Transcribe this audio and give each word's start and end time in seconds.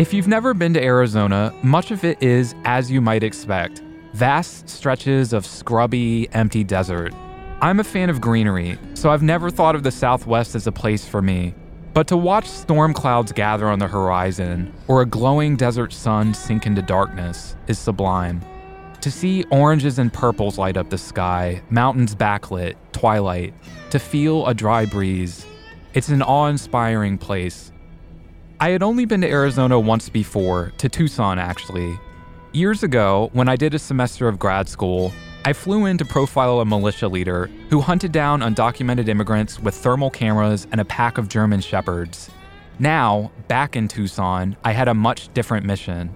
If 0.00 0.14
you've 0.14 0.28
never 0.28 0.54
been 0.54 0.72
to 0.72 0.82
Arizona, 0.82 1.54
much 1.62 1.90
of 1.90 2.04
it 2.04 2.22
is 2.22 2.54
as 2.64 2.90
you 2.90 3.02
might 3.02 3.22
expect 3.22 3.82
vast 4.14 4.66
stretches 4.66 5.34
of 5.34 5.44
scrubby, 5.44 6.26
empty 6.32 6.64
desert. 6.64 7.12
I'm 7.60 7.80
a 7.80 7.84
fan 7.84 8.08
of 8.08 8.18
greenery, 8.18 8.78
so 8.94 9.10
I've 9.10 9.22
never 9.22 9.50
thought 9.50 9.74
of 9.74 9.82
the 9.82 9.90
Southwest 9.90 10.54
as 10.54 10.66
a 10.66 10.72
place 10.72 11.06
for 11.06 11.20
me. 11.20 11.54
But 11.92 12.08
to 12.08 12.16
watch 12.16 12.46
storm 12.48 12.94
clouds 12.94 13.30
gather 13.30 13.68
on 13.68 13.78
the 13.78 13.88
horizon 13.88 14.72
or 14.88 15.02
a 15.02 15.06
glowing 15.06 15.54
desert 15.54 15.92
sun 15.92 16.32
sink 16.32 16.64
into 16.64 16.80
darkness 16.80 17.54
is 17.66 17.78
sublime. 17.78 18.40
To 19.02 19.10
see 19.10 19.44
oranges 19.50 19.98
and 19.98 20.10
purples 20.10 20.56
light 20.56 20.78
up 20.78 20.88
the 20.88 20.96
sky, 20.96 21.60
mountains 21.68 22.14
backlit, 22.14 22.76
twilight, 22.92 23.52
to 23.90 23.98
feel 23.98 24.46
a 24.46 24.54
dry 24.54 24.86
breeze, 24.86 25.44
it's 25.92 26.08
an 26.08 26.22
awe 26.22 26.46
inspiring 26.46 27.18
place. 27.18 27.70
I 28.62 28.68
had 28.68 28.82
only 28.82 29.06
been 29.06 29.22
to 29.22 29.26
Arizona 29.26 29.80
once 29.80 30.10
before, 30.10 30.74
to 30.76 30.90
Tucson 30.90 31.38
actually. 31.38 31.98
Years 32.52 32.82
ago, 32.82 33.30
when 33.32 33.48
I 33.48 33.56
did 33.56 33.72
a 33.72 33.78
semester 33.78 34.28
of 34.28 34.38
grad 34.38 34.68
school, 34.68 35.12
I 35.46 35.54
flew 35.54 35.86
in 35.86 35.96
to 35.96 36.04
profile 36.04 36.60
a 36.60 36.66
militia 36.66 37.08
leader 37.08 37.46
who 37.70 37.80
hunted 37.80 38.12
down 38.12 38.40
undocumented 38.40 39.08
immigrants 39.08 39.58
with 39.58 39.74
thermal 39.74 40.10
cameras 40.10 40.66
and 40.72 40.78
a 40.78 40.84
pack 40.84 41.16
of 41.16 41.26
German 41.26 41.62
shepherds. 41.62 42.28
Now, 42.78 43.32
back 43.48 43.76
in 43.76 43.88
Tucson, 43.88 44.54
I 44.62 44.72
had 44.72 44.88
a 44.88 44.94
much 44.94 45.32
different 45.32 45.64
mission. 45.64 46.14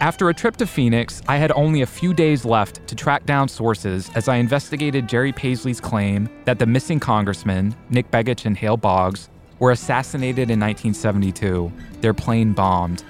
After 0.00 0.30
a 0.30 0.34
trip 0.34 0.56
to 0.56 0.66
Phoenix, 0.66 1.22
I 1.28 1.36
had 1.36 1.52
only 1.52 1.82
a 1.82 1.86
few 1.86 2.12
days 2.12 2.44
left 2.44 2.88
to 2.88 2.96
track 2.96 3.24
down 3.24 3.46
sources 3.46 4.10
as 4.16 4.26
I 4.26 4.36
investigated 4.36 5.08
Jerry 5.08 5.30
Paisley's 5.30 5.80
claim 5.80 6.28
that 6.44 6.58
the 6.58 6.66
missing 6.66 6.98
congressmen, 6.98 7.76
Nick 7.88 8.10
Begich 8.10 8.46
and 8.46 8.56
Hale 8.56 8.76
Boggs, 8.76 9.28
were 9.58 9.70
assassinated 9.70 10.50
in 10.50 10.60
1972, 10.60 11.72
their 12.00 12.14
plane 12.14 12.52
bombed. 12.52 13.04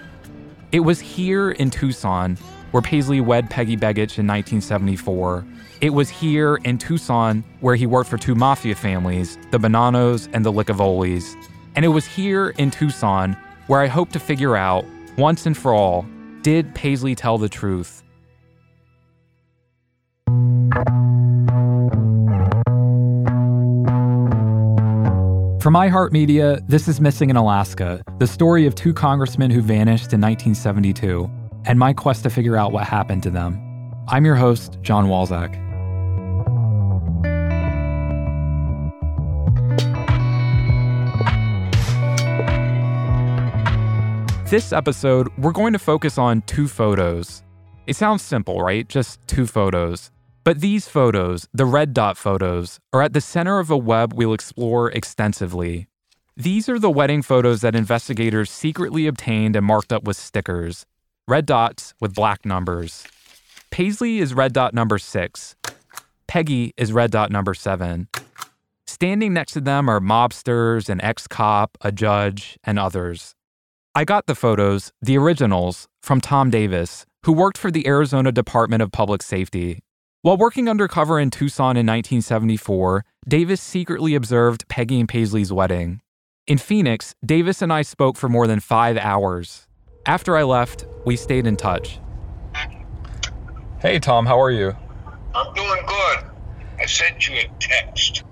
It 0.72 0.80
was 0.80 1.00
here 1.00 1.50
in 1.50 1.70
Tucson 1.70 2.36
where 2.70 2.82
Paisley 2.82 3.20
wed 3.20 3.48
Peggy 3.48 3.76
Begich 3.76 4.18
in 4.18 4.26
1974. 4.26 5.44
It 5.80 5.90
was 5.90 6.08
here 6.08 6.56
in 6.64 6.76
Tucson 6.76 7.44
where 7.60 7.76
he 7.76 7.86
worked 7.86 8.10
for 8.10 8.18
two 8.18 8.34
mafia 8.34 8.74
families, 8.74 9.38
the 9.50 9.58
Bonannos 9.58 10.28
and 10.32 10.44
the 10.44 10.52
Licavolis. 10.52 11.34
And 11.76 11.84
it 11.84 11.88
was 11.88 12.06
here 12.06 12.50
in 12.58 12.70
Tucson 12.70 13.36
where 13.68 13.80
I 13.80 13.86
hope 13.86 14.10
to 14.12 14.20
figure 14.20 14.56
out, 14.56 14.84
once 15.16 15.46
and 15.46 15.56
for 15.56 15.72
all, 15.72 16.06
did 16.42 16.74
Paisley 16.74 17.14
tell 17.14 17.38
the 17.38 17.48
truth? 17.48 18.02
For 25.68 25.72
iHeartMedia, 25.72 26.66
this 26.66 26.88
is 26.88 26.98
Missing 26.98 27.28
in 27.28 27.36
Alaska, 27.36 28.02
the 28.16 28.26
story 28.26 28.64
of 28.64 28.74
two 28.74 28.94
congressmen 28.94 29.50
who 29.50 29.60
vanished 29.60 30.14
in 30.14 30.20
1972 30.22 31.30
and 31.66 31.78
my 31.78 31.92
quest 31.92 32.22
to 32.22 32.30
figure 32.30 32.56
out 32.56 32.72
what 32.72 32.84
happened 32.84 33.22
to 33.24 33.30
them. 33.30 33.60
I'm 34.08 34.24
your 34.24 34.34
host, 34.34 34.78
Jon 34.80 35.08
Walczak. 35.08 35.52
This 44.48 44.72
episode, 44.72 45.28
we're 45.36 45.52
going 45.52 45.74
to 45.74 45.78
focus 45.78 46.16
on 46.16 46.40
two 46.46 46.66
photos. 46.66 47.42
It 47.86 47.96
sounds 47.96 48.22
simple, 48.22 48.62
right? 48.62 48.88
Just 48.88 49.20
two 49.26 49.46
photos. 49.46 50.12
But 50.48 50.62
these 50.62 50.88
photos, 50.88 51.46
the 51.52 51.66
red 51.66 51.92
dot 51.92 52.16
photos, 52.16 52.80
are 52.94 53.02
at 53.02 53.12
the 53.12 53.20
center 53.20 53.58
of 53.58 53.70
a 53.70 53.76
web 53.76 54.14
we'll 54.14 54.32
explore 54.32 54.90
extensively. 54.90 55.88
These 56.38 56.70
are 56.70 56.78
the 56.78 56.90
wedding 56.90 57.20
photos 57.20 57.60
that 57.60 57.74
investigators 57.74 58.50
secretly 58.50 59.06
obtained 59.06 59.56
and 59.56 59.66
marked 59.66 59.92
up 59.92 60.04
with 60.04 60.16
stickers 60.16 60.86
red 61.26 61.44
dots 61.44 61.92
with 62.00 62.14
black 62.14 62.46
numbers. 62.46 63.04
Paisley 63.70 64.20
is 64.20 64.32
red 64.32 64.54
dot 64.54 64.72
number 64.72 64.96
six. 64.96 65.54
Peggy 66.26 66.72
is 66.78 66.94
red 66.94 67.10
dot 67.10 67.30
number 67.30 67.52
seven. 67.52 68.08
Standing 68.86 69.34
next 69.34 69.52
to 69.52 69.60
them 69.60 69.86
are 69.86 70.00
mobsters, 70.00 70.88
an 70.88 71.02
ex 71.02 71.26
cop, 71.26 71.76
a 71.82 71.92
judge, 71.92 72.58
and 72.64 72.78
others. 72.78 73.34
I 73.94 74.06
got 74.06 74.24
the 74.24 74.34
photos, 74.34 74.92
the 75.02 75.18
originals, 75.18 75.88
from 76.00 76.22
Tom 76.22 76.48
Davis, 76.48 77.04
who 77.26 77.34
worked 77.34 77.58
for 77.58 77.70
the 77.70 77.86
Arizona 77.86 78.32
Department 78.32 78.80
of 78.82 78.90
Public 78.90 79.22
Safety. 79.22 79.80
While 80.22 80.36
working 80.36 80.68
undercover 80.68 81.20
in 81.20 81.30
Tucson 81.30 81.76
in 81.76 81.86
1974, 81.86 83.04
Davis 83.28 83.60
secretly 83.60 84.16
observed 84.16 84.66
Peggy 84.66 84.98
and 84.98 85.08
Paisley's 85.08 85.52
wedding. 85.52 86.00
In 86.48 86.58
Phoenix, 86.58 87.14
Davis 87.24 87.62
and 87.62 87.72
I 87.72 87.82
spoke 87.82 88.16
for 88.16 88.28
more 88.28 88.48
than 88.48 88.58
five 88.58 88.96
hours. 88.96 89.68
After 90.06 90.36
I 90.36 90.42
left, 90.42 90.86
we 91.04 91.14
stayed 91.14 91.46
in 91.46 91.56
touch. 91.56 92.00
Hey, 93.80 94.00
Tom, 94.00 94.26
how 94.26 94.40
are 94.40 94.50
you? 94.50 94.74
I'm 95.36 95.54
doing 95.54 95.82
good. 95.86 96.24
I 96.80 96.86
sent 96.86 97.28
you 97.28 97.36
a 97.36 97.48
text. 97.60 98.24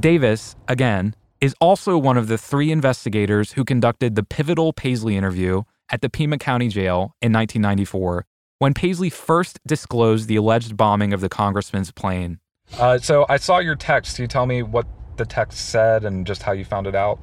Davis, 0.00 0.56
again, 0.68 1.14
is 1.42 1.54
also 1.60 1.98
one 1.98 2.16
of 2.16 2.28
the 2.28 2.38
three 2.38 2.72
investigators 2.72 3.52
who 3.52 3.62
conducted 3.62 4.14
the 4.14 4.22
pivotal 4.22 4.72
Paisley 4.72 5.18
interview 5.18 5.64
at 5.90 6.00
the 6.00 6.08
Pima 6.08 6.38
County 6.38 6.68
Jail 6.68 7.14
in 7.20 7.30
1994 7.30 8.24
when 8.58 8.74
Paisley 8.74 9.10
first 9.10 9.60
disclosed 9.66 10.28
the 10.28 10.36
alleged 10.36 10.76
bombing 10.76 11.12
of 11.12 11.20
the 11.20 11.28
congressman's 11.28 11.90
plane. 11.90 12.38
Uh, 12.78 12.98
so 12.98 13.26
I 13.28 13.36
saw 13.36 13.58
your 13.58 13.76
text. 13.76 14.16
Can 14.16 14.24
you 14.24 14.28
tell 14.28 14.46
me 14.46 14.62
what 14.62 14.86
the 15.16 15.26
text 15.26 15.68
said 15.70 16.04
and 16.04 16.26
just 16.26 16.42
how 16.42 16.52
you 16.52 16.64
found 16.64 16.86
it 16.86 16.94
out? 16.94 17.18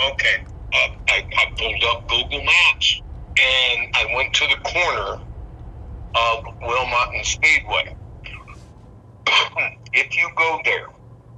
Okay. 0.00 0.44
Uh, 0.72 0.88
I, 1.08 1.26
I 1.36 1.52
pulled 1.56 1.84
up 1.84 2.08
Google 2.08 2.44
Maps 2.44 3.02
and 3.38 3.94
I 3.94 4.06
went 4.14 4.34
to 4.34 4.46
the 4.46 4.56
corner 4.68 5.22
of 6.14 6.44
Wilmot 6.62 7.14
and 7.14 7.26
Speedway. 7.26 7.96
if 9.92 10.16
you 10.16 10.30
go 10.36 10.60
there 10.64 10.88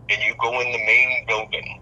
and 0.08 0.22
you 0.22 0.34
go 0.40 0.60
in 0.60 0.72
the 0.72 0.78
main 0.78 1.26
building, 1.26 1.80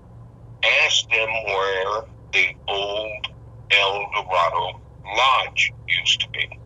ask 0.84 1.09
them 1.09 1.28
where 1.47 2.03
the 2.32 2.47
old 2.69 3.28
El 3.71 4.10
Dorado 4.15 4.81
Lodge 5.04 5.72
used 5.87 6.21
to 6.21 6.28
be. 6.31 6.59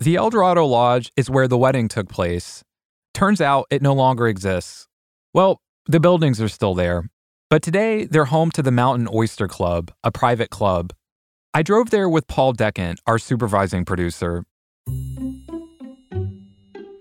The 0.00 0.16
El 0.16 0.30
Dorado 0.30 0.64
Lodge 0.66 1.10
is 1.16 1.30
where 1.30 1.48
the 1.48 1.58
wedding 1.58 1.88
took 1.88 2.08
place. 2.08 2.62
Turns 3.14 3.40
out 3.40 3.66
it 3.70 3.82
no 3.82 3.94
longer 3.94 4.28
exists. 4.28 4.86
Well, 5.32 5.60
the 5.86 6.00
buildings 6.00 6.40
are 6.40 6.48
still 6.48 6.74
there, 6.74 7.08
but 7.48 7.62
today 7.62 8.04
they're 8.04 8.26
home 8.26 8.50
to 8.52 8.62
the 8.62 8.70
Mountain 8.70 9.08
Oyster 9.12 9.48
Club, 9.48 9.92
a 10.02 10.10
private 10.10 10.50
club 10.50 10.92
I 11.56 11.62
drove 11.62 11.90
there 11.90 12.08
with 12.08 12.26
Paul 12.26 12.52
Decant, 12.52 12.98
our 13.06 13.16
supervising 13.16 13.84
producer. 13.84 14.44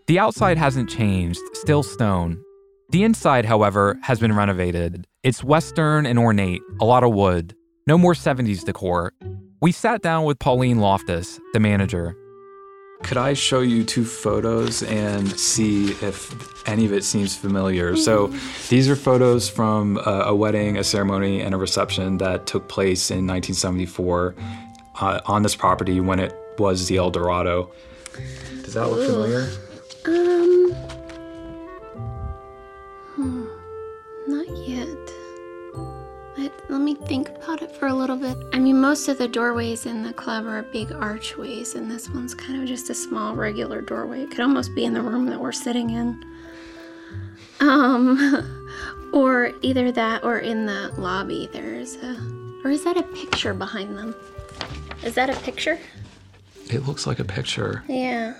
The 0.05 0.19
outside 0.19 0.59
hasn't 0.59 0.91
changed, 0.91 1.39
still 1.53 1.81
stone. 1.81 2.39
The 2.91 3.03
inside, 3.03 3.45
however, 3.45 3.97
has 4.03 4.19
been 4.19 4.35
renovated. 4.35 5.07
It's 5.23 5.43
Western 5.43 6.05
and 6.05 6.19
ornate, 6.19 6.61
a 6.79 6.85
lot 6.85 7.03
of 7.03 7.15
wood. 7.15 7.55
No 7.87 7.97
more 7.97 8.13
70s 8.13 8.63
decor. 8.63 9.13
We 9.59 9.71
sat 9.71 10.03
down 10.03 10.23
with 10.23 10.37
Pauline 10.37 10.77
Loftus, 10.77 11.39
the 11.53 11.59
manager. 11.59 12.15
Could 13.03 13.17
I 13.17 13.33
show 13.33 13.59
you 13.59 13.83
two 13.83 14.05
photos 14.05 14.81
and 14.83 15.29
see 15.39 15.91
if 16.01 16.67
any 16.67 16.85
of 16.85 16.93
it 16.93 17.03
seems 17.03 17.35
familiar? 17.35 17.95
So, 17.95 18.27
these 18.69 18.89
are 18.89 18.95
photos 18.95 19.49
from 19.49 19.97
a, 19.97 20.23
a 20.27 20.35
wedding, 20.35 20.77
a 20.77 20.83
ceremony, 20.83 21.41
and 21.41 21.53
a 21.53 21.57
reception 21.57 22.17
that 22.19 22.47
took 22.47 22.67
place 22.69 23.11
in 23.11 23.27
1974 23.27 24.35
uh, 24.99 25.19
on 25.25 25.43
this 25.43 25.55
property 25.55 25.99
when 25.99 26.19
it 26.19 26.33
was 26.57 26.87
the 26.87 26.97
El 26.97 27.11
Dorado. 27.11 27.71
Does 28.63 28.73
that 28.73 28.87
look 28.87 29.05
familiar? 29.05 29.49
Um, 30.05 31.02
Let 36.69 36.81
me 36.81 36.95
think 36.95 37.29
about 37.29 37.61
it 37.61 37.71
for 37.75 37.87
a 37.87 37.93
little 37.93 38.15
bit. 38.15 38.37
I 38.53 38.59
mean, 38.59 38.79
most 38.79 39.07
of 39.07 39.17
the 39.17 39.27
doorways 39.27 39.85
in 39.85 40.03
the 40.03 40.13
club 40.13 40.45
are 40.45 40.63
big 40.63 40.91
archways, 40.91 41.75
and 41.75 41.89
this 41.89 42.09
one's 42.09 42.33
kind 42.33 42.61
of 42.61 42.67
just 42.67 42.89
a 42.89 42.93
small, 42.93 43.35
regular 43.35 43.81
doorway. 43.81 44.23
It 44.23 44.31
could 44.31 44.39
almost 44.39 44.73
be 44.75 44.85
in 44.85 44.93
the 44.93 45.01
room 45.01 45.25
that 45.27 45.39
we're 45.39 45.51
sitting 45.51 45.89
in. 45.89 46.23
Um, 47.59 48.71
or 49.13 49.51
either 49.61 49.91
that 49.91 50.23
or 50.23 50.39
in 50.39 50.65
the 50.65 50.93
lobby. 50.97 51.49
There's 51.51 51.95
a. 51.97 52.17
Or 52.63 52.71
is 52.71 52.83
that 52.85 52.97
a 52.97 53.03
picture 53.03 53.53
behind 53.53 53.97
them? 53.97 54.15
Is 55.03 55.15
that 55.15 55.29
a 55.29 55.35
picture? 55.41 55.77
It 56.69 56.87
looks 56.87 57.05
like 57.05 57.19
a 57.19 57.25
picture. 57.25 57.83
Yeah. 57.87 58.33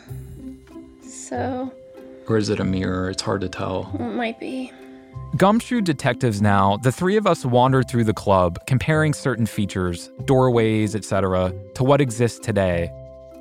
So. 1.06 1.74
Or 2.28 2.38
is 2.38 2.50
it 2.50 2.60
a 2.60 2.64
mirror? 2.64 3.10
It's 3.10 3.22
hard 3.22 3.42
to 3.42 3.50
tell. 3.50 3.92
It 3.96 4.14
might 4.14 4.40
be. 4.40 4.72
Gumshoe 5.36 5.82
detectives 5.82 6.44
now, 6.44 6.78
the 6.78 6.92
three 6.92 7.18
of 7.18 7.26
us 7.26 7.44
wandered 7.44 7.90
through 7.90 8.04
the 8.04 8.14
club, 8.14 8.60
comparing 8.68 9.14
certain 9.14 9.48
features, 9.48 10.12
doorways, 10.26 10.96
etc., 10.96 11.52
to 11.74 11.84
what 11.84 12.02
exists 12.02 12.38
today. 12.38 12.92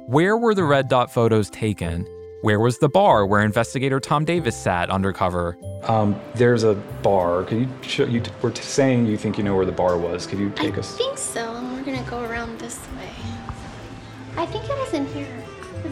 Where 0.06 0.38
were 0.38 0.54
the 0.54 0.64
red 0.64 0.88
dot 0.88 1.12
photos 1.12 1.50
taken? 1.50 2.06
Where 2.40 2.58
was 2.60 2.78
the 2.78 2.88
bar 2.88 3.26
where 3.26 3.42
investigator 3.42 4.00
Tom 4.00 4.24
Davis 4.24 4.56
sat 4.56 4.88
undercover? 4.88 5.58
Um, 5.82 6.18
there's 6.34 6.64
a 6.64 6.76
bar. 7.02 7.44
Could 7.44 7.58
you 7.58 7.68
show 7.82 8.04
you? 8.06 8.22
We're 8.40 8.54
saying 8.54 9.04
you 9.04 9.18
think 9.18 9.36
you 9.36 9.44
know 9.44 9.54
where 9.54 9.66
the 9.66 9.70
bar 9.72 9.98
was. 9.98 10.26
Could 10.26 10.38
you 10.38 10.48
take 10.48 10.76
I 10.76 10.78
us? 10.78 10.94
I 10.94 10.96
think 10.96 11.18
so, 11.18 11.56
and 11.56 11.74
we're 11.74 11.84
gonna 11.84 12.08
go 12.08 12.22
around 12.22 12.58
this 12.58 12.78
way. 12.96 13.10
I 14.38 14.46
think 14.46 14.64
it 14.64 14.76
was 14.78 14.94
in 14.94 15.06
here. 15.08 15.41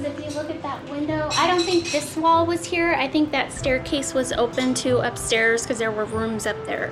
Because 0.01 0.19
if 0.19 0.25
you 0.35 0.41
look 0.41 0.51
at 0.51 0.63
that 0.63 0.89
window, 0.91 1.29
I 1.33 1.47
don't 1.47 1.63
think 1.63 1.91
this 1.91 2.17
wall 2.17 2.47
was 2.47 2.65
here. 2.65 2.95
I 2.95 3.07
think 3.07 3.31
that 3.33 3.53
staircase 3.53 4.15
was 4.15 4.33
open 4.33 4.73
to 4.75 4.99
upstairs 5.01 5.63
because 5.63 5.79
there 5.79 5.91
were 5.91 6.07
rooms 6.07 6.47
up 6.47 6.57
there. 6.65 6.91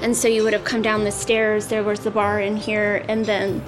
And 0.00 0.16
so 0.16 0.28
you 0.28 0.44
would 0.44 0.52
have 0.52 0.64
come 0.64 0.80
down 0.80 1.04
the 1.04 1.10
stairs, 1.10 1.66
there 1.66 1.82
was 1.82 2.00
the 2.00 2.10
bar 2.10 2.40
in 2.40 2.56
here, 2.56 3.04
and 3.08 3.26
then 3.26 3.62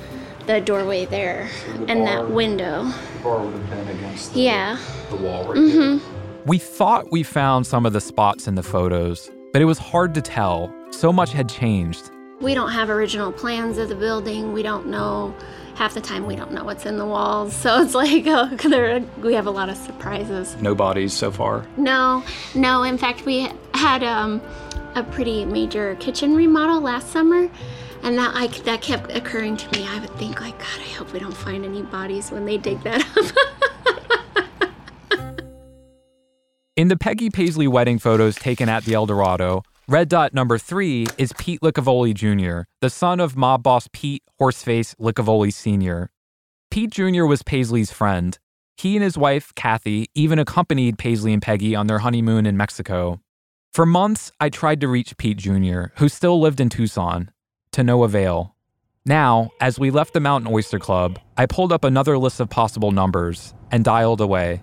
the 0.46 0.60
doorway 0.60 1.06
there, 1.06 1.48
The 1.66 1.72
and 1.86 2.04
bar- 2.04 2.24
that 2.24 2.30
window. 2.30 2.84
The 2.84 3.22
bar 3.24 3.40
would 3.44 3.52
have 3.52 3.70
been 3.70 3.96
against 3.96 4.32
the, 4.32 4.40
Yeah. 4.40 4.78
the 5.10 5.16
wall 5.16 5.44
right 5.44 5.56
Mm 5.56 5.98
hmm. 6.00 6.12
We 6.46 6.58
thought 6.58 7.10
we 7.12 7.22
found 7.22 7.66
some 7.66 7.84
of 7.86 7.92
the 7.92 8.00
spots 8.00 8.46
in 8.48 8.54
the 8.54 8.62
photos, 8.62 9.30
but 9.52 9.60
it 9.60 9.64
was 9.66 9.78
hard 9.78 10.14
to 10.14 10.22
tell. 10.22 10.72
So 10.90 11.12
much 11.12 11.32
had 11.32 11.48
changed. 11.48 12.10
We 12.40 12.54
don't 12.54 12.70
have 12.72 12.90
original 12.90 13.30
plans 13.32 13.78
of 13.78 13.88
the 13.88 13.94
building. 13.94 14.52
We 14.52 14.62
don't 14.62 14.86
know. 14.86 15.34
Half 15.74 15.94
the 15.94 16.00
time, 16.00 16.26
we 16.26 16.36
don't 16.36 16.52
know 16.52 16.64
what's 16.64 16.86
in 16.86 16.96
the 16.96 17.06
walls. 17.06 17.54
So 17.62 17.80
it's 17.82 17.94
like 17.94 18.26
uh, 18.26 18.46
there, 18.68 19.00
we 19.22 19.34
have 19.34 19.46
a 19.46 19.50
lot 19.50 19.68
of 19.68 19.76
surprises. 19.76 20.56
No 20.60 20.74
bodies 20.74 21.12
so 21.12 21.30
far. 21.30 21.66
No, 21.76 22.24
no. 22.54 22.82
In 22.82 22.98
fact, 22.98 23.24
we 23.24 23.48
had 23.74 24.02
um, 24.02 24.42
a 24.94 25.02
pretty 25.02 25.44
major 25.44 25.94
kitchen 25.96 26.34
remodel 26.34 26.80
last 26.80 27.10
summer, 27.10 27.48
and 28.02 28.18
that 28.18 28.32
I, 28.34 28.48
that 28.64 28.82
kept 28.82 29.12
occurring 29.12 29.56
to 29.58 29.78
me. 29.78 29.86
I 29.86 30.00
would 30.00 30.10
think 30.18 30.40
like, 30.40 30.58
God, 30.58 30.80
I 30.80 30.88
hope 30.94 31.12
we 31.12 31.20
don't 31.20 31.36
find 31.36 31.64
any 31.64 31.82
bodies 31.82 32.30
when 32.30 32.44
they 32.44 32.58
dig 32.58 32.82
that 32.82 33.06
up. 33.16 33.32
In 36.74 36.88
the 36.88 36.96
Peggy 36.96 37.28
Paisley 37.28 37.68
wedding 37.68 37.98
photos 37.98 38.34
taken 38.34 38.68
at 38.68 38.84
the 38.84 38.94
Eldorado, 38.94 39.62
red 39.88 40.08
dot 40.08 40.32
number 40.32 40.58
three 40.58 41.06
is 41.18 41.32
Pete 41.34 41.60
Licavoli 41.60 42.14
Jr., 42.14 42.62
the 42.80 42.90
son 42.90 43.20
of 43.20 43.36
mob 43.36 43.62
boss 43.62 43.88
Pete 43.92 44.22
Horseface 44.40 44.94
Licavoli 44.96 45.52
Sr. 45.52 46.10
Pete 46.70 46.90
Jr. 46.90 47.24
was 47.24 47.42
Paisley's 47.42 47.92
friend. 47.92 48.38
He 48.76 48.96
and 48.96 49.04
his 49.04 49.18
wife, 49.18 49.52
Kathy, 49.54 50.08
even 50.14 50.38
accompanied 50.38 50.98
Paisley 50.98 51.32
and 51.32 51.42
Peggy 51.42 51.76
on 51.76 51.86
their 51.86 51.98
honeymoon 51.98 52.46
in 52.46 52.56
Mexico. 52.56 53.20
For 53.72 53.84
months, 53.84 54.32
I 54.40 54.48
tried 54.48 54.80
to 54.80 54.88
reach 54.88 55.16
Pete 55.18 55.36
Jr., 55.36 55.84
who 55.96 56.08
still 56.08 56.40
lived 56.40 56.60
in 56.60 56.68
Tucson, 56.68 57.30
to 57.72 57.84
no 57.84 58.04
avail. 58.04 58.56
Now, 59.04 59.50
as 59.60 59.78
we 59.78 59.90
left 59.90 60.14
the 60.14 60.20
Mountain 60.20 60.52
Oyster 60.52 60.78
Club, 60.78 61.18
I 61.36 61.46
pulled 61.46 61.72
up 61.72 61.84
another 61.84 62.16
list 62.16 62.40
of 62.40 62.48
possible 62.48 62.92
numbers 62.92 63.52
and 63.70 63.84
dialed 63.84 64.20
away. 64.20 64.62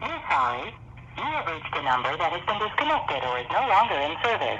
We're 0.00 0.20
sorry. 0.30 0.74
You 1.16 1.22
have 1.22 1.46
reached 1.46 1.76
a 1.76 1.82
number 1.94 2.16
that 2.16 2.32
has 2.32 2.42
been 2.42 2.58
disconnected 2.58 3.22
or 3.22 3.38
is 3.38 3.46
no 3.54 3.62
longer 3.70 3.94
in 3.94 4.16
service. 4.18 4.58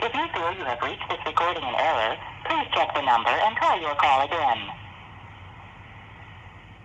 If 0.00 0.14
you 0.14 0.24
feel 0.32 0.52
you 0.56 0.64
have 0.64 0.80
reached 0.80 1.04
this 1.10 1.18
recording 1.26 1.62
in 1.62 1.74
error, 1.74 2.16
please 2.48 2.66
check 2.72 2.94
the 2.94 3.02
number 3.02 3.28
and 3.28 3.54
try 3.56 3.78
your 3.78 3.94
call 3.96 4.24
again. 4.24 4.58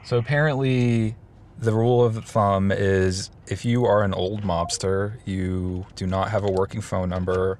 So 0.04 0.18
apparently, 0.18 1.16
the 1.57 1.72
rule 1.72 2.04
of 2.04 2.25
thumb 2.25 2.69
is 2.69 3.31
if 3.48 3.63
you 3.63 3.86
are 3.86 4.04
an 4.04 4.13
old 4.13 4.42
mobster, 4.42 5.19
you 5.24 5.86
do 5.95 6.06
not 6.06 6.31
have 6.31 6.44
a 6.44 6.51
working 6.51 6.81
phone 6.81 7.07
number. 7.07 7.57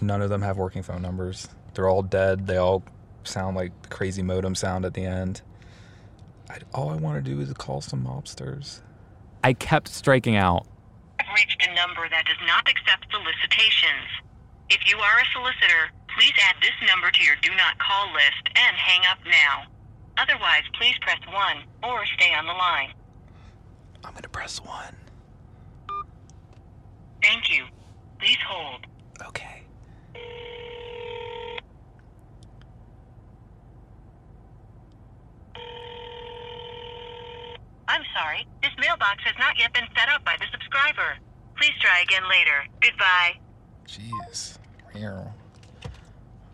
None 0.00 0.20
of 0.20 0.30
them 0.30 0.42
have 0.42 0.58
working 0.58 0.82
phone 0.82 1.00
numbers. 1.00 1.48
They're 1.74 1.88
all 1.88 2.02
dead. 2.02 2.48
They 2.48 2.56
all 2.56 2.82
sound 3.22 3.56
like 3.56 3.88
crazy 3.88 4.22
modem 4.22 4.56
sound 4.56 4.84
at 4.84 4.94
the 4.94 5.04
end. 5.04 5.42
I, 6.48 6.58
all 6.74 6.90
I 6.90 6.96
want 6.96 7.24
to 7.24 7.30
do 7.30 7.40
is 7.40 7.52
call 7.52 7.80
some 7.80 8.04
mobsters. 8.04 8.80
I 9.42 9.52
kept 9.54 9.88
striking 9.88 10.36
out. 10.36 10.66
I've 11.18 11.34
reached 11.34 11.66
a 11.66 11.74
number 11.74 12.08
that 12.08 12.26
does 12.26 12.40
not 12.46 12.68
accept 12.68 13.06
solicitations. 13.10 14.08
If 14.68 14.80
you 14.86 14.98
are 14.98 15.18
a 15.18 15.24
solicitor, 15.32 15.90
please 16.16 16.32
add 16.48 16.56
this 16.60 16.76
number 16.88 17.10
to 17.10 17.24
your 17.24 17.36
do 17.42 17.50
not 17.56 17.78
call 17.78 18.12
list 18.12 18.44
and 18.54 18.76
hang 18.76 19.02
up 19.10 19.18
now. 19.24 19.64
Otherwise, 20.18 20.64
please 20.78 20.94
press 21.00 21.20
1 21.32 21.56
or 21.84 22.04
stay 22.18 22.34
on 22.34 22.46
the 22.46 22.52
line. 22.52 22.92
I'm 24.04 24.12
going 24.12 24.22
to 24.22 24.28
press 24.28 24.62
one. 24.62 24.94
Thank 27.22 27.50
you. 27.50 27.64
Please 28.18 28.38
hold. 28.46 28.86
Okay. 29.26 29.62
I'm 37.90 38.04
sorry. 38.16 38.46
This 38.62 38.70
mailbox 38.78 39.24
has 39.24 39.34
not 39.36 39.58
yet 39.58 39.72
been 39.74 39.88
set 39.98 40.08
up 40.08 40.24
by 40.24 40.36
the 40.38 40.46
subscriber. 40.52 41.18
Please 41.56 41.72
try 41.80 42.00
again 42.02 42.22
later. 42.30 42.64
Goodbye. 42.80 43.34
Jeez. 43.84 44.58
Meow. 44.94 45.34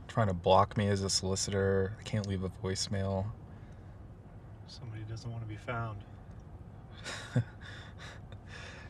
Trying 0.09 0.29
to 0.29 0.35
block 0.35 0.79
me 0.79 0.89
as 0.89 1.03
a 1.03 1.11
solicitor. 1.11 1.93
I 2.01 2.03
can't 2.05 2.27
leave 2.27 2.43
a 2.43 2.49
voicemail. 2.65 3.27
Somebody 4.67 5.03
doesn't 5.11 5.31
want 5.31 5.43
to 5.43 5.49
be 5.49 5.59
found. 5.59 5.99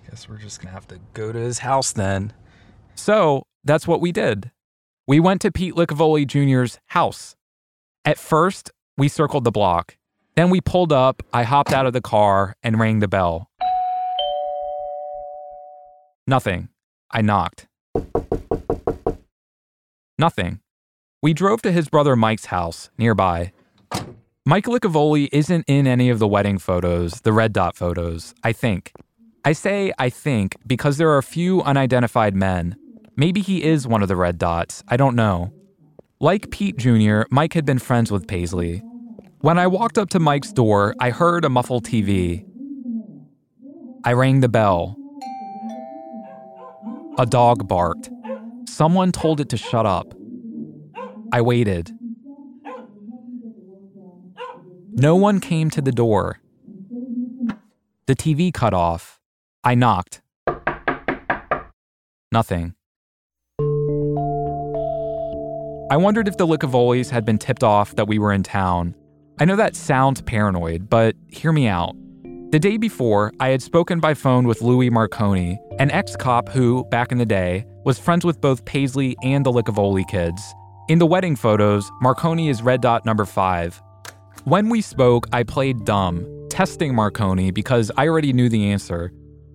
Guess 0.09 0.29
we're 0.29 0.37
just 0.37 0.61
gonna 0.61 0.73
have 0.73 0.87
to 0.87 1.01
go 1.15 1.33
to 1.33 1.39
his 1.39 1.59
house 1.59 1.91
then. 1.91 2.33
So 2.95 3.43
that's 3.65 3.89
what 3.89 4.01
we 4.01 4.13
did. 4.13 4.53
We 5.09 5.19
went 5.19 5.41
to 5.41 5.51
Pete 5.51 5.75
Licavoli 5.75 6.25
Jr.'s 6.25 6.79
house. 6.87 7.35
At 8.05 8.19
first, 8.19 8.71
we 8.97 9.09
circled 9.09 9.43
the 9.43 9.51
block. 9.51 9.96
Then 10.37 10.51
we 10.51 10.61
pulled 10.61 10.93
up, 10.93 11.23
I 11.33 11.45
hopped 11.45 11.73
out 11.73 11.87
of 11.87 11.95
the 11.95 12.03
car 12.03 12.55
and 12.63 12.79
rang 12.79 12.99
the 12.99 13.09
bell. 13.09 13.49
Nothing. 16.27 16.69
I 17.11 17.23
knocked. 17.23 17.67
Nothing. 20.19 20.61
We 21.23 21.33
drove 21.33 21.63
to 21.63 21.73
his 21.73 21.89
brother 21.89 22.17
Mike's 22.17 22.47
house 22.47 22.91
nearby. 22.99 23.53
Mike 24.45 24.67
Licavoli 24.67 25.29
isn't 25.33 25.65
in 25.67 25.87
any 25.87 26.11
of 26.11 26.19
the 26.19 26.29
wedding 26.29 26.59
photos, 26.59 27.23
the 27.23 27.33
red 27.33 27.55
dot 27.55 27.75
photos, 27.75 28.35
I 28.45 28.53
think. 28.53 28.93
I 29.45 29.53
say 29.53 29.93
I 29.99 30.11
think 30.11 30.57
because 30.67 30.99
there 30.99 31.09
are 31.11 31.19
a 31.19 31.23
few 31.23 31.63
unidentified 31.63 32.35
men. 32.35 32.77
Maybe 33.17 33.41
he 33.41 33.63
is 33.63 33.89
one 33.89 34.03
of 34.03 34.09
the 34.09 34.17
red 34.17 34.37
dots, 34.37 34.85
I 34.87 34.99
don't 34.99 35.17
know. 35.17 35.53
Like 36.21 36.51
Pete 36.51 36.77
Jr., 36.77 37.23
Mike 37.31 37.55
had 37.55 37.65
been 37.65 37.79
friends 37.79 38.13
with 38.13 38.27
Paisley. 38.27 38.83
When 39.47 39.61
I 39.61 39.69
walked 39.69 39.97
up 39.97 40.11
to 40.11 40.19
Mike's 40.19 40.51
door, 40.51 40.97
I 40.99 41.11
heard 41.11 41.45
a 41.45 41.49
muffled 41.49 41.85
TV. 41.85 42.45
I 44.03 44.13
rang 44.13 44.41
the 44.41 44.49
bell. 44.49 44.97
A 47.17 47.27
dog 47.27 47.69
barked. 47.69 48.11
Someone 48.67 49.13
told 49.13 49.39
it 49.39 49.49
to 49.51 49.57
shut 49.57 49.87
up. 49.87 50.13
I 51.31 51.43
waited. 51.43 51.93
No 54.95 55.15
one 55.15 55.39
came 55.39 55.71
to 55.71 55.81
the 55.81 55.93
door. 55.93 56.41
The 58.07 58.17
TV 58.17 58.53
cut 58.53 58.75
off. 58.75 59.21
I 59.63 59.77
knocked. 59.77 60.23
Nothing. 62.33 62.75
I 65.89 65.97
wondered 65.97 66.27
if 66.27 66.37
the 66.37 66.49
Licavolis 66.49 67.11
had 67.11 67.25
been 67.25 67.39
tipped 67.39 67.63
off 67.63 67.95
that 67.95 68.09
we 68.09 68.19
were 68.19 68.33
in 68.33 68.43
town. 68.43 68.97
I 69.39 69.45
know 69.45 69.57
that 69.57 69.77
sounds 69.77 70.23
paranoid, 70.23 70.89
but 70.89 71.15
hear 71.29 71.53
me 71.53 71.69
out. 71.69 71.95
The 72.53 72.59
day 72.59 72.79
before, 72.79 73.35
I 73.39 73.49
had 73.49 73.61
spoken 73.61 74.01
by 74.01 74.15
phone 74.15 74.47
with 74.47 74.63
Louis 74.63 74.89
Marconi, 74.89 75.61
an 75.79 75.91
ex 75.91 76.17
cop 76.17 76.49
who, 76.49 76.85
back 76.87 77.13
in 77.13 77.19
the 77.19 77.27
day, 77.27 77.67
was 77.85 77.99
friends 77.99 78.25
with 78.25 78.41
both 78.41 78.65
Paisley 78.65 79.15
and 79.23 79.45
the 79.45 79.53
Licavoli 79.53 80.09
kids. 80.09 80.43
In 80.89 80.99
the 80.99 81.05
wedding 81.05 81.37
photos, 81.37 81.91
Marconi 82.01 82.49
is 82.49 82.63
red 82.63 82.81
dot 82.81 83.05
number 83.05 83.27
five. 83.27 83.83
When 84.45 84.71
we 84.71 84.81
spoke, 84.81 85.27
I 85.35 85.43
played 85.43 85.85
dumb, 85.85 86.27
testing 86.49 86.95
Marconi 86.95 87.51
because 87.51 87.91
I 87.99 88.09
already 88.09 88.33
knew 88.33 88.49
the 88.49 88.71
answer. 88.71 89.13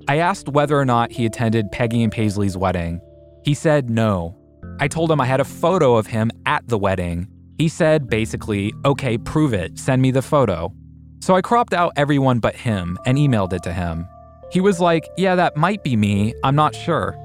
I 0.07 0.17
asked 0.17 0.47
whether 0.47 0.77
or 0.77 0.85
not 0.85 1.11
he 1.11 1.25
attended 1.25 1.71
Peggy 1.71 2.03
and 2.03 2.11
Paisley's 2.11 2.55
wedding. 2.55 3.01
He 3.43 3.55
said 3.55 3.89
no. 3.89 4.37
I 4.79 4.87
told 4.87 5.11
him 5.11 5.19
I 5.19 5.25
had 5.25 5.39
a 5.39 5.45
photo 5.45 5.95
of 5.95 6.05
him 6.05 6.29
at 6.45 6.67
the 6.67 6.77
wedding. 6.77 7.27
He 7.61 7.67
said 7.67 8.09
basically, 8.09 8.73
okay, 8.85 9.19
prove 9.19 9.53
it, 9.53 9.77
send 9.77 10.01
me 10.01 10.09
the 10.09 10.23
photo. 10.23 10.73
So 11.19 11.35
I 11.35 11.41
cropped 11.41 11.75
out 11.75 11.93
everyone 11.95 12.39
but 12.39 12.55
him 12.55 12.97
and 13.05 13.19
emailed 13.19 13.53
it 13.53 13.61
to 13.61 13.71
him. 13.71 14.07
He 14.51 14.59
was 14.59 14.79
like, 14.79 15.07
yeah, 15.15 15.35
that 15.35 15.55
might 15.55 15.83
be 15.83 15.95
me, 15.95 16.33
I'm 16.43 16.55
not 16.55 16.73
sure. 16.73 17.15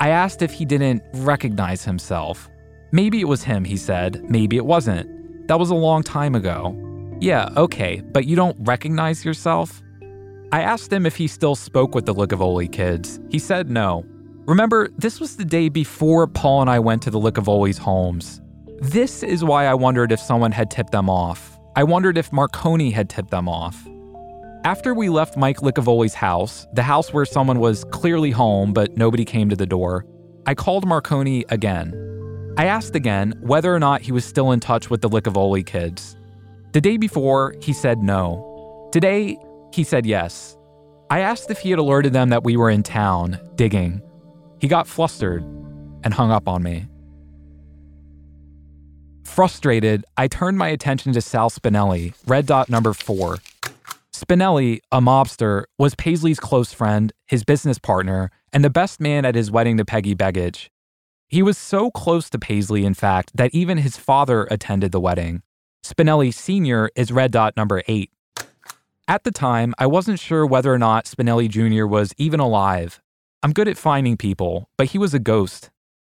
I 0.00 0.08
asked 0.08 0.40
if 0.40 0.50
he 0.50 0.64
didn't 0.64 1.02
recognize 1.12 1.84
himself. 1.84 2.48
Maybe 2.90 3.20
it 3.20 3.28
was 3.28 3.42
him, 3.42 3.64
he 3.64 3.76
said, 3.76 4.24
maybe 4.30 4.56
it 4.56 4.64
wasn't. 4.64 5.46
That 5.48 5.58
was 5.58 5.68
a 5.68 5.74
long 5.74 6.02
time 6.02 6.34
ago. 6.34 6.74
Yeah, 7.20 7.50
okay, 7.58 8.00
but 8.00 8.24
you 8.24 8.34
don't 8.34 8.56
recognize 8.60 9.26
yourself? 9.26 9.82
I 10.52 10.62
asked 10.62 10.90
him 10.90 11.04
if 11.04 11.16
he 11.16 11.26
still 11.26 11.54
spoke 11.54 11.94
with 11.94 12.06
the 12.06 12.14
Licavoli 12.14 12.72
kids. 12.72 13.20
He 13.28 13.38
said 13.38 13.68
no. 13.68 14.06
Remember, 14.46 14.88
this 14.96 15.20
was 15.20 15.36
the 15.36 15.44
day 15.44 15.68
before 15.68 16.26
Paul 16.26 16.62
and 16.62 16.70
I 16.70 16.78
went 16.78 17.02
to 17.02 17.10
the 17.10 17.20
Licavoli's 17.20 17.76
homes. 17.76 18.40
This 18.82 19.22
is 19.22 19.44
why 19.44 19.66
I 19.66 19.74
wondered 19.74 20.10
if 20.10 20.18
someone 20.18 20.50
had 20.50 20.68
tipped 20.68 20.90
them 20.90 21.08
off. 21.08 21.56
I 21.76 21.84
wondered 21.84 22.18
if 22.18 22.32
Marconi 22.32 22.90
had 22.90 23.08
tipped 23.08 23.30
them 23.30 23.48
off. 23.48 23.80
After 24.64 24.92
we 24.92 25.08
left 25.08 25.36
Mike 25.36 25.58
Licavoli's 25.58 26.14
house, 26.14 26.66
the 26.72 26.82
house 26.82 27.12
where 27.12 27.24
someone 27.24 27.60
was 27.60 27.84
clearly 27.92 28.32
home 28.32 28.72
but 28.72 28.96
nobody 28.96 29.24
came 29.24 29.48
to 29.50 29.54
the 29.54 29.66
door, 29.66 30.04
I 30.46 30.56
called 30.56 30.84
Marconi 30.84 31.44
again. 31.48 31.94
I 32.58 32.64
asked 32.64 32.96
again 32.96 33.34
whether 33.40 33.72
or 33.72 33.78
not 33.78 34.00
he 34.02 34.10
was 34.10 34.24
still 34.24 34.50
in 34.50 34.58
touch 34.58 34.90
with 34.90 35.00
the 35.00 35.08
Licavoli 35.08 35.64
kids. 35.64 36.16
The 36.72 36.80
day 36.80 36.96
before, 36.96 37.54
he 37.62 37.72
said 37.72 37.98
no. 37.98 38.88
Today, 38.90 39.38
he 39.72 39.84
said 39.84 40.06
yes. 40.06 40.58
I 41.08 41.20
asked 41.20 41.52
if 41.52 41.60
he 41.60 41.70
had 41.70 41.78
alerted 41.78 42.14
them 42.14 42.30
that 42.30 42.42
we 42.42 42.56
were 42.56 42.68
in 42.68 42.82
town, 42.82 43.38
digging. 43.54 44.02
He 44.58 44.66
got 44.66 44.88
flustered 44.88 45.44
and 46.02 46.12
hung 46.12 46.32
up 46.32 46.48
on 46.48 46.64
me. 46.64 46.88
Frustrated, 49.22 50.04
I 50.16 50.28
turned 50.28 50.58
my 50.58 50.68
attention 50.68 51.12
to 51.14 51.20
Sal 51.20 51.50
Spinelli, 51.50 52.14
red 52.26 52.46
dot 52.46 52.68
number 52.68 52.92
four. 52.92 53.38
Spinelli, 54.12 54.80
a 54.92 55.00
mobster, 55.00 55.64
was 55.78 55.94
Paisley's 55.94 56.38
close 56.38 56.72
friend, 56.72 57.12
his 57.26 57.44
business 57.44 57.78
partner, 57.78 58.30
and 58.52 58.62
the 58.62 58.70
best 58.70 59.00
man 59.00 59.24
at 59.24 59.34
his 59.34 59.50
wedding 59.50 59.76
to 59.78 59.84
Peggy 59.84 60.14
Begich. 60.14 60.68
He 61.28 61.42
was 61.42 61.56
so 61.56 61.90
close 61.90 62.28
to 62.30 62.38
Paisley, 62.38 62.84
in 62.84 62.94
fact, 62.94 63.32
that 63.34 63.54
even 63.54 63.78
his 63.78 63.96
father 63.96 64.46
attended 64.50 64.92
the 64.92 65.00
wedding. 65.00 65.42
Spinelli 65.82 66.32
Sr. 66.32 66.90
is 66.94 67.10
red 67.10 67.32
dot 67.32 67.56
number 67.56 67.82
eight. 67.88 68.10
At 69.08 69.24
the 69.24 69.32
time, 69.32 69.74
I 69.78 69.86
wasn't 69.86 70.20
sure 70.20 70.46
whether 70.46 70.72
or 70.72 70.78
not 70.78 71.06
Spinelli 71.06 71.48
Jr. 71.48 71.86
was 71.86 72.14
even 72.18 72.38
alive. 72.38 73.00
I'm 73.42 73.52
good 73.52 73.66
at 73.66 73.76
finding 73.76 74.16
people, 74.16 74.68
but 74.76 74.88
he 74.88 74.98
was 74.98 75.14
a 75.14 75.18
ghost. 75.18 75.70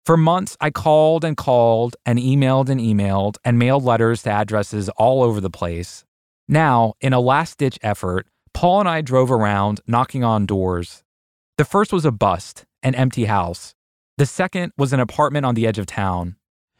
For 0.07 0.15
months, 0.15 0.55
I 0.61 0.69
called 0.69 1.25
and 1.25 1.35
called 1.35 1.97
and 2.05 2.17
emailed 2.17 2.69
and 2.69 2.79
emailed 2.79 3.35
and 3.43 3.59
mailed 3.59 3.83
letters 3.83 4.23
to 4.23 4.29
addresses 4.29 4.87
all 4.87 5.21
over 5.21 5.41
the 5.41 5.49
place. 5.49 6.05
Now, 6.47 6.93
in 7.01 7.11
a 7.11 7.19
last 7.19 7.57
ditch 7.57 7.77
effort, 7.83 8.25
Paul 8.53 8.79
and 8.79 8.87
I 8.87 9.01
drove 9.01 9.29
around 9.29 9.81
knocking 9.85 10.23
on 10.23 10.45
doors. 10.45 11.03
The 11.57 11.65
first 11.65 11.91
was 11.91 12.05
a 12.05 12.11
bust, 12.13 12.63
an 12.81 12.95
empty 12.95 13.25
house. 13.25 13.75
The 14.15 14.25
second 14.25 14.71
was 14.77 14.93
an 14.93 15.01
apartment 15.01 15.45
on 15.45 15.55
the 15.55 15.67
edge 15.67 15.77
of 15.77 15.87
town. 15.87 16.37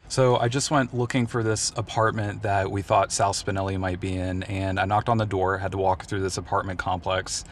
So 0.08 0.38
I 0.38 0.48
just 0.48 0.70
went 0.70 0.96
looking 0.96 1.26
for 1.26 1.42
this 1.42 1.70
apartment 1.76 2.44
that 2.44 2.70
we 2.70 2.80
thought 2.80 3.12
Sal 3.12 3.34
Spinelli 3.34 3.78
might 3.78 4.00
be 4.00 4.16
in, 4.16 4.42
and 4.44 4.80
I 4.80 4.86
knocked 4.86 5.10
on 5.10 5.18
the 5.18 5.26
door, 5.26 5.58
had 5.58 5.72
to 5.72 5.76
walk 5.76 6.06
through 6.06 6.22
this 6.22 6.38
apartment 6.38 6.78
complex, 6.78 7.44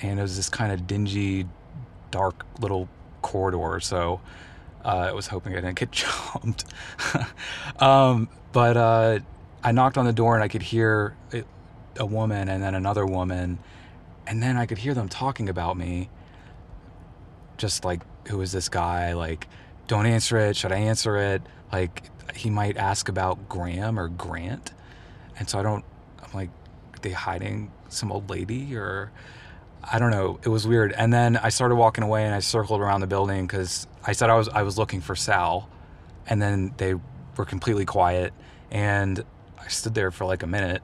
and 0.00 0.18
it 0.18 0.22
was 0.22 0.36
this 0.36 0.50
kind 0.50 0.72
of 0.72 0.86
dingy, 0.86 1.46
dark 2.10 2.44
little 2.60 2.86
corridor. 3.22 3.80
So 3.80 4.20
I 4.86 5.12
was 5.12 5.26
hoping 5.26 5.52
I 5.52 5.56
didn't 5.56 5.78
get 5.78 5.90
jumped. 5.92 6.64
um, 7.78 8.28
but 8.52 8.76
uh, 8.76 9.18
I 9.62 9.72
knocked 9.72 9.98
on 9.98 10.06
the 10.06 10.12
door 10.12 10.34
and 10.34 10.44
I 10.44 10.48
could 10.48 10.62
hear 10.62 11.16
a 11.98 12.06
woman 12.06 12.48
and 12.48 12.62
then 12.62 12.74
another 12.74 13.04
woman. 13.04 13.58
And 14.26 14.42
then 14.42 14.56
I 14.56 14.66
could 14.66 14.78
hear 14.78 14.94
them 14.94 15.08
talking 15.08 15.48
about 15.48 15.76
me. 15.76 16.08
Just 17.56 17.84
like, 17.84 18.02
who 18.28 18.40
is 18.42 18.52
this 18.52 18.68
guy? 18.68 19.14
Like, 19.14 19.48
don't 19.86 20.06
answer 20.06 20.36
it. 20.38 20.56
Should 20.56 20.72
I 20.72 20.78
answer 20.78 21.16
it? 21.16 21.42
Like, 21.72 22.10
he 22.34 22.50
might 22.50 22.76
ask 22.76 23.08
about 23.08 23.48
Graham 23.48 23.98
or 23.98 24.08
Grant. 24.08 24.72
And 25.38 25.48
so 25.48 25.58
I 25.58 25.62
don't, 25.62 25.84
I'm 26.22 26.32
like, 26.34 26.50
are 26.94 26.98
they 27.00 27.10
hiding 27.10 27.70
some 27.88 28.12
old 28.12 28.28
lady 28.28 28.76
or 28.76 29.10
I 29.88 29.98
don't 29.98 30.10
know. 30.10 30.40
It 30.42 30.48
was 30.48 30.66
weird. 30.66 30.92
And 30.92 31.12
then 31.12 31.36
I 31.36 31.50
started 31.50 31.76
walking 31.76 32.02
away 32.02 32.24
and 32.24 32.34
I 32.34 32.40
circled 32.40 32.80
around 32.80 33.00
the 33.00 33.06
building 33.06 33.46
because 33.46 33.86
I 34.06 34.12
said 34.12 34.30
I 34.30 34.36
was 34.36 34.48
I 34.48 34.62
was 34.62 34.78
looking 34.78 35.00
for 35.00 35.16
Sal, 35.16 35.68
and 36.28 36.40
then 36.40 36.72
they 36.76 36.94
were 37.36 37.44
completely 37.44 37.84
quiet. 37.84 38.32
And 38.70 39.24
I 39.58 39.68
stood 39.68 39.94
there 39.94 40.10
for 40.10 40.24
like 40.24 40.42
a 40.42 40.46
minute, 40.46 40.82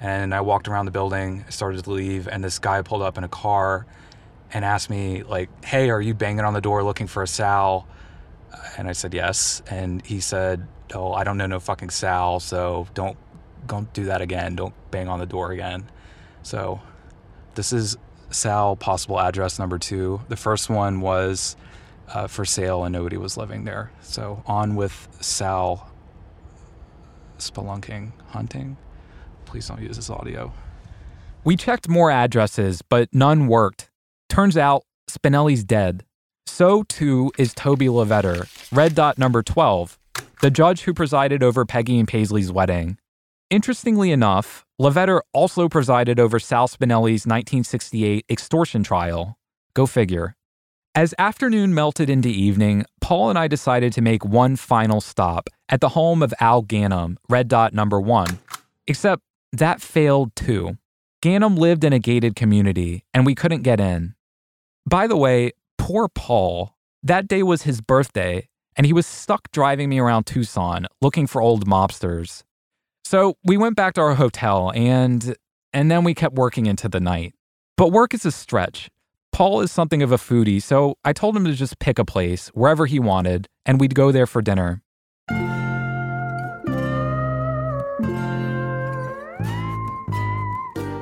and 0.00 0.34
I 0.34 0.40
walked 0.40 0.68
around 0.68 0.86
the 0.86 0.90
building. 0.90 1.44
Started 1.48 1.84
to 1.84 1.90
leave, 1.90 2.26
and 2.28 2.42
this 2.42 2.58
guy 2.58 2.82
pulled 2.82 3.02
up 3.02 3.16
in 3.16 3.24
a 3.24 3.28
car, 3.28 3.86
and 4.52 4.64
asked 4.64 4.90
me 4.90 5.22
like, 5.22 5.48
"Hey, 5.64 5.90
are 5.90 6.00
you 6.00 6.14
banging 6.14 6.44
on 6.44 6.52
the 6.52 6.60
door 6.60 6.82
looking 6.82 7.06
for 7.06 7.22
a 7.22 7.28
Sal?" 7.28 7.86
And 8.76 8.88
I 8.88 8.92
said 8.92 9.14
yes. 9.14 9.62
And 9.70 10.04
he 10.04 10.20
said, 10.20 10.66
"Oh, 10.94 11.12
I 11.12 11.24
don't 11.24 11.36
know 11.36 11.46
no 11.46 11.60
fucking 11.60 11.90
Sal, 11.90 12.40
so 12.40 12.88
don't 12.94 13.16
don't 13.66 13.92
do 13.92 14.04
that 14.06 14.20
again. 14.20 14.56
Don't 14.56 14.74
bang 14.90 15.08
on 15.08 15.20
the 15.20 15.26
door 15.26 15.52
again." 15.52 15.90
So 16.42 16.80
this 17.54 17.72
is 17.72 17.96
Sal 18.30 18.74
possible 18.74 19.20
address 19.20 19.58
number 19.60 19.78
two. 19.78 20.22
The 20.28 20.36
first 20.36 20.68
one 20.68 21.00
was 21.00 21.56
uh, 22.08 22.26
for 22.26 22.44
sale 22.44 22.84
and 22.84 22.92
nobody 22.92 23.16
was 23.16 23.36
living 23.36 23.64
there. 23.64 23.90
So 24.02 24.42
on 24.46 24.76
with 24.76 25.08
Sal 25.20 25.90
spelunking, 27.38 28.12
hunting. 28.28 28.76
Please 29.44 29.68
don't 29.68 29.82
use 29.82 29.96
this 29.96 30.10
audio. 30.10 30.52
We 31.44 31.56
checked 31.56 31.88
more 31.88 32.10
addresses, 32.10 32.82
but 32.82 33.08
none 33.12 33.48
worked. 33.48 33.90
Turns 34.28 34.56
out 34.56 34.84
Spinelli's 35.08 35.64
dead. 35.64 36.04
So 36.46 36.82
too 36.84 37.32
is 37.38 37.52
Toby 37.54 37.88
Levetter, 37.88 38.46
red 38.72 38.94
dot 38.94 39.18
number 39.18 39.42
12, 39.42 39.98
the 40.40 40.50
judge 40.50 40.82
who 40.82 40.94
presided 40.94 41.42
over 41.42 41.64
Peggy 41.64 41.98
and 41.98 42.08
Paisley's 42.08 42.52
wedding. 42.52 42.98
Interestingly 43.50 44.10
enough, 44.10 44.64
Levetter 44.78 45.22
also 45.32 45.68
presided 45.68 46.18
over 46.18 46.38
Sal 46.38 46.66
Spinelli's 46.66 47.26
1968 47.26 48.24
extortion 48.30 48.82
trial. 48.82 49.36
Go 49.74 49.86
figure. 49.86 50.36
As 50.96 51.12
afternoon 51.18 51.74
melted 51.74 52.08
into 52.08 52.28
evening, 52.28 52.84
Paul 53.00 53.28
and 53.30 53.36
I 53.36 53.48
decided 53.48 53.92
to 53.94 54.00
make 54.00 54.24
one 54.24 54.54
final 54.54 55.00
stop 55.00 55.50
at 55.68 55.80
the 55.80 55.88
home 55.88 56.22
of 56.22 56.32
Al 56.38 56.62
Ganem, 56.62 57.18
red 57.28 57.48
dot 57.48 57.74
number 57.74 58.00
one. 58.00 58.38
Except 58.86 59.20
that 59.52 59.82
failed 59.82 60.36
too. 60.36 60.78
Ganem 61.20 61.56
lived 61.56 61.82
in 61.82 61.92
a 61.92 61.98
gated 61.98 62.36
community, 62.36 63.04
and 63.12 63.26
we 63.26 63.34
couldn't 63.34 63.62
get 63.62 63.80
in. 63.80 64.14
By 64.86 65.08
the 65.08 65.16
way, 65.16 65.50
poor 65.78 66.08
Paul. 66.08 66.76
That 67.02 67.26
day 67.26 67.42
was 67.42 67.62
his 67.62 67.80
birthday, 67.80 68.48
and 68.76 68.86
he 68.86 68.92
was 68.92 69.04
stuck 69.04 69.50
driving 69.50 69.88
me 69.88 69.98
around 69.98 70.26
Tucson 70.26 70.86
looking 71.00 71.26
for 71.26 71.42
old 71.42 71.66
mobsters. 71.66 72.44
So 73.04 73.34
we 73.44 73.56
went 73.56 73.74
back 73.74 73.94
to 73.94 74.00
our 74.00 74.14
hotel 74.14 74.70
and 74.72 75.34
and 75.72 75.90
then 75.90 76.04
we 76.04 76.14
kept 76.14 76.36
working 76.36 76.66
into 76.66 76.88
the 76.88 77.00
night. 77.00 77.34
But 77.76 77.88
work 77.88 78.14
is 78.14 78.24
a 78.24 78.30
stretch. 78.30 78.90
Paul 79.34 79.62
is 79.62 79.72
something 79.72 80.00
of 80.00 80.12
a 80.12 80.16
foodie, 80.16 80.62
so 80.62 80.96
I 81.04 81.12
told 81.12 81.36
him 81.36 81.44
to 81.46 81.54
just 81.54 81.80
pick 81.80 81.98
a 81.98 82.04
place 82.04 82.52
wherever 82.54 82.86
he 82.86 83.00
wanted 83.00 83.48
and 83.66 83.80
we'd 83.80 83.92
go 83.92 84.12
there 84.12 84.28
for 84.28 84.40
dinner. 84.40 84.80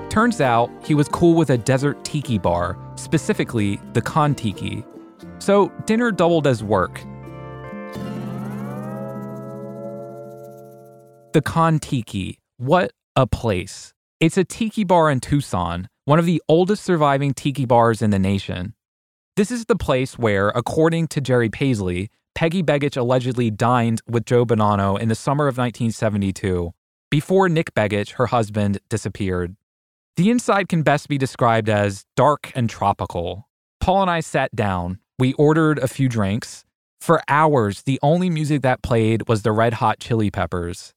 Turns 0.09 0.41
out 0.41 0.71
he 0.83 0.95
was 0.95 1.09
cool 1.09 1.35
with 1.35 1.51
a 1.51 1.59
desert 1.59 2.03
tiki 2.07 2.39
bar, 2.39 2.79
specifically 2.95 3.79
the 3.93 4.01
Kon 4.01 4.35
Tiki. 4.35 4.83
So 5.39 5.71
dinner 5.85 6.11
doubled 6.11 6.47
as 6.47 6.65
work, 6.65 7.03
The 11.35 11.43
Kon 11.45 11.81
Tiki. 11.81 12.39
What 12.57 12.93
a 13.15 13.27
place. 13.27 13.93
It's 14.21 14.39
a 14.39 14.45
tiki 14.45 14.85
bar 14.85 15.11
in 15.11 15.21
Tucson, 15.21 15.89
one 16.05 16.19
of 16.19 16.27
the 16.27 16.43
oldest 16.49 16.83
surviving 16.83 17.33
tiki 17.33 17.65
bars 17.65 18.03
in 18.03 18.11
the 18.11 18.19
nation. 18.19 18.75
This 19.37 19.51
is 19.51 19.67
the 19.67 19.77
place 19.77 20.19
where, 20.19 20.49
according 20.51 21.09
to 21.09 21.21
Jerry 21.21 21.49
Paisley, 21.49 22.11
Peggy 22.35 22.63
Begich 22.63 22.97
allegedly 22.97 23.51
dined 23.51 24.03
with 24.09 24.25
Joe 24.25 24.45
Bonanno 24.45 24.99
in 24.99 25.09
the 25.09 25.15
summer 25.15 25.47
of 25.47 25.57
1972, 25.57 26.73
before 27.11 27.49
Nick 27.49 27.73
Begich, 27.75 28.13
her 28.13 28.27
husband, 28.27 28.79
disappeared. 28.89 29.55
The 30.17 30.31
inside 30.31 30.69
can 30.69 30.83
best 30.83 31.09
be 31.09 31.19
described 31.19 31.69
as 31.69 32.05
dark 32.17 32.51
and 32.55 32.69
tropical. 32.69 33.49
Paul 33.81 34.03
and 34.03 34.11
I 34.11 34.21
sat 34.21 34.55
down. 34.55 34.99
We 35.19 35.35
ordered 35.35 35.79
a 35.79 35.89
few 35.89 36.09
drinks. 36.09 36.65
For 37.01 37.23
hours, 37.29 37.83
the 37.83 37.99
only 38.03 38.29
music 38.29 38.63
that 38.63 38.83
played 38.83 39.29
was 39.29 39.43
the 39.43 39.53
Red 39.53 39.75
Hot 39.75 40.01
Chili 40.01 40.31
Peppers. 40.31 40.95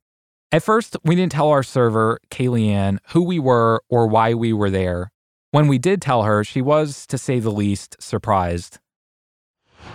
At 0.52 0.64
first, 0.64 0.96
we 1.04 1.16
didn't 1.16 1.32
tell 1.32 1.50
our 1.50 1.64
server, 1.64 2.20
Kaylee 2.30 2.70
Ann, 2.70 3.00
who 3.10 3.24
we 3.24 3.40
were 3.40 3.82
or 3.90 4.08
why 4.08 4.34
we 4.34 4.54
were 4.54 4.70
there. 4.70 5.12
When 5.52 5.68
we 5.68 5.78
did 5.78 6.02
tell 6.02 6.24
her, 6.24 6.44
she 6.44 6.62
was, 6.62 7.06
to 7.08 7.18
say 7.18 7.40
the 7.40 7.52
least, 7.52 7.96
surprised. 8.00 8.80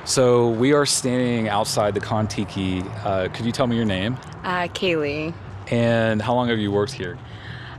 So 0.04 0.50
we 0.50 0.72
are 0.72 0.86
standing 0.86 1.48
outside 1.48 1.94
the 1.94 2.00
Kon 2.00 2.26
Tiki. 2.26 2.82
Uh, 3.04 3.28
could 3.32 3.44
you 3.46 3.52
tell 3.52 3.66
me 3.66 3.76
your 3.76 3.84
name? 3.84 4.16
Uh, 4.42 4.68
Kaylee. 4.68 5.34
And 5.70 6.20
how 6.20 6.34
long 6.34 6.48
have 6.48 6.58
you 6.58 6.72
worked 6.72 6.92
here? 6.92 7.18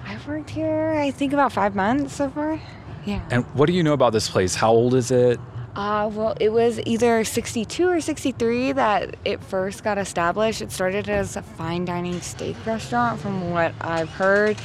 I've 0.06 0.26
worked 0.28 0.50
here, 0.50 0.96
I 0.98 1.12
think, 1.12 1.34
about 1.34 1.52
five 1.52 1.76
months 1.76 2.16
so 2.16 2.30
far. 2.30 2.62
Yeah. 3.06 3.22
And 3.32 3.46
what 3.56 3.66
do 3.66 3.74
you 3.74 3.84
know 3.84 3.94
about 3.94 4.14
this 4.14 4.30
place? 4.30 4.56
How 4.56 4.72
old 4.72 4.94
is 4.94 5.12
it? 5.12 5.40
Uh, 5.76 6.10
well, 6.14 6.36
it 6.40 6.50
was 6.50 6.82
either 6.86 7.24
62 7.24 7.88
or 7.88 8.02
63 8.02 8.74
that 8.74 9.16
it 9.24 9.42
first 9.42 9.84
got 9.84 9.98
established. 9.98 10.62
It 10.62 10.72
started 10.72 11.08
as 11.08 11.38
a 11.38 11.42
fine 11.42 11.86
dining 11.86 12.20
steak 12.22 12.58
restaurant, 12.66 13.22
from 13.22 13.52
what 13.52 13.74
I've 13.80 14.10
heard. 14.10 14.58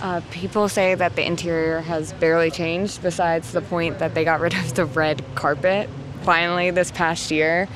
Uh, 0.00 0.20
people 0.30 0.68
say 0.68 0.94
that 0.94 1.16
the 1.16 1.26
interior 1.26 1.80
has 1.80 2.12
barely 2.14 2.50
changed, 2.50 3.02
besides 3.02 3.52
the 3.52 3.60
point 3.60 3.98
that 3.98 4.14
they 4.14 4.24
got 4.24 4.40
rid 4.40 4.54
of 4.54 4.74
the 4.74 4.84
red 4.84 5.24
carpet 5.34 5.88
finally 6.22 6.70
this 6.70 6.92
past 6.92 7.30
year. 7.30 7.68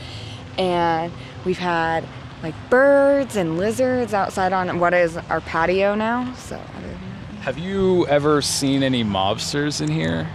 And 0.57 1.13
we've 1.45 1.59
had 1.59 2.05
like 2.43 2.55
birds 2.71 3.37
and 3.37 3.59
lizards 3.59 4.15
outside 4.15 4.53
on 4.53 4.79
what 4.79 4.95
is 4.95 5.17
our 5.17 5.41
patio 5.41 5.95
now. 5.95 6.33
So, 6.35 6.57
have 7.41 7.59
you 7.59 8.07
ever 8.07 8.43
seen 8.43 8.83
any 8.83 9.05
mobsters 9.05 9.81
in 9.81 9.89
here? 9.89 10.29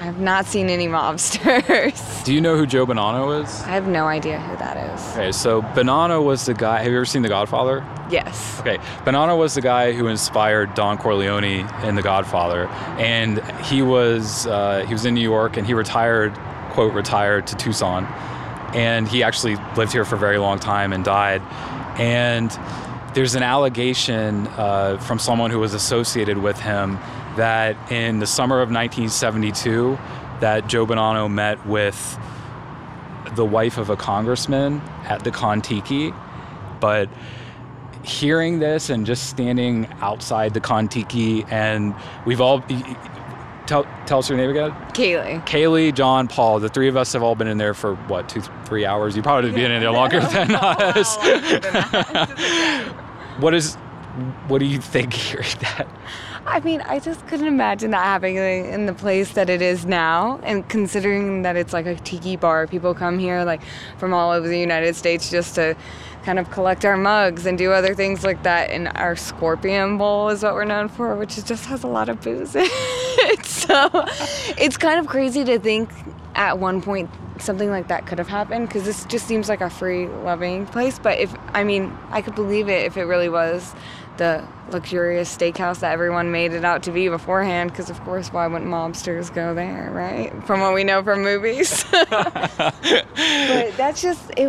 I 0.00 0.04
have 0.04 0.18
not 0.18 0.46
seen 0.46 0.70
any 0.70 0.86
mobsters. 0.86 2.24
Do 2.24 2.32
you 2.32 2.40
know 2.40 2.56
who 2.56 2.64
Joe 2.64 2.86
Bonanno 2.86 3.44
is? 3.44 3.60
I 3.64 3.72
have 3.72 3.86
no 3.86 4.06
idea 4.06 4.40
who 4.40 4.56
that 4.56 4.94
is. 4.94 5.12
Okay, 5.12 5.30
so 5.30 5.60
Bonanno 5.60 6.24
was 6.24 6.46
the 6.46 6.54
guy. 6.54 6.78
Have 6.78 6.90
you 6.90 6.96
ever 6.96 7.04
seen 7.04 7.20
The 7.20 7.28
Godfather? 7.28 7.86
Yes. 8.10 8.58
Okay, 8.60 8.78
Bonanno 9.04 9.36
was 9.36 9.54
the 9.54 9.60
guy 9.60 9.92
who 9.92 10.06
inspired 10.06 10.72
Don 10.72 10.96
Corleone 10.96 11.68
in 11.84 11.96
The 11.96 12.02
Godfather, 12.02 12.66
and 12.98 13.42
he 13.66 13.82
was 13.82 14.46
uh, 14.46 14.86
he 14.88 14.94
was 14.94 15.04
in 15.04 15.12
New 15.12 15.20
York, 15.20 15.58
and 15.58 15.66
he 15.66 15.74
retired, 15.74 16.32
quote, 16.70 16.94
retired 16.94 17.46
to 17.48 17.56
Tucson, 17.56 18.06
and 18.74 19.06
he 19.06 19.22
actually 19.22 19.56
lived 19.76 19.92
here 19.92 20.06
for 20.06 20.16
a 20.16 20.18
very 20.18 20.38
long 20.38 20.58
time 20.58 20.94
and 20.94 21.04
died, 21.04 21.42
and 22.00 22.50
there's 23.12 23.34
an 23.34 23.42
allegation 23.42 24.46
uh, 24.56 24.96
from 24.96 25.18
someone 25.18 25.50
who 25.50 25.58
was 25.58 25.74
associated 25.74 26.38
with 26.38 26.58
him 26.58 26.98
that 27.36 27.92
in 27.92 28.18
the 28.18 28.26
summer 28.26 28.56
of 28.56 28.70
1972, 28.70 29.98
that 30.40 30.68
Joe 30.68 30.86
Bonanno 30.86 31.30
met 31.30 31.64
with 31.66 32.18
the 33.34 33.44
wife 33.44 33.78
of 33.78 33.90
a 33.90 33.96
congressman 33.96 34.80
at 35.04 35.24
the 35.24 35.30
Kontiki, 35.30 36.14
but 36.80 37.08
hearing 38.02 38.58
this 38.58 38.90
and 38.90 39.06
just 39.06 39.28
standing 39.28 39.86
outside 40.00 40.54
the 40.54 40.60
Kontiki, 40.60 41.50
and 41.50 41.94
we've 42.24 42.40
all 42.40 42.62
tell 43.66 43.86
tell 44.06 44.18
us 44.18 44.28
your 44.28 44.36
name 44.36 44.50
again. 44.50 44.70
Kaylee. 44.92 45.46
Kaylee, 45.46 45.94
John, 45.94 46.28
Paul. 46.28 46.60
The 46.60 46.68
three 46.68 46.88
of 46.88 46.96
us 46.96 47.12
have 47.12 47.22
all 47.22 47.34
been 47.34 47.48
in 47.48 47.58
there 47.58 47.74
for 47.74 47.94
what 47.94 48.28
two, 48.28 48.40
three 48.64 48.84
hours. 48.84 49.16
You 49.16 49.22
probably 49.22 49.52
been 49.52 49.70
in 49.70 49.80
there 49.80 49.92
longer 49.92 50.20
than 50.20 50.54
us. 50.60 51.16
what 53.40 53.54
is? 53.54 53.74
What 54.48 54.58
do 54.58 54.66
you 54.66 54.80
think 54.80 55.12
hearing 55.12 55.46
that? 55.60 55.88
I 56.46 56.60
mean, 56.60 56.80
I 56.82 56.98
just 56.98 57.26
couldn't 57.26 57.46
imagine 57.46 57.90
that 57.92 58.02
happening 58.02 58.36
in 58.36 58.86
the 58.86 58.92
place 58.92 59.32
that 59.32 59.50
it 59.50 59.62
is 59.62 59.84
now. 59.84 60.40
And 60.42 60.68
considering 60.68 61.42
that 61.42 61.56
it's 61.56 61.72
like 61.72 61.86
a 61.86 61.94
tiki 61.96 62.36
bar, 62.36 62.66
people 62.66 62.94
come 62.94 63.18
here 63.18 63.44
like 63.44 63.60
from 63.98 64.12
all 64.12 64.32
over 64.32 64.48
the 64.48 64.58
United 64.58 64.96
States 64.96 65.30
just 65.30 65.54
to 65.56 65.76
kind 66.24 66.38
of 66.38 66.50
collect 66.50 66.84
our 66.84 66.96
mugs 66.96 67.46
and 67.46 67.56
do 67.56 67.72
other 67.72 67.94
things 67.94 68.24
like 68.24 68.42
that. 68.42 68.70
And 68.70 68.88
our 68.96 69.16
Scorpion 69.16 69.98
Bowl 69.98 70.28
is 70.30 70.42
what 70.42 70.54
we're 70.54 70.64
known 70.64 70.88
for, 70.88 71.14
which 71.16 71.36
just 71.44 71.66
has 71.66 71.82
a 71.82 71.88
lot 71.88 72.08
of 72.08 72.20
booze 72.20 72.54
in 72.54 72.64
it. 72.64 73.46
So 73.46 73.88
it's 74.58 74.76
kind 74.76 74.98
of 74.98 75.06
crazy 75.06 75.44
to 75.44 75.58
think 75.58 75.90
at 76.34 76.58
one 76.58 76.80
point 76.82 77.10
something 77.38 77.70
like 77.70 77.88
that 77.88 78.06
could 78.06 78.18
have 78.18 78.28
happened 78.28 78.68
because 78.68 78.84
this 78.84 79.04
just 79.06 79.26
seems 79.26 79.48
like 79.48 79.60
a 79.60 79.70
free, 79.70 80.06
loving 80.06 80.66
place. 80.66 80.98
But 80.98 81.18
if, 81.18 81.34
I 81.54 81.64
mean, 81.64 81.96
I 82.10 82.22
could 82.22 82.34
believe 82.34 82.68
it 82.68 82.84
if 82.84 82.96
it 82.96 83.04
really 83.04 83.28
was 83.28 83.74
the 84.16 84.46
luxurious 84.70 85.34
steakhouse 85.34 85.80
that 85.80 85.92
everyone 85.92 86.30
made 86.30 86.52
it 86.52 86.64
out 86.64 86.82
to 86.82 86.92
be 86.92 87.08
beforehand 87.08 87.70
because 87.70 87.88
of 87.88 87.98
course 88.02 88.30
why 88.30 88.46
wouldn't 88.46 88.70
mobsters 88.70 89.32
go 89.32 89.54
there 89.54 89.90
right? 89.92 90.30
From 90.46 90.60
what 90.60 90.74
we 90.74 90.84
know 90.84 91.02
from 91.02 91.22
movies. 91.22 91.84
But 92.10 93.76
that's 93.76 94.02
just 94.02 94.30
it 94.36 94.48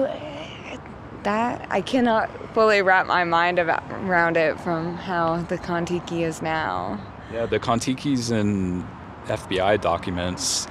that 1.23 1.67
i 1.69 1.81
cannot 1.81 2.29
fully 2.53 2.81
wrap 2.81 3.05
my 3.05 3.23
mind 3.23 3.59
about, 3.59 3.83
around 3.91 4.38
it 4.38 4.59
from 4.59 4.95
how 4.97 5.38
the 5.43 5.57
kontiki 5.57 6.21
is 6.21 6.41
now. 6.41 7.00
Yeah 7.31 7.45
the 7.45 7.59
kontiki's 7.59 8.31
in 8.31 8.88
fbi 9.25 9.79
documents 9.79 10.67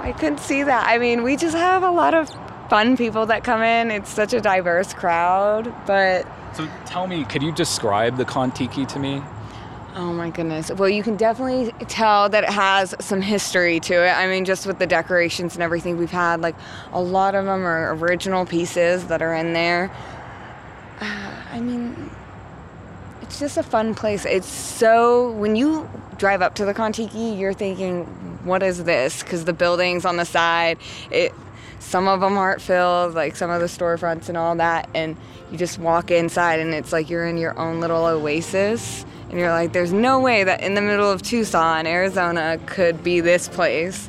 i 0.00 0.12
couldn't 0.12 0.40
see 0.40 0.62
that 0.62 0.86
i 0.86 0.98
mean 0.98 1.22
we 1.22 1.36
just 1.36 1.56
have 1.56 1.82
a 1.82 1.90
lot 1.90 2.14
of 2.14 2.28
fun 2.68 2.96
people 2.96 3.26
that 3.26 3.42
come 3.44 3.62
in 3.62 3.90
it's 3.90 4.10
such 4.10 4.32
a 4.32 4.40
diverse 4.40 4.92
crowd 4.94 5.72
but 5.86 6.26
so 6.52 6.68
tell 6.84 7.06
me, 7.06 7.24
could 7.24 7.42
you 7.42 7.52
describe 7.52 8.16
the 8.16 8.24
Kontiki 8.24 8.86
to 8.88 8.98
me? 8.98 9.22
Oh 9.96 10.12
my 10.12 10.30
goodness. 10.30 10.70
Well, 10.70 10.88
you 10.88 11.02
can 11.02 11.16
definitely 11.16 11.72
tell 11.86 12.28
that 12.28 12.44
it 12.44 12.50
has 12.50 12.94
some 13.00 13.20
history 13.20 13.80
to 13.80 13.94
it. 13.94 14.10
I 14.10 14.26
mean, 14.26 14.44
just 14.44 14.66
with 14.66 14.78
the 14.78 14.86
decorations 14.86 15.54
and 15.54 15.62
everything 15.62 15.96
we've 15.96 16.10
had, 16.10 16.40
like 16.40 16.56
a 16.92 17.00
lot 17.00 17.34
of 17.34 17.44
them 17.44 17.64
are 17.64 17.94
original 17.94 18.46
pieces 18.46 19.06
that 19.06 19.22
are 19.22 19.34
in 19.34 19.52
there. 19.52 19.90
Uh, 21.00 21.34
I 21.52 21.60
mean, 21.60 22.09
it's 23.30 23.38
just 23.38 23.56
a 23.56 23.62
fun 23.62 23.94
place. 23.94 24.24
It's 24.24 24.48
so, 24.48 25.30
when 25.30 25.54
you 25.54 25.88
drive 26.18 26.42
up 26.42 26.56
to 26.56 26.64
the 26.64 26.74
Kontiki, 26.74 27.38
you're 27.38 27.52
thinking, 27.52 28.04
what 28.44 28.60
is 28.60 28.82
this? 28.82 29.22
Because 29.22 29.44
the 29.44 29.52
buildings 29.52 30.04
on 30.04 30.16
the 30.16 30.24
side, 30.24 30.78
it, 31.12 31.32
some 31.78 32.08
of 32.08 32.18
them 32.20 32.36
aren't 32.36 32.60
filled, 32.60 33.14
like 33.14 33.36
some 33.36 33.48
of 33.48 33.60
the 33.60 33.68
storefronts 33.68 34.28
and 34.28 34.36
all 34.36 34.56
that. 34.56 34.90
And 34.96 35.16
you 35.52 35.58
just 35.58 35.78
walk 35.78 36.10
inside 36.10 36.58
and 36.58 36.74
it's 36.74 36.92
like 36.92 37.08
you're 37.08 37.24
in 37.24 37.36
your 37.36 37.56
own 37.56 37.78
little 37.78 38.04
oasis 38.04 39.06
and 39.28 39.38
you're 39.38 39.50
like 39.50 39.72
there's 39.72 39.92
no 39.92 40.18
way 40.18 40.42
that 40.42 40.60
in 40.60 40.74
the 40.74 40.80
middle 40.80 41.10
of 41.10 41.22
tucson 41.22 41.88
arizona 41.88 42.56
could 42.66 43.02
be 43.02 43.20
this 43.20 43.48
place 43.48 44.08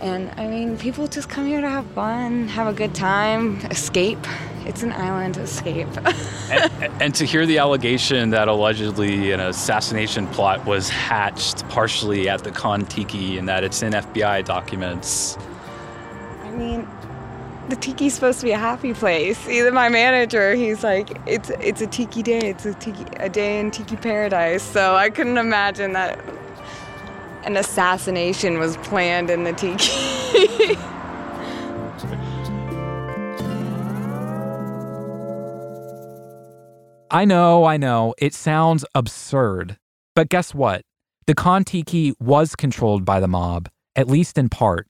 and 0.00 0.30
i 0.38 0.46
mean 0.46 0.78
people 0.78 1.06
just 1.06 1.28
come 1.28 1.46
here 1.46 1.60
to 1.60 1.68
have 1.68 1.84
fun 1.88 2.48
have 2.48 2.66
a 2.66 2.72
good 2.72 2.94
time 2.94 3.56
escape 3.70 4.26
it's 4.66 4.82
an 4.82 4.92
island 4.92 5.36
escape 5.36 5.88
and, 6.50 7.02
and, 7.02 7.14
to 7.14 7.24
hear 7.24 7.46
the 7.46 7.58
allegation 7.58 8.30
that 8.30 8.48
allegedly 8.48 9.32
an 9.32 9.40
assassination 9.40 10.26
plot 10.28 10.64
was 10.64 10.88
hatched 10.88 11.68
partially 11.68 12.28
at 12.28 12.44
the 12.44 12.50
Kontiki 12.50 13.38
and 13.38 13.48
that 13.48 13.64
it's 13.64 13.82
in 13.82 13.92
fbi 13.92 14.44
documents 14.44 15.36
i 16.42 16.50
mean 16.50 16.88
the 17.68 17.76
tiki's 17.76 18.14
supposed 18.14 18.40
to 18.40 18.44
be 18.44 18.52
a 18.52 18.58
happy 18.58 18.92
place. 18.92 19.48
Even 19.48 19.72
my 19.72 19.88
manager, 19.88 20.54
he's 20.54 20.84
like, 20.84 21.18
it's 21.26 21.50
it's 21.60 21.80
a 21.80 21.86
tiki 21.86 22.22
day. 22.22 22.40
It's 22.40 22.66
a 22.66 22.74
tiki 22.74 23.04
a 23.16 23.28
day 23.28 23.58
in 23.58 23.70
tiki 23.70 23.96
paradise. 23.96 24.62
So 24.62 24.94
I 24.94 25.08
couldn't 25.08 25.38
imagine 25.38 25.94
that 25.94 26.22
an 27.44 27.56
assassination 27.56 28.58
was 28.58 28.76
planned 28.78 29.30
in 29.30 29.44
the 29.44 29.52
tiki. 29.52 30.76
I 37.14 37.24
know, 37.24 37.64
I 37.64 37.76
know, 37.76 38.12
it 38.18 38.34
sounds 38.34 38.84
absurd. 38.92 39.76
But 40.16 40.28
guess 40.28 40.52
what? 40.52 40.82
The 41.28 41.34
Kontiki 41.36 42.12
was 42.18 42.56
controlled 42.56 43.04
by 43.04 43.20
the 43.20 43.28
mob, 43.28 43.68
at 43.94 44.08
least 44.08 44.36
in 44.36 44.48
part. 44.48 44.88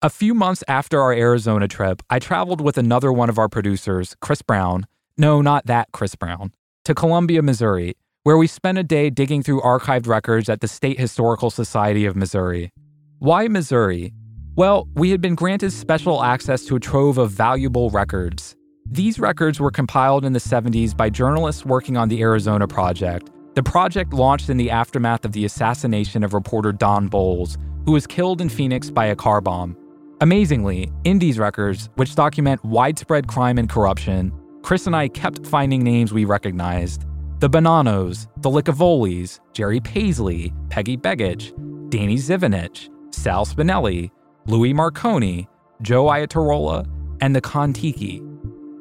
A 0.00 0.08
few 0.08 0.32
months 0.32 0.64
after 0.66 0.98
our 0.98 1.12
Arizona 1.12 1.68
trip, 1.68 2.00
I 2.08 2.20
traveled 2.20 2.62
with 2.62 2.78
another 2.78 3.12
one 3.12 3.28
of 3.28 3.36
our 3.36 3.50
producers, 3.50 4.16
Chris 4.22 4.40
Brown. 4.40 4.86
No, 5.18 5.42
not 5.42 5.66
that 5.66 5.88
Chris 5.92 6.14
Brown, 6.14 6.54
to 6.86 6.94
Columbia, 6.94 7.42
Missouri, 7.42 7.96
where 8.22 8.38
we 8.38 8.46
spent 8.46 8.78
a 8.78 8.82
day 8.82 9.10
digging 9.10 9.42
through 9.42 9.60
archived 9.60 10.06
records 10.06 10.48
at 10.48 10.62
the 10.62 10.68
State 10.68 10.98
Historical 10.98 11.50
Society 11.50 12.06
of 12.06 12.16
Missouri. 12.16 12.72
Why 13.18 13.46
Missouri? 13.46 14.14
Well, 14.56 14.88
we 14.94 15.10
had 15.10 15.20
been 15.20 15.34
granted 15.34 15.72
special 15.72 16.24
access 16.24 16.64
to 16.64 16.76
a 16.76 16.80
trove 16.80 17.18
of 17.18 17.30
valuable 17.30 17.90
records. 17.90 18.56
These 18.90 19.18
records 19.18 19.60
were 19.60 19.70
compiled 19.70 20.24
in 20.24 20.32
the 20.32 20.38
70s 20.38 20.96
by 20.96 21.10
journalists 21.10 21.66
working 21.66 21.98
on 21.98 22.08
the 22.08 22.22
Arizona 22.22 22.66
Project. 22.66 23.30
The 23.54 23.62
project 23.62 24.14
launched 24.14 24.48
in 24.48 24.56
the 24.56 24.70
aftermath 24.70 25.26
of 25.26 25.32
the 25.32 25.44
assassination 25.44 26.24
of 26.24 26.32
reporter 26.32 26.72
Don 26.72 27.06
Bolles, 27.08 27.58
who 27.84 27.92
was 27.92 28.06
killed 28.06 28.40
in 28.40 28.48
Phoenix 28.48 28.90
by 28.90 29.06
a 29.06 29.16
car 29.16 29.42
bomb. 29.42 29.76
Amazingly, 30.22 30.90
in 31.04 31.18
these 31.18 31.38
records, 31.38 31.90
which 31.96 32.14
document 32.14 32.64
widespread 32.64 33.28
crime 33.28 33.58
and 33.58 33.68
corruption, 33.68 34.32
Chris 34.62 34.86
and 34.86 34.96
I 34.96 35.08
kept 35.08 35.46
finding 35.46 35.84
names 35.84 36.14
we 36.14 36.24
recognized. 36.24 37.04
The 37.40 37.50
Bonannos, 37.50 38.26
the 38.38 38.48
Licavolis, 38.48 39.38
Jerry 39.52 39.80
Paisley, 39.80 40.54
Peggy 40.70 40.96
Begich, 40.96 41.52
Danny 41.90 42.16
Zivinich, 42.16 42.88
Sal 43.14 43.44
Spinelli, 43.44 44.10
Louis 44.46 44.72
Marconi, 44.72 45.46
Joe 45.82 46.06
Iatarola, 46.06 46.86
and 47.20 47.36
the 47.36 47.42
Kontiki. 47.42 48.27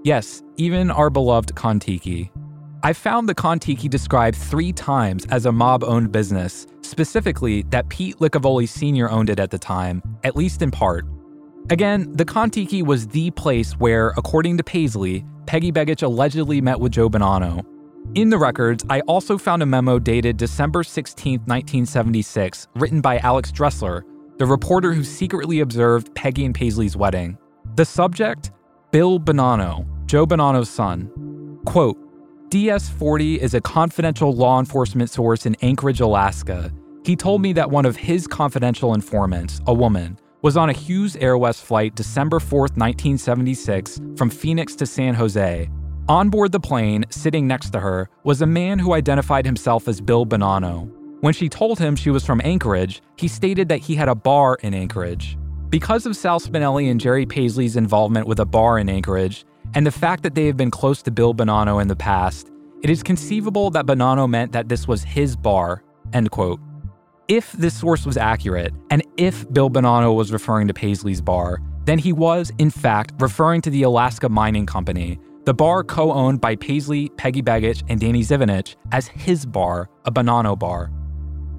Yes, 0.08 0.42
even 0.56 0.90
our 0.90 1.10
beloved 1.10 1.54
Kontiki. 1.56 2.30
I 2.82 2.94
found 2.94 3.28
the 3.28 3.36
Kontiki 3.36 3.90
described 3.90 4.38
three 4.38 4.72
times 4.72 5.26
as 5.26 5.46
a 5.46 5.52
mob 5.52 5.84
owned 5.84 6.14
business, 6.14 6.66
specifically 6.80 7.64
that 7.72 7.90
Pete 7.90 8.18
Licavoli 8.20 8.70
Sr. 8.70 9.10
owned 9.10 9.30
it 9.30 9.38
at 9.38 9.52
the 9.52 9.60
time, 9.60 10.02
at 10.24 10.38
least 10.38 10.62
in 10.62 10.72
part. 10.72 11.06
Again, 11.70 12.10
the 12.14 12.24
Kontiki 12.24 12.86
was 12.86 13.06
the 13.10 13.32
place 13.32 13.74
where, 13.74 14.14
according 14.16 14.56
to 14.60 14.64
Paisley, 14.64 15.26
Peggy 15.46 15.74
Begich 15.74 16.04
allegedly 16.04 16.62
met 16.62 16.80
with 16.80 16.94
Joe 16.94 17.10
Bonanno. 17.10 17.66
In 18.16 18.30
the 18.30 18.38
records, 18.38 18.86
I 18.90 19.02
also 19.02 19.38
found 19.38 19.62
a 19.62 19.66
memo 19.66 20.00
dated 20.00 20.38
December 20.38 20.86
16, 20.86 21.40
1976, 21.40 22.70
written 22.76 23.02
by 23.02 23.18
Alex 23.18 23.52
Dressler, 23.52 24.06
the 24.38 24.46
reporter 24.46 24.94
who 24.94 25.04
secretly 25.04 25.60
observed 25.60 26.16
Peggy 26.16 26.46
and 26.46 26.56
Paisley's 26.56 26.96
wedding. 26.96 27.38
The 27.76 27.84
subject? 27.84 28.52
Bill 28.90 29.20
Bonanno, 29.20 29.86
Joe 30.08 30.26
Bonanno's 30.26 30.70
son. 30.70 31.60
Quote, 31.66 31.98
DS 32.50 32.88
40 32.88 33.42
is 33.42 33.54
a 33.54 33.60
confidential 33.60 34.34
law 34.34 34.58
enforcement 34.58 35.10
source 35.10 35.46
in 35.46 35.58
Anchorage, 35.62 36.00
Alaska. 36.00 36.72
He 37.04 37.18
told 37.18 37.42
me 37.42 37.52
that 37.54 37.70
one 37.70 37.86
of 37.86 37.98
his 37.98 38.26
confidential 38.26 38.94
informants, 38.94 39.60
a 39.68 39.74
woman, 39.74 40.18
was 40.44 40.56
on 40.56 40.70
a 40.70 40.74
Hughes 40.74 41.18
Airwest 41.18 41.66
flight 41.66 41.94
December 41.96 42.40
4, 42.40 42.60
1976, 42.60 44.00
from 44.16 44.30
Phoenix 44.30 44.76
to 44.78 44.86
San 44.86 45.14
Jose. 45.14 45.70
On 46.08 46.30
board 46.30 46.54
the 46.54 46.60
plane, 46.62 47.04
sitting 47.10 47.46
next 47.46 47.72
to 47.72 47.80
her, 47.82 48.10
was 48.24 48.42
a 48.42 48.46
man 48.48 48.80
who 48.80 48.94
identified 48.94 49.46
himself 49.46 49.90
as 49.90 50.00
Bill 50.00 50.26
Bonanno. 50.26 50.90
When 51.20 51.34
she 51.34 51.50
told 51.50 51.80
him 51.80 51.98
she 51.98 52.12
was 52.12 52.26
from 52.26 52.40
Anchorage, 52.46 53.02
he 53.18 53.28
stated 53.28 53.68
that 53.68 53.80
he 53.80 53.96
had 53.96 54.08
a 54.08 54.16
bar 54.16 54.58
in 54.62 54.74
Anchorage. 54.74 55.38
Because 55.70 56.06
of 56.06 56.16
Sal 56.16 56.40
Spinelli 56.40 56.90
and 56.90 56.98
Jerry 56.98 57.26
Paisley's 57.26 57.76
involvement 57.76 58.26
with 58.26 58.40
a 58.40 58.46
bar 58.46 58.80
in 58.80 58.88
Anchorage, 58.88 59.44
and 59.74 59.86
the 59.86 59.92
fact 59.92 60.24
that 60.24 60.36
they 60.36 60.46
have 60.48 60.58
been 60.58 60.72
close 60.72 61.02
to 61.04 61.12
Bill 61.12 61.34
Bonanno 61.34 61.82
in 61.82 61.88
the 61.88 61.96
past, 61.96 62.52
it 62.82 62.90
is 62.90 63.04
conceivable 63.04 63.70
that 63.72 63.86
Bonanno 63.86 64.30
meant 64.30 64.52
that 64.52 64.70
this 64.70 64.88
was 64.88 65.04
his 65.04 65.36
bar, 65.36 65.84
end 66.14 66.32
quote. 66.32 66.60
If 67.28 67.52
this 67.54 67.76
source 67.76 68.06
was 68.06 68.18
accurate, 68.18 68.74
and 68.90 69.04
if 69.18 69.52
Bill 69.52 69.70
Bonanno 69.70 70.16
was 70.16 70.32
referring 70.32 70.68
to 70.68 70.74
Paisley's 70.74 71.22
bar, 71.22 71.60
then 71.86 72.00
he 72.00 72.14
was, 72.14 72.52
in 72.58 72.70
fact, 72.70 73.14
referring 73.20 73.62
to 73.62 73.70
the 73.70 73.84
Alaska 73.84 74.30
Mining 74.30 74.66
Company, 74.66 75.20
the 75.46 75.54
bar 75.54 75.84
co 75.84 76.12
owned 76.12 76.42
by 76.42 76.56
Paisley, 76.56 77.10
Peggy 77.18 77.42
Begich, 77.42 77.84
and 77.88 78.00
Danny 78.00 78.22
Zivinich, 78.22 78.76
as 78.92 79.08
his 79.08 79.46
bar, 79.46 79.90
a 80.06 80.12
Bonanno 80.12 80.58
bar. 80.58 80.92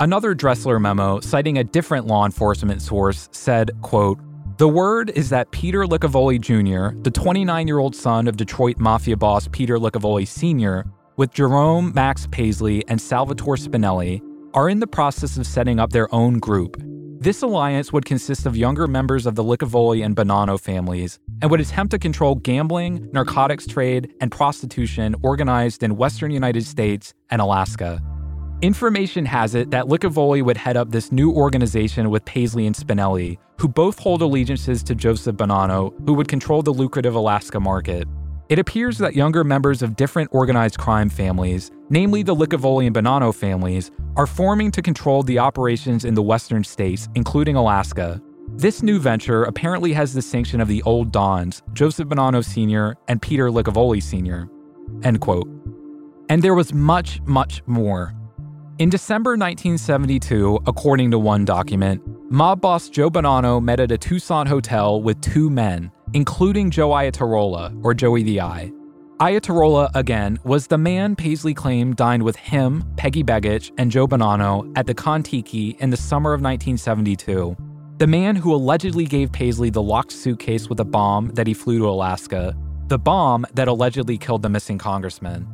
Another 0.01 0.35
Dressler 0.35 0.79
memo, 0.79 1.21
citing 1.21 1.59
a 1.59 1.65
different 1.65 2.07
law 2.07 2.25
enforcement 2.25 2.83
source, 2.83 3.29
said, 3.33 3.71
quote, 3.83 4.19
the 4.59 4.69
word 4.69 5.11
is 5.11 5.31
that 5.31 5.53
Peter 5.53 5.85
Licavoli 5.85 6.41
Jr., 6.41 7.01
the 7.03 7.13
29 7.13 7.69
year 7.69 7.79
old 7.79 7.95
son 7.95 8.27
of 8.27 8.37
Detroit 8.37 8.79
Mafia 8.79 9.17
boss 9.17 9.49
Peter 9.53 9.79
Licavoli 9.79 10.27
Sr., 10.27 10.85
with 11.17 11.33
Jerome 11.33 11.93
Max 11.95 12.27
Paisley 12.33 12.85
and 12.89 13.01
Salvatore 13.01 13.57
Spinelli, 13.57 14.21
are 14.55 14.69
in 14.69 14.81
the 14.81 14.87
process 14.89 15.37
of 15.37 15.47
setting 15.47 15.79
up 15.79 15.91
their 15.91 16.13
own 16.13 16.41
group. 16.41 16.77
This 17.21 17.43
alliance 17.43 17.93
would 17.93 18.05
consist 18.05 18.47
of 18.47 18.57
younger 18.57 18.89
members 18.89 19.27
of 19.27 19.37
the 19.37 19.45
Licavoli 19.45 20.05
and 20.05 20.17
Bonanno 20.17 20.61
families 20.61 21.21
and 21.41 21.53
would 21.53 21.61
attempt 21.61 21.93
to 21.93 21.99
control 21.99 22.35
gambling, 22.35 23.09
narcotics 23.13 23.67
trade, 23.67 24.13
and 24.21 24.33
prostitution 24.33 25.15
organized 25.23 25.85
in 25.85 25.97
western 25.97 26.33
United 26.33 26.65
States 26.65 27.15
and 27.31 27.41
Alaska. 27.41 28.03
Information 28.61 29.25
has 29.25 29.55
it 29.55 29.71
that 29.71 29.85
Licavoli 29.85 30.43
would 30.43 30.57
head 30.57 30.77
up 30.77 30.91
this 30.91 31.13
new 31.13 31.31
organization 31.31 32.11
with 32.11 32.25
Paisley 32.25 32.67
and 32.67 32.75
Spinelli, 32.75 33.39
who 33.57 33.69
both 33.69 34.01
hold 34.01 34.21
allegiances 34.21 34.83
to 34.83 34.97
Joseph 34.97 35.37
Bonanno, 35.37 35.95
who 36.05 36.15
would 36.15 36.27
control 36.27 36.63
the 36.63 36.73
lucrative 36.73 37.15
Alaska 37.15 37.61
market. 37.61 38.09
It 38.49 38.59
appears 38.59 38.99
that 38.99 39.15
younger 39.15 39.45
members 39.45 39.81
of 39.81 39.95
different 39.95 40.31
organized 40.33 40.77
crime 40.77 41.09
families, 41.09 41.71
namely 41.89 42.25
the 42.25 42.35
Licavoli 42.35 42.89
and 42.89 42.97
Bonanno 42.97 43.33
families, 43.33 43.93
are 44.17 44.27
forming 44.27 44.73
to 44.73 44.83
control 44.83 45.23
the 45.23 45.39
operations 45.39 46.05
in 46.05 46.15
the 46.15 46.23
western 46.23 46.65
states, 46.65 47.09
including 47.15 47.55
Alaska. 47.55 48.21
This 48.57 48.83
new 48.83 48.99
venture 48.99 49.45
apparently 49.45 49.93
has 49.93 50.15
the 50.15 50.23
sanction 50.23 50.61
of 50.61 50.67
the 50.67 50.83
old 50.83 51.13
Dons, 51.13 51.63
Joseph 51.75 52.09
Bonanno 52.09 52.45
Sr. 52.45 52.97
and 53.07 53.23
Peter 53.23 53.51
Licavoli 53.51 54.03
Sr. 54.03 54.51
End 55.05 55.21
quote. 55.21 55.47
And 56.29 56.43
there 56.43 56.55
was 56.55 56.75
much, 56.75 57.21
much 57.23 57.63
more. 57.67 58.18
In 58.79 58.91
December 58.91 59.31
1972, 59.31 60.61
according 60.69 61.11
to 61.11 61.19
one 61.19 61.45
document, 61.45 62.01
mob 62.31 62.61
boss 62.61 62.89
Joe 62.89 63.11
Bonanno 63.11 63.61
met 63.61 63.81
at 63.81 63.91
a 63.91 63.99
Tucson 63.99 64.47
hotel 64.47 65.03
with 65.03 65.21
two 65.21 65.51
men, 65.51 65.91
including 66.13 66.71
Joe 66.71 66.91
Iatarola, 66.91 67.77
or 67.83 67.93
Joey 67.93 68.23
the 68.23 68.41
Eye. 68.41 68.71
Iatarola, 69.19 69.91
again, 69.97 70.39
was 70.45 70.69
the 70.69 70.79
man 70.79 71.17
Paisley 71.17 71.55
claimed 71.55 71.97
dined 71.97 72.23
with 72.23 72.37
him, 72.37 72.85
Peggy 72.97 73.25
Begich, 73.25 73.73
and 73.79 73.91
Joe 73.91 74.07
Bonanno 74.07 74.73
at 74.77 74.87
the 74.87 74.95
Kontiki 74.95 75.77
in 75.81 75.91
the 75.91 75.97
summer 75.97 76.33
of 76.33 76.41
1972. 76.41 77.57
The 77.97 78.07
man 78.07 78.37
who 78.37 78.55
allegedly 78.55 79.07
gave 79.07 79.33
Paisley 79.33 79.71
the 79.71 79.83
locked 79.83 80.13
suitcase 80.13 80.69
with 80.69 80.79
a 80.79 80.85
bomb 80.85 81.31
that 81.31 81.49
he 81.49 81.53
flew 81.53 81.81
to 81.81 81.89
Alaska, 81.89 82.57
the 82.87 82.99
bomb 82.99 83.45
that 83.55 83.67
allegedly 83.67 84.19
killed 84.19 84.43
the 84.43 84.49
missing 84.49 84.79
congressman. 84.79 85.49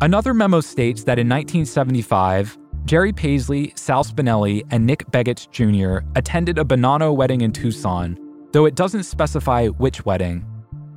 Another 0.00 0.32
memo 0.34 0.60
states 0.60 1.04
that 1.04 1.18
in 1.18 1.28
1975, 1.28 2.58
Jerry 2.84 3.12
Paisley, 3.12 3.72
Sal 3.76 4.04
Spinelli, 4.04 4.66
and 4.70 4.84
Nick 4.84 5.06
Begich 5.10 5.50
Jr. 5.50 6.06
attended 6.16 6.58
a 6.58 6.64
Bonanno 6.64 7.14
wedding 7.14 7.42
in 7.42 7.52
Tucson, 7.52 8.18
though 8.52 8.66
it 8.66 8.74
doesn't 8.74 9.04
specify 9.04 9.68
which 9.68 10.04
wedding. 10.04 10.44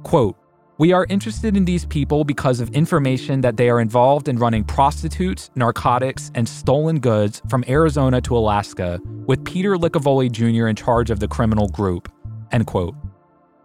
Quote, 0.03 0.35
we 0.77 0.91
are 0.91 1.05
interested 1.09 1.55
in 1.55 1.63
these 1.63 1.85
people 1.85 2.25
because 2.25 2.59
of 2.59 2.69
information 2.71 3.39
that 3.41 3.55
they 3.55 3.69
are 3.69 3.79
involved 3.79 4.27
in 4.27 4.37
running 4.37 4.65
prostitutes, 4.65 5.49
narcotics, 5.55 6.31
and 6.35 6.49
stolen 6.49 6.99
goods 6.99 7.41
from 7.49 7.63
Arizona 7.69 8.19
to 8.21 8.35
Alaska, 8.35 8.99
with 9.25 9.45
Peter 9.45 9.77
Licavoli 9.77 10.29
Jr. 10.29 10.67
in 10.67 10.75
charge 10.75 11.11
of 11.11 11.21
the 11.21 11.29
criminal 11.29 11.69
group. 11.69 12.11
End 12.51 12.67
quote. 12.67 12.95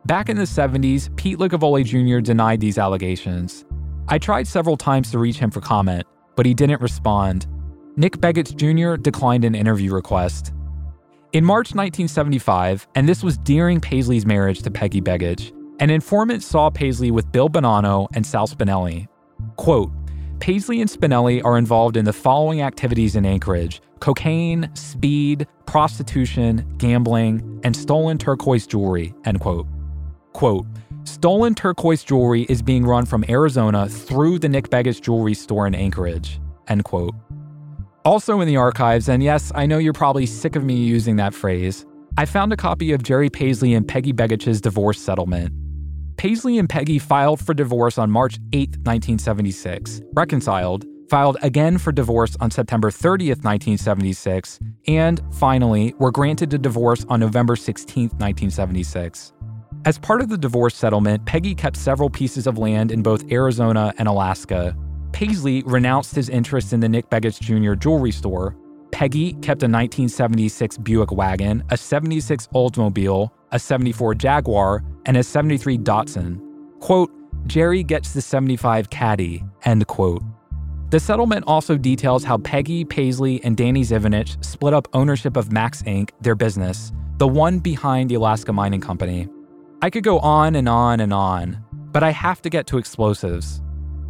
Back 0.06 0.28
in 0.28 0.36
the 0.36 0.44
70s, 0.44 1.14
Pete 1.16 1.38
Licavoli 1.38 1.84
Jr. 1.84 2.20
denied 2.20 2.60
these 2.60 2.78
allegations. 2.78 3.64
I 4.08 4.18
tried 4.18 4.46
several 4.46 4.76
times 4.76 5.10
to 5.10 5.18
reach 5.18 5.38
him 5.38 5.50
for 5.50 5.60
comment, 5.60 6.06
but 6.36 6.46
he 6.46 6.54
didn't 6.54 6.80
respond. 6.80 7.46
Nick 7.96 8.18
Begich 8.18 8.54
Jr. 8.56 9.00
declined 9.00 9.44
an 9.44 9.54
interview 9.54 9.92
request. 9.92 10.52
In 11.32 11.44
March 11.44 11.74
1975, 11.74 12.88
and 12.94 13.08
this 13.08 13.22
was 13.22 13.38
during 13.38 13.80
Paisley's 13.80 14.26
marriage 14.26 14.62
to 14.62 14.70
Peggy 14.70 15.00
Begich, 15.00 15.52
an 15.80 15.90
informant 15.90 16.42
saw 16.42 16.70
Paisley 16.70 17.10
with 17.10 17.30
Bill 17.32 17.48
Bonanno 17.48 18.08
and 18.14 18.24
Sal 18.24 18.46
Spinelli. 18.46 19.08
Quote, 19.56 19.90
Paisley 20.38 20.80
and 20.80 20.90
Spinelli 20.90 21.44
are 21.44 21.58
involved 21.58 21.96
in 21.96 22.04
the 22.04 22.12
following 22.12 22.62
activities 22.62 23.16
in 23.16 23.26
Anchorage 23.26 23.80
cocaine, 24.00 24.70
speed, 24.74 25.46
prostitution, 25.66 26.64
gambling, 26.78 27.60
and 27.64 27.76
stolen 27.76 28.16
turquoise 28.16 28.66
jewelry, 28.66 29.14
end 29.24 29.40
quote. 29.40 29.66
Quote, 30.32 30.64
stolen 31.04 31.54
turquoise 31.54 32.02
jewelry 32.02 32.42
is 32.48 32.62
being 32.62 32.86
run 32.86 33.04
from 33.04 33.24
Arizona 33.28 33.88
through 33.88 34.38
the 34.38 34.48
Nick 34.48 34.70
Begich 34.70 35.02
jewelry 35.02 35.34
store 35.34 35.66
in 35.66 35.74
Anchorage, 35.74 36.40
end 36.68 36.84
quote. 36.84 37.14
Also 38.04 38.40
in 38.40 38.48
the 38.48 38.56
archives, 38.56 39.10
and 39.10 39.22
yes, 39.22 39.52
I 39.54 39.66
know 39.66 39.76
you're 39.76 39.92
probably 39.92 40.24
sick 40.24 40.56
of 40.56 40.64
me 40.64 40.74
using 40.74 41.16
that 41.16 41.34
phrase, 41.34 41.84
I 42.16 42.24
found 42.24 42.50
a 42.50 42.56
copy 42.56 42.92
of 42.92 43.02
Jerry 43.02 43.28
Paisley 43.28 43.74
and 43.74 43.86
Peggy 43.86 44.12
Begich's 44.12 44.60
divorce 44.60 44.98
settlement. 44.98 45.52
Paisley 46.16 46.58
and 46.58 46.68
Peggy 46.68 46.98
filed 46.98 47.44
for 47.44 47.52
divorce 47.52 47.98
on 47.98 48.10
March 48.10 48.38
8, 48.54 48.70
1976, 48.70 50.00
reconciled, 50.14 50.86
filed 51.10 51.36
again 51.42 51.76
for 51.76 51.92
divorce 51.92 52.36
on 52.40 52.50
September 52.50 52.90
30th, 52.90 53.44
1976, 53.44 54.60
and 54.86 55.20
finally 55.32 55.94
were 55.98 56.10
granted 56.10 56.54
a 56.54 56.58
divorce 56.58 57.04
on 57.10 57.20
November 57.20 57.54
16, 57.54 58.04
1976. 58.04 59.32
As 59.84 59.98
part 59.98 60.22
of 60.22 60.30
the 60.30 60.38
divorce 60.38 60.74
settlement, 60.74 61.26
Peggy 61.26 61.54
kept 61.54 61.76
several 61.76 62.08
pieces 62.08 62.46
of 62.46 62.56
land 62.56 62.92
in 62.92 63.02
both 63.02 63.30
Arizona 63.30 63.92
and 63.98 64.08
Alaska. 64.08 64.74
Paisley 65.12 65.62
renounced 65.64 66.14
his 66.14 66.28
interest 66.28 66.72
in 66.72 66.80
the 66.80 66.88
Nick 66.88 67.10
Begich 67.10 67.40
Jr. 67.40 67.74
jewelry 67.74 68.12
store. 68.12 68.56
Peggy 68.92 69.32
kept 69.34 69.62
a 69.62 69.68
1976 69.68 70.78
Buick 70.78 71.12
wagon, 71.12 71.64
a 71.70 71.76
76 71.76 72.48
Oldsmobile, 72.48 73.30
a 73.52 73.58
74 73.58 74.14
Jaguar, 74.14 74.84
and 75.06 75.16
a 75.16 75.22
73 75.22 75.78
Datsun. 75.78 76.40
Quote, 76.80 77.10
Jerry 77.46 77.82
gets 77.82 78.12
the 78.12 78.20
75 78.20 78.90
Caddy, 78.90 79.44
end 79.64 79.86
quote. 79.86 80.22
The 80.90 81.00
settlement 81.00 81.44
also 81.46 81.76
details 81.76 82.24
how 82.24 82.38
Peggy, 82.38 82.84
Paisley, 82.84 83.42
and 83.44 83.56
Danny 83.56 83.82
Zivinich 83.82 84.44
split 84.44 84.74
up 84.74 84.88
ownership 84.92 85.36
of 85.36 85.52
Max 85.52 85.82
Inc., 85.82 86.10
their 86.20 86.34
business, 86.34 86.92
the 87.18 87.28
one 87.28 87.60
behind 87.60 88.10
the 88.10 88.16
Alaska 88.16 88.52
Mining 88.52 88.80
Company. 88.80 89.28
I 89.82 89.90
could 89.90 90.02
go 90.02 90.18
on 90.18 90.56
and 90.56 90.68
on 90.68 91.00
and 91.00 91.14
on, 91.14 91.64
but 91.92 92.02
I 92.02 92.10
have 92.10 92.42
to 92.42 92.50
get 92.50 92.66
to 92.68 92.78
explosives. 92.78 93.62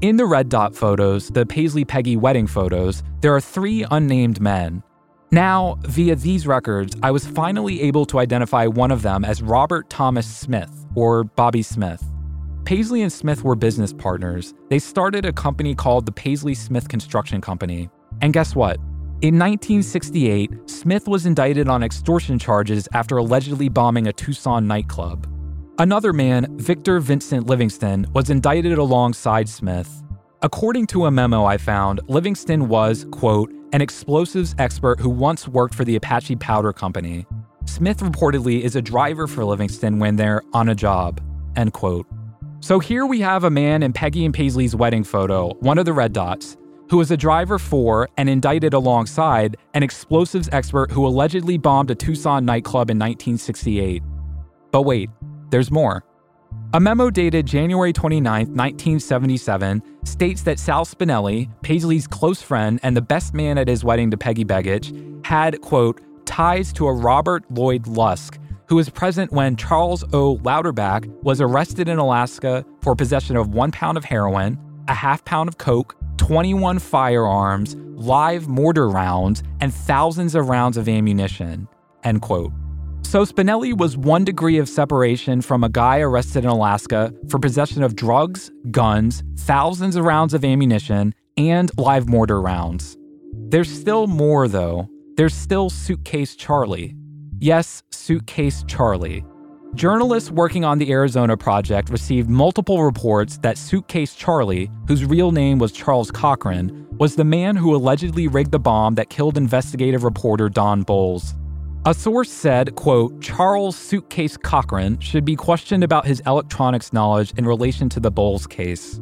In 0.02 0.16
the 0.16 0.24
red 0.24 0.48
dot 0.48 0.74
photos, 0.74 1.28
the 1.28 1.44
Paisley 1.44 1.84
Peggy 1.84 2.16
wedding 2.16 2.46
photos, 2.46 3.02
there 3.20 3.36
are 3.36 3.40
three 3.40 3.84
unnamed 3.90 4.40
men. 4.40 4.82
Now, 5.30 5.76
via 5.82 6.16
these 6.16 6.46
records, 6.46 6.96
I 7.02 7.10
was 7.10 7.26
finally 7.26 7.82
able 7.82 8.06
to 8.06 8.18
identify 8.18 8.66
one 8.66 8.92
of 8.92 9.02
them 9.02 9.26
as 9.26 9.42
Robert 9.42 9.90
Thomas 9.90 10.26
Smith, 10.26 10.86
or 10.94 11.24
Bobby 11.24 11.60
Smith. 11.60 12.02
Paisley 12.64 13.02
and 13.02 13.12
Smith 13.12 13.44
were 13.44 13.54
business 13.54 13.92
partners. 13.92 14.54
They 14.70 14.78
started 14.78 15.26
a 15.26 15.34
company 15.34 15.74
called 15.74 16.06
the 16.06 16.12
Paisley 16.12 16.54
Smith 16.54 16.88
Construction 16.88 17.42
Company. 17.42 17.90
And 18.22 18.32
guess 18.32 18.56
what? 18.56 18.78
In 19.20 19.38
1968, 19.38 20.50
Smith 20.64 21.08
was 21.08 21.26
indicted 21.26 21.68
on 21.68 21.82
extortion 21.82 22.38
charges 22.38 22.88
after 22.94 23.18
allegedly 23.18 23.68
bombing 23.68 24.06
a 24.06 24.14
Tucson 24.14 24.66
nightclub. 24.66 25.26
Another 25.78 26.12
man, 26.12 26.58
Victor 26.58 27.00
Vincent 27.00 27.46
Livingston, 27.46 28.06
was 28.12 28.28
indicted 28.28 28.76
alongside 28.76 29.48
Smith. 29.48 30.02
According 30.42 30.86
to 30.88 31.06
a 31.06 31.10
memo 31.10 31.44
I 31.44 31.58
found, 31.58 32.00
Livingston 32.08 32.68
was, 32.68 33.06
quote, 33.10 33.52
an 33.72 33.80
explosives 33.80 34.54
expert 34.58 35.00
who 35.00 35.08
once 35.08 35.46
worked 35.46 35.74
for 35.74 35.84
the 35.84 35.96
Apache 35.96 36.36
Powder 36.36 36.72
Company. 36.72 37.26
Smith 37.66 37.98
reportedly 37.98 38.60
is 38.60 38.74
a 38.74 38.82
driver 38.82 39.26
for 39.26 39.44
Livingston 39.44 39.98
when 39.98 40.16
they're 40.16 40.42
on 40.52 40.68
a 40.68 40.74
job, 40.74 41.20
end 41.56 41.72
quote. 41.72 42.06
So 42.60 42.78
here 42.78 43.06
we 43.06 43.20
have 43.20 43.44
a 43.44 43.50
man 43.50 43.82
in 43.82 43.92
Peggy 43.92 44.24
and 44.24 44.34
Paisley's 44.34 44.76
wedding 44.76 45.04
photo, 45.04 45.54
one 45.60 45.78
of 45.78 45.86
the 45.86 45.92
red 45.92 46.12
dots, 46.12 46.56
who 46.90 46.98
was 46.98 47.10
a 47.10 47.16
driver 47.16 47.58
for 47.58 48.08
and 48.16 48.28
indicted 48.28 48.74
alongside 48.74 49.56
an 49.74 49.82
explosives 49.82 50.48
expert 50.52 50.90
who 50.90 51.06
allegedly 51.06 51.56
bombed 51.56 51.90
a 51.90 51.94
Tucson 51.94 52.44
nightclub 52.44 52.90
in 52.90 52.98
1968. 52.98 54.02
But 54.72 54.82
wait, 54.82 55.10
there's 55.50 55.70
more. 55.70 56.04
A 56.72 56.80
memo 56.80 57.10
dated 57.10 57.46
January 57.46 57.92
29, 57.92 58.46
1977, 58.46 59.82
states 60.04 60.42
that 60.42 60.58
Sal 60.58 60.84
Spinelli, 60.84 61.48
Paisley's 61.62 62.06
close 62.06 62.42
friend 62.42 62.80
and 62.82 62.96
the 62.96 63.02
best 63.02 63.34
man 63.34 63.58
at 63.58 63.68
his 63.68 63.84
wedding 63.84 64.10
to 64.10 64.16
Peggy 64.16 64.44
Begich, 64.44 65.26
had, 65.26 65.60
quote, 65.60 66.00
ties 66.26 66.72
to 66.74 66.86
a 66.86 66.92
Robert 66.92 67.44
Lloyd 67.50 67.86
Lusk, 67.86 68.38
who 68.66 68.76
was 68.76 68.88
present 68.88 69.32
when 69.32 69.56
Charles 69.56 70.04
O. 70.12 70.36
Louderback 70.38 71.08
was 71.22 71.40
arrested 71.40 71.88
in 71.88 71.98
Alaska 71.98 72.64
for 72.82 72.94
possession 72.94 73.36
of 73.36 73.48
one 73.48 73.72
pound 73.72 73.98
of 73.98 74.04
heroin, 74.04 74.56
a 74.86 74.94
half 74.94 75.24
pound 75.24 75.48
of 75.48 75.58
coke, 75.58 75.96
21 76.18 76.78
firearms, 76.78 77.74
live 77.96 78.46
mortar 78.46 78.88
rounds, 78.88 79.42
and 79.60 79.74
thousands 79.74 80.34
of 80.36 80.48
rounds 80.48 80.76
of 80.76 80.88
ammunition. 80.88 81.66
End 82.04 82.22
quote. 82.22 82.52
So 83.02 83.24
Spinelli 83.24 83.76
was 83.76 83.96
one 83.96 84.24
degree 84.24 84.58
of 84.58 84.68
separation 84.68 85.40
from 85.42 85.64
a 85.64 85.68
guy 85.68 85.98
arrested 85.98 86.44
in 86.44 86.50
Alaska 86.50 87.12
for 87.28 87.38
possession 87.38 87.82
of 87.82 87.96
drugs, 87.96 88.52
guns, 88.70 89.24
thousands 89.38 89.96
of 89.96 90.04
rounds 90.04 90.32
of 90.32 90.44
ammunition, 90.44 91.14
and 91.36 91.70
live 91.76 92.08
mortar 92.08 92.40
rounds. 92.40 92.96
There's 93.32 93.70
still 93.70 94.06
more, 94.06 94.46
though. 94.46 94.88
There's 95.16 95.34
still 95.34 95.70
Suitcase 95.70 96.36
Charlie. 96.36 96.94
Yes, 97.40 97.82
Suitcase 97.90 98.62
Charlie. 98.68 99.24
Journalists 99.74 100.30
working 100.30 100.64
on 100.64 100.78
the 100.78 100.90
Arizona 100.90 101.36
project 101.36 101.90
received 101.90 102.28
multiple 102.28 102.82
reports 102.82 103.38
that 103.38 103.56
Suitcase 103.56 104.14
Charlie, 104.14 104.70
whose 104.88 105.04
real 105.04 105.30
name 105.30 105.58
was 105.58 105.72
Charles 105.72 106.10
Cochran, 106.10 106.86
was 106.98 107.16
the 107.16 107.24
man 107.24 107.56
who 107.56 107.74
allegedly 107.74 108.28
rigged 108.28 108.50
the 108.50 108.58
bomb 108.58 108.94
that 108.96 109.10
killed 109.10 109.36
investigative 109.36 110.04
reporter 110.04 110.48
Don 110.48 110.82
Bolles. 110.82 111.34
A 111.86 111.94
source 111.94 112.30
said, 112.30 112.74
quote, 112.74 113.22
Charles 113.22 113.74
Suitcase 113.74 114.36
Cochran 114.36 115.00
should 115.00 115.24
be 115.24 115.34
questioned 115.34 115.82
about 115.82 116.04
his 116.04 116.20
electronics 116.26 116.92
knowledge 116.92 117.32
in 117.38 117.46
relation 117.46 117.88
to 117.88 118.00
the 118.00 118.10
Bolles 118.10 118.46
case. 118.46 118.96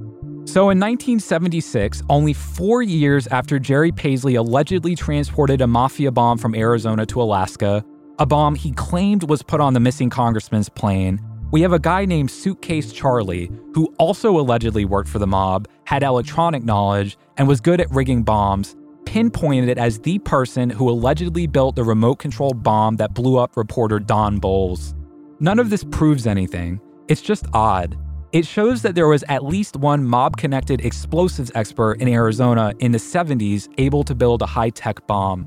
So 0.45 0.71
in 0.71 0.79
1976, 0.79 2.05
only 2.09 2.33
four 2.33 2.83
years 2.83 3.27
after 3.27 3.59
Jerry 3.59 3.91
Paisley 3.91 4.37
allegedly 4.37 4.95
transported 4.95 5.61
a 5.61 5.67
mafia 5.67 6.13
bomb 6.13 6.39
from 6.39 6.55
Arizona 6.55 7.05
to 7.07 7.21
Alaska, 7.21 7.85
a 8.21 8.27
bomb 8.27 8.55
he 8.55 8.71
claimed 8.71 9.29
was 9.29 9.43
put 9.43 9.61
on 9.61 9.75
the 9.75 9.81
missing 9.81 10.09
congressman's 10.09 10.69
plane, 10.69 11.21
we 11.51 11.63
have 11.63 11.73
a 11.73 11.81
guy 11.81 12.05
named 12.05 12.31
Suitcase 12.31 12.93
Charlie, 12.93 13.51
who 13.75 13.93
also 13.99 14.39
allegedly 14.39 14.85
worked 14.85 15.09
for 15.09 15.19
the 15.19 15.27
mob, 15.27 15.67
had 15.83 16.05
electronic 16.05 16.63
knowledge, 16.63 17.19
and 17.39 17.49
was 17.49 17.61
good 17.61 17.81
at 17.81 17.91
rigging 17.91 18.23
bombs, 18.23 18.77
pinpointed 19.09 19.71
it 19.71 19.79
as 19.79 20.01
the 20.01 20.19
person 20.19 20.69
who 20.69 20.91
allegedly 20.91 21.47
built 21.47 21.77
the 21.77 21.83
remote 21.83 22.17
controlled 22.17 22.63
bomb 22.63 22.97
that 22.97 23.15
blew 23.15 23.39
up 23.39 23.57
reporter 23.57 23.99
Don 23.99 24.39
Bolles. 24.39 24.95
None 25.41 25.59
of 25.59 25.71
this 25.71 25.83
proves 25.83 26.27
anything. 26.27 26.79
It's 27.09 27.23
just 27.23 27.47
odd. 27.55 27.97
It 28.33 28.47
shows 28.47 28.83
that 28.83 28.95
there 28.95 29.09
was 29.09 29.25
at 29.31 29.43
least 29.43 29.79
one 29.79 30.05
mob 30.05 30.37
connected 30.37 30.85
explosives 30.85 31.51
expert 31.55 32.03
in 32.03 32.09
Arizona 32.09 32.75
in 32.81 32.93
the 32.93 32.99
70s 32.99 33.73
able 33.79 34.05
to 34.05 34.15
build 34.15 34.43
a 34.43 34.47
high 34.47 34.69
tech 34.69 35.07
bomb. 35.07 35.47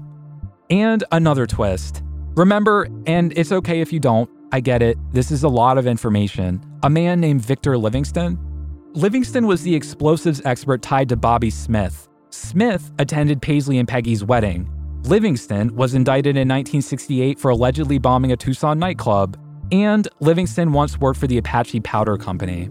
And 0.72 1.04
another 1.12 1.46
twist. 1.46 2.02
Remember, 2.36 2.88
and 3.06 3.32
it's 3.38 3.52
okay 3.52 3.82
if 3.82 3.94
you 3.94 4.00
don't, 4.00 4.28
I 4.52 4.60
get 4.60 4.82
it, 4.82 4.98
this 5.12 5.30
is 5.30 5.44
a 5.44 5.50
lot 5.50 5.78
of 5.78 5.86
information. 5.86 6.66
A 6.82 6.90
man 6.90 7.20
named 7.20 7.46
Victor 7.46 7.78
Livingston? 7.78 8.40
Livingston 8.94 9.46
was 9.46 9.62
the 9.62 9.76
explosives 9.76 10.42
expert 10.46 10.82
tied 10.82 11.10
to 11.10 11.16
Bobby 11.16 11.52
Smith, 11.52 12.10
Smith 12.34 12.92
attended 12.98 13.42
Paisley 13.42 13.78
and 13.78 13.88
Peggy's 13.88 14.24
wedding. 14.24 14.70
Livingston 15.04 15.76
was 15.76 15.94
indicted 15.94 16.38
in 16.38 16.48
1968 16.48 17.40
for 17.40 17.52
allegedly 17.52 17.98
bombing 17.98 18.32
a 18.32 18.38
Tucson 18.38 18.80
nightclub, 18.80 19.38
and 19.72 20.08
Livingston 20.20 20.72
once 20.72 20.98
worked 21.00 21.20
for 21.20 21.28
the 21.28 21.38
Apache 21.38 21.82
Powder 21.82 22.18
Company. 22.18 22.70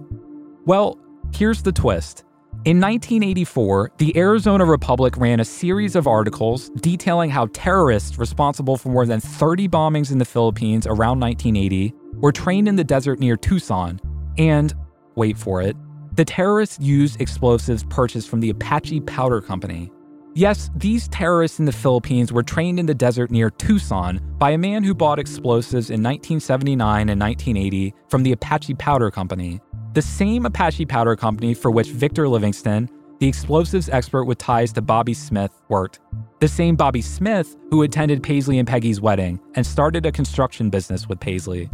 Well, 0.65 0.99
here's 1.35 1.63
the 1.63 1.73
twist. 1.73 2.25
In 2.65 2.81
1984, 2.81 3.93
the 3.99 4.17
Arizona 4.17 4.65
Republic 4.65 5.17
ran 5.17 5.41
a 5.41 5.45
series 5.45 5.97
of 5.97 6.07
articles 6.07 6.71
detailing 6.81 7.31
how 7.31 7.47
terrorists 7.53 8.19
responsible 8.19 8.77
for 8.77 8.91
more 8.91 9.07
than 9.07 9.21
30 9.21 9.69
bombings 9.69 10.13
in 10.13 10.19
the 10.19 10.25
Philippines 10.25 10.87
around 10.87 11.21
1980 11.21 11.95
were 12.15 12.33
trained 12.33 12.69
in 12.69 12.77
the 12.77 12.85
desert 12.85 13.19
near 13.19 13.37
Tucson, 13.37 13.99
and, 14.37 14.75
wait 15.17 15.39
for 15.39 15.63
it, 15.63 15.75
the 16.21 16.25
terrorists 16.27 16.79
used 16.79 17.19
explosives 17.19 17.83
purchased 17.85 18.29
from 18.29 18.41
the 18.41 18.51
Apache 18.51 19.01
Powder 19.01 19.41
Company. 19.41 19.91
Yes, 20.35 20.69
these 20.77 21.09
terrorists 21.09 21.59
in 21.59 21.65
the 21.65 21.73
Philippines 21.73 22.31
were 22.31 22.43
trained 22.43 22.79
in 22.79 22.85
the 22.85 22.95
desert 22.95 23.31
near 23.31 23.49
Tucson 23.49 24.21
by 24.37 24.51
a 24.51 24.59
man 24.59 24.85
who 24.85 24.93
bought 24.93 25.19
explosives 25.19 25.89
in 25.89 26.03
1979 26.03 27.09
and 27.09 27.19
1980 27.19 27.95
from 28.11 28.23
the 28.23 28.33
Apache 28.33 28.75
Powder 28.75 29.11
Company, 29.11 29.63
the 29.95 30.03
same 30.03 30.45
Apache 30.45 30.85
Powder 30.85 31.17
Company 31.17 31.55
for 31.55 31.71
which 31.71 31.89
Victor 31.89 32.29
Livingston, 32.29 32.91
the 33.19 33.27
explosives 33.27 33.89
expert 33.89 34.25
with 34.25 34.37
ties 34.37 34.75
to 34.75 34.83
Bobby 34.83 35.15
Smith, 35.15 35.53
worked. 35.71 36.01
The 36.41 36.49
same 36.49 36.77
Bobby 36.77 37.01
Smith 37.01 37.57
who 37.71 37.81
attended 37.81 38.23
Paisley 38.23 38.59
and 38.59 38.69
Peggy's 38.69 39.01
wedding 39.01 39.41
and 39.55 39.67
started 39.67 40.05
a 40.05 40.13
construction 40.13 40.69
business 40.69 41.09
with 41.09 41.19
Paisley. 41.19 41.71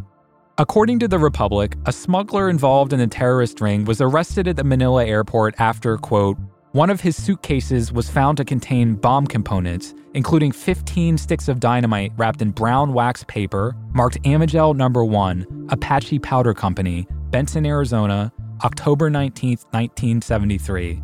According 0.58 1.00
to 1.00 1.08
the 1.08 1.18
Republic, 1.18 1.76
a 1.84 1.92
smuggler 1.92 2.48
involved 2.48 2.94
in 2.94 2.98
the 2.98 3.06
terrorist 3.06 3.60
ring 3.60 3.84
was 3.84 4.00
arrested 4.00 4.48
at 4.48 4.56
the 4.56 4.64
Manila 4.64 5.04
airport 5.04 5.54
after, 5.58 5.98
quote, 5.98 6.38
one 6.72 6.88
of 6.88 6.98
his 6.98 7.22
suitcases 7.22 7.92
was 7.92 8.08
found 8.08 8.38
to 8.38 8.44
contain 8.44 8.94
bomb 8.94 9.26
components, 9.26 9.94
including 10.14 10.52
15 10.52 11.18
sticks 11.18 11.48
of 11.48 11.60
dynamite 11.60 12.12
wrapped 12.16 12.40
in 12.40 12.52
brown 12.52 12.94
wax 12.94 13.22
paper 13.24 13.76
marked 13.92 14.16
Amigel 14.24 14.72
Number 14.72 15.04
1, 15.04 15.66
Apache 15.68 16.20
Powder 16.20 16.54
Company, 16.54 17.06
Benson, 17.28 17.66
Arizona, 17.66 18.32
October 18.64 19.10
19, 19.10 19.58
1973. 19.72 21.02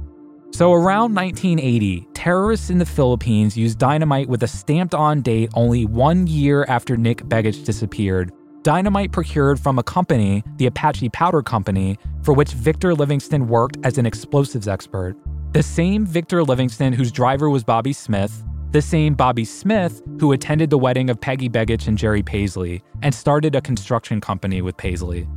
So 0.53 0.73
around 0.73 1.15
1980, 1.15 2.09
terrorists 2.15 2.71
in 2.71 2.79
the 2.79 2.87
Philippines 2.87 3.55
used 3.55 3.79
dynamite 3.79 4.31
with 4.31 4.43
a 4.45 4.49
stamped 4.49 4.95
on 4.95 5.21
date 5.21 5.51
only 5.53 5.85
one 5.85 6.27
year 6.27 6.65
after 6.69 6.97
Nick 6.97 7.19
Begich 7.25 7.67
disappeared 7.67 8.33
dynamite 8.63 9.13
procured 9.13 9.61
from 9.61 9.79
a 9.79 9.83
company, 9.83 10.43
the 10.57 10.67
Apache 10.67 11.09
Powder 11.11 11.43
Company, 11.43 11.99
for 12.23 12.33
which 12.33 12.53
Victor 12.53 12.95
Livingston 12.95 13.49
worked 13.49 13.77
as 13.85 13.99
an 13.99 14.07
explosives 14.07 14.69
expert. 14.69 15.17
The 15.53 15.63
same 15.63 16.07
Victor 16.07 16.43
Livingston 16.45 16.93
whose 16.93 17.13
driver 17.13 17.51
was 17.51 17.65
Bobby 17.65 17.93
Smith, 17.93 18.45
the 18.71 18.81
same 18.81 19.15
Bobby 19.15 19.45
Smith 19.45 20.01
who 20.19 20.33
attended 20.33 20.71
the 20.71 20.79
wedding 20.79 21.11
of 21.11 21.21
Peggy 21.21 21.49
Begich 21.49 21.89
and 21.89 21.99
Jerry 21.99 22.23
Paisley 22.23 22.83
and 23.03 23.15
started 23.15 23.55
a 23.55 23.61
construction 23.61 24.21
company 24.21 24.63
with 24.63 24.77
Paisley. 24.77 25.29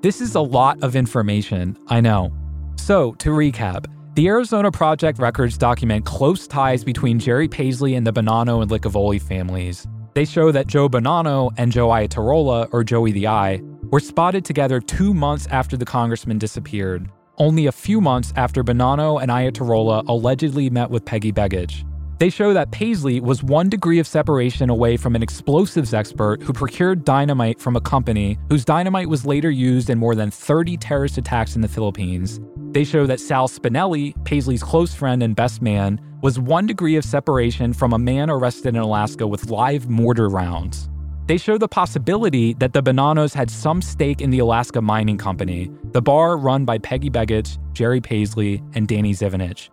This 0.00 0.20
is 0.20 0.34
a 0.34 0.40
lot 0.40 0.82
of 0.82 0.96
information, 0.96 1.78
I 1.86 2.00
know. 2.00 2.32
So, 2.76 3.12
to 3.14 3.30
recap, 3.30 3.86
the 4.14 4.26
Arizona 4.26 4.72
Project 4.72 5.20
records 5.20 5.56
document 5.56 6.04
close 6.04 6.48
ties 6.48 6.82
between 6.82 7.20
Jerry 7.20 7.46
Paisley 7.46 7.94
and 7.94 8.04
the 8.04 8.12
Bonanno 8.12 8.60
and 8.62 8.70
Licavoli 8.70 9.22
families. 9.22 9.86
They 10.14 10.24
show 10.24 10.52
that 10.52 10.66
Joe 10.66 10.88
Bonanno 10.88 11.52
and 11.56 11.72
Joe 11.72 11.88
Iatarola, 11.88 12.68
or 12.72 12.84
Joey 12.84 13.12
the 13.12 13.28
Eye, 13.28 13.62
were 13.90 14.00
spotted 14.00 14.44
together 14.44 14.80
two 14.80 15.14
months 15.14 15.46
after 15.50 15.76
the 15.76 15.84
congressman 15.84 16.38
disappeared, 16.38 17.10
only 17.38 17.66
a 17.66 17.72
few 17.72 18.00
months 18.00 18.32
after 18.36 18.62
Bonanno 18.62 19.22
and 19.22 19.30
Iatarola 19.30 20.06
allegedly 20.08 20.68
met 20.68 20.90
with 20.90 21.04
Peggy 21.04 21.32
Begich. 21.32 21.84
They 22.22 22.30
show 22.30 22.52
that 22.52 22.70
Paisley 22.70 23.18
was 23.18 23.42
one 23.42 23.68
degree 23.68 23.98
of 23.98 24.06
separation 24.06 24.70
away 24.70 24.96
from 24.96 25.16
an 25.16 25.24
explosives 25.24 25.92
expert 25.92 26.40
who 26.40 26.52
procured 26.52 27.04
dynamite 27.04 27.58
from 27.58 27.74
a 27.74 27.80
company 27.80 28.38
whose 28.48 28.64
dynamite 28.64 29.08
was 29.08 29.26
later 29.26 29.50
used 29.50 29.90
in 29.90 29.98
more 29.98 30.14
than 30.14 30.30
30 30.30 30.76
terrorist 30.76 31.18
attacks 31.18 31.56
in 31.56 31.62
the 31.62 31.66
Philippines. 31.66 32.38
They 32.70 32.84
show 32.84 33.08
that 33.08 33.18
Sal 33.18 33.48
Spinelli, 33.48 34.14
Paisley's 34.24 34.62
close 34.62 34.94
friend 34.94 35.20
and 35.20 35.34
best 35.34 35.62
man, 35.62 36.00
was 36.22 36.38
one 36.38 36.64
degree 36.64 36.94
of 36.94 37.04
separation 37.04 37.72
from 37.72 37.92
a 37.92 37.98
man 37.98 38.30
arrested 38.30 38.76
in 38.76 38.80
Alaska 38.80 39.26
with 39.26 39.50
live 39.50 39.88
mortar 39.90 40.28
rounds. 40.28 40.88
They 41.26 41.38
show 41.38 41.58
the 41.58 41.66
possibility 41.66 42.54
that 42.54 42.72
the 42.72 42.84
Bonannos 42.84 43.34
had 43.34 43.50
some 43.50 43.82
stake 43.82 44.20
in 44.20 44.30
the 44.30 44.38
Alaska 44.38 44.80
Mining 44.80 45.18
Company, 45.18 45.72
the 45.90 46.02
bar 46.02 46.36
run 46.36 46.64
by 46.64 46.78
Peggy 46.78 47.10
Begich, 47.10 47.58
Jerry 47.72 48.00
Paisley, 48.00 48.62
and 48.74 48.86
Danny 48.86 49.12
Zivinich. 49.12 49.70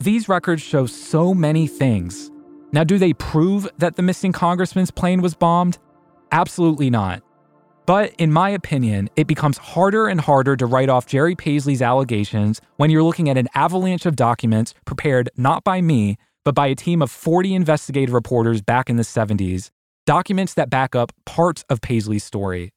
These 0.00 0.28
records 0.28 0.62
show 0.62 0.86
so 0.86 1.32
many 1.32 1.66
things. 1.66 2.30
Now, 2.72 2.84
do 2.84 2.98
they 2.98 3.14
prove 3.14 3.66
that 3.78 3.96
the 3.96 4.02
missing 4.02 4.32
congressman's 4.32 4.90
plane 4.90 5.22
was 5.22 5.34
bombed? 5.34 5.78
Absolutely 6.32 6.90
not. 6.90 7.22
But 7.86 8.12
in 8.18 8.32
my 8.32 8.50
opinion, 8.50 9.08
it 9.16 9.26
becomes 9.26 9.56
harder 9.56 10.08
and 10.08 10.20
harder 10.20 10.56
to 10.56 10.66
write 10.66 10.88
off 10.88 11.06
Jerry 11.06 11.36
Paisley's 11.36 11.80
allegations 11.80 12.60
when 12.76 12.90
you're 12.90 13.04
looking 13.04 13.30
at 13.30 13.38
an 13.38 13.48
avalanche 13.54 14.04
of 14.04 14.16
documents 14.16 14.74
prepared 14.84 15.30
not 15.36 15.62
by 15.64 15.80
me, 15.80 16.18
but 16.44 16.54
by 16.54 16.66
a 16.66 16.74
team 16.74 17.00
of 17.00 17.10
40 17.10 17.54
investigative 17.54 18.12
reporters 18.12 18.60
back 18.60 18.90
in 18.90 18.96
the 18.96 19.02
70s, 19.04 19.70
documents 20.04 20.54
that 20.54 20.68
back 20.68 20.94
up 20.94 21.12
parts 21.24 21.64
of 21.70 21.80
Paisley's 21.80 22.24
story. 22.24 22.72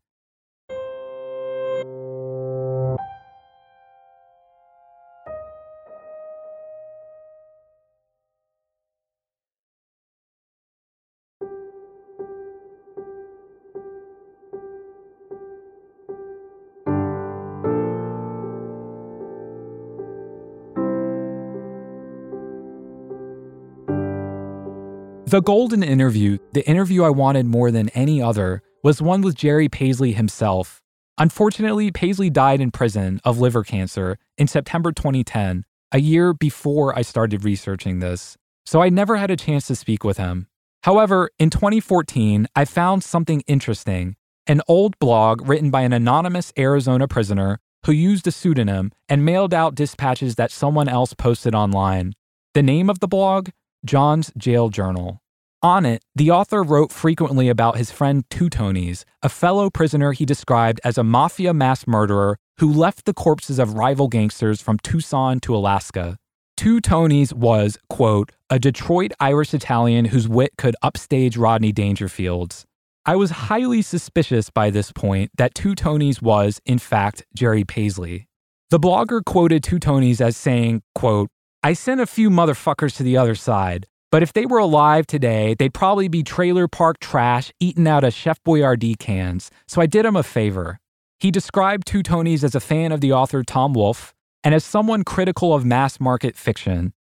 The 25.29 25.43
golden 25.43 25.83
interview, 25.83 26.39
the 26.53 26.67
interview 26.67 27.03
I 27.03 27.11
wanted 27.11 27.45
more 27.45 27.69
than 27.69 27.89
any 27.89 28.19
other, 28.19 28.63
was 28.83 28.99
one 28.99 29.21
with 29.21 29.35
Jerry 29.35 29.69
Paisley 29.69 30.13
himself. 30.13 30.81
Unfortunately, 31.19 31.91
Paisley 31.91 32.31
died 32.31 32.61
in 32.61 32.71
prison 32.71 33.21
of 33.23 33.37
liver 33.37 33.63
cancer 33.63 34.17
in 34.39 34.47
September 34.47 34.91
2010, 34.91 35.65
a 35.91 35.99
year 35.99 36.33
before 36.33 36.97
I 36.97 37.03
started 37.03 37.43
researching 37.43 37.99
this, 37.99 38.37
so 38.65 38.81
I 38.81 38.89
never 38.89 39.17
had 39.17 39.29
a 39.29 39.35
chance 39.35 39.67
to 39.67 39.75
speak 39.75 40.03
with 40.03 40.17
him. 40.17 40.47
However, 40.81 41.29
in 41.37 41.51
2014, 41.51 42.47
I 42.55 42.65
found 42.65 43.03
something 43.03 43.43
interesting 43.45 44.15
an 44.47 44.63
old 44.67 44.97
blog 44.97 45.47
written 45.47 45.69
by 45.69 45.81
an 45.81 45.93
anonymous 45.93 46.51
Arizona 46.57 47.07
prisoner 47.07 47.59
who 47.85 47.91
used 47.91 48.25
a 48.25 48.31
pseudonym 48.31 48.91
and 49.07 49.23
mailed 49.23 49.53
out 49.53 49.75
dispatches 49.75 50.37
that 50.37 50.49
someone 50.49 50.89
else 50.89 51.13
posted 51.13 51.53
online. 51.53 52.13
The 52.55 52.63
name 52.63 52.89
of 52.89 52.99
the 52.99 53.07
blog? 53.07 53.49
John's 53.85 54.31
Jail 54.37 54.69
Journal. 54.69 55.21
On 55.61 55.85
it, 55.85 56.03
the 56.15 56.31
author 56.31 56.63
wrote 56.63 56.91
frequently 56.91 57.49
about 57.49 57.77
his 57.77 57.91
friend 57.91 58.23
Two 58.29 58.49
Tonys, 58.49 59.03
a 59.21 59.29
fellow 59.29 59.69
prisoner 59.69 60.13
he 60.13 60.25
described 60.25 60.79
as 60.85 60.97
a 60.97 61.03
mafia 61.03 61.53
mass 61.53 61.85
murderer 61.85 62.37
who 62.59 62.71
left 62.71 63.05
the 63.05 63.13
corpses 63.13 63.59
of 63.59 63.73
rival 63.73 64.07
gangsters 64.07 64.61
from 64.61 64.79
Tucson 64.79 65.39
to 65.41 65.55
Alaska. 65.55 66.17
Two 66.55 66.79
Tonys 66.79 67.33
was, 67.33 67.77
quote, 67.89 68.31
a 68.49 68.59
Detroit 68.59 69.11
Irish 69.19 69.53
Italian 69.53 70.05
whose 70.05 70.27
wit 70.27 70.51
could 70.57 70.75
upstage 70.81 71.37
Rodney 71.37 71.71
Dangerfield's. 71.71 72.65
I 73.05 73.15
was 73.15 73.31
highly 73.31 73.81
suspicious 73.81 74.49
by 74.49 74.69
this 74.69 74.91
point 74.91 75.31
that 75.37 75.55
Two 75.55 75.73
Tonys 75.73 76.21
was, 76.21 76.61
in 76.65 76.79
fact, 76.79 77.25
Jerry 77.35 77.63
Paisley. 77.63 78.27
The 78.69 78.79
blogger 78.79 79.23
quoted 79.25 79.63
Two 79.63 79.79
Tonys 79.79 80.21
as 80.21 80.37
saying, 80.37 80.83
quote, 80.95 81.29
I 81.61 81.73
sent 81.73 81.99
a 81.99 82.05
few 82.05 82.29
motherfuckers 82.29 82.95
to 82.95 83.03
the 83.03 83.17
other 83.17 83.35
side, 83.35 83.85
but 84.11 84.23
if 84.23 84.31
they 84.31 84.45
were 84.45 84.59
alive 84.59 85.05
today, 85.05 85.55
they'd 85.59 85.73
probably 85.73 86.07
be 86.07 86.23
trailer 86.23 86.69
park 86.69 86.99
trash 87.01 87.51
eating 87.59 87.85
out 87.85 88.05
of 88.05 88.13
Chef 88.13 88.41
Boyardee 88.45 88.97
cans, 88.97 89.51
so 89.67 89.81
I 89.81 89.85
did 89.85 90.05
him 90.05 90.15
a 90.15 90.23
favor. 90.23 90.79
He 91.19 91.31
described 91.31 91.85
Two 91.85 92.01
Tonys 92.01 92.45
as 92.45 92.55
a 92.55 92.61
fan 92.61 92.93
of 92.93 93.01
the 93.01 93.11
author 93.11 93.43
Tom 93.43 93.73
Wolfe 93.73 94.13
and 94.41 94.55
as 94.55 94.63
someone 94.63 95.03
critical 95.03 95.53
of 95.53 95.65
mass 95.65 95.99
market 95.99 96.37
fiction. 96.37 96.93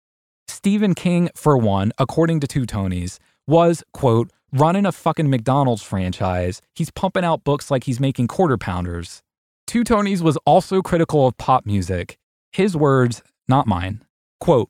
Stephen 0.49 0.93
King, 0.93 1.29
for 1.35 1.57
one, 1.57 1.93
according 1.97 2.41
to 2.41 2.47
Two 2.47 2.65
Tonys, 2.65 3.17
was, 3.47 3.81
quote, 3.93 4.29
running 4.51 4.85
a 4.85 4.91
fucking 4.91 5.29
McDonald's 5.29 5.83
franchise. 5.83 6.61
He's 6.75 6.91
pumping 6.91 7.23
out 7.23 7.45
books 7.45 7.71
like 7.71 7.85
he's 7.85 8.01
making 8.01 8.27
quarter 8.27 8.57
pounders. 8.57 9.21
Two 9.67 9.85
Tonys 9.85 10.21
was 10.21 10.37
also 10.45 10.81
critical 10.81 11.27
of 11.27 11.37
pop 11.37 11.65
music. 11.65 12.17
His 12.51 12.75
words, 12.75 13.23
not 13.47 13.65
mine. 13.65 14.01
Quote, 14.39 14.69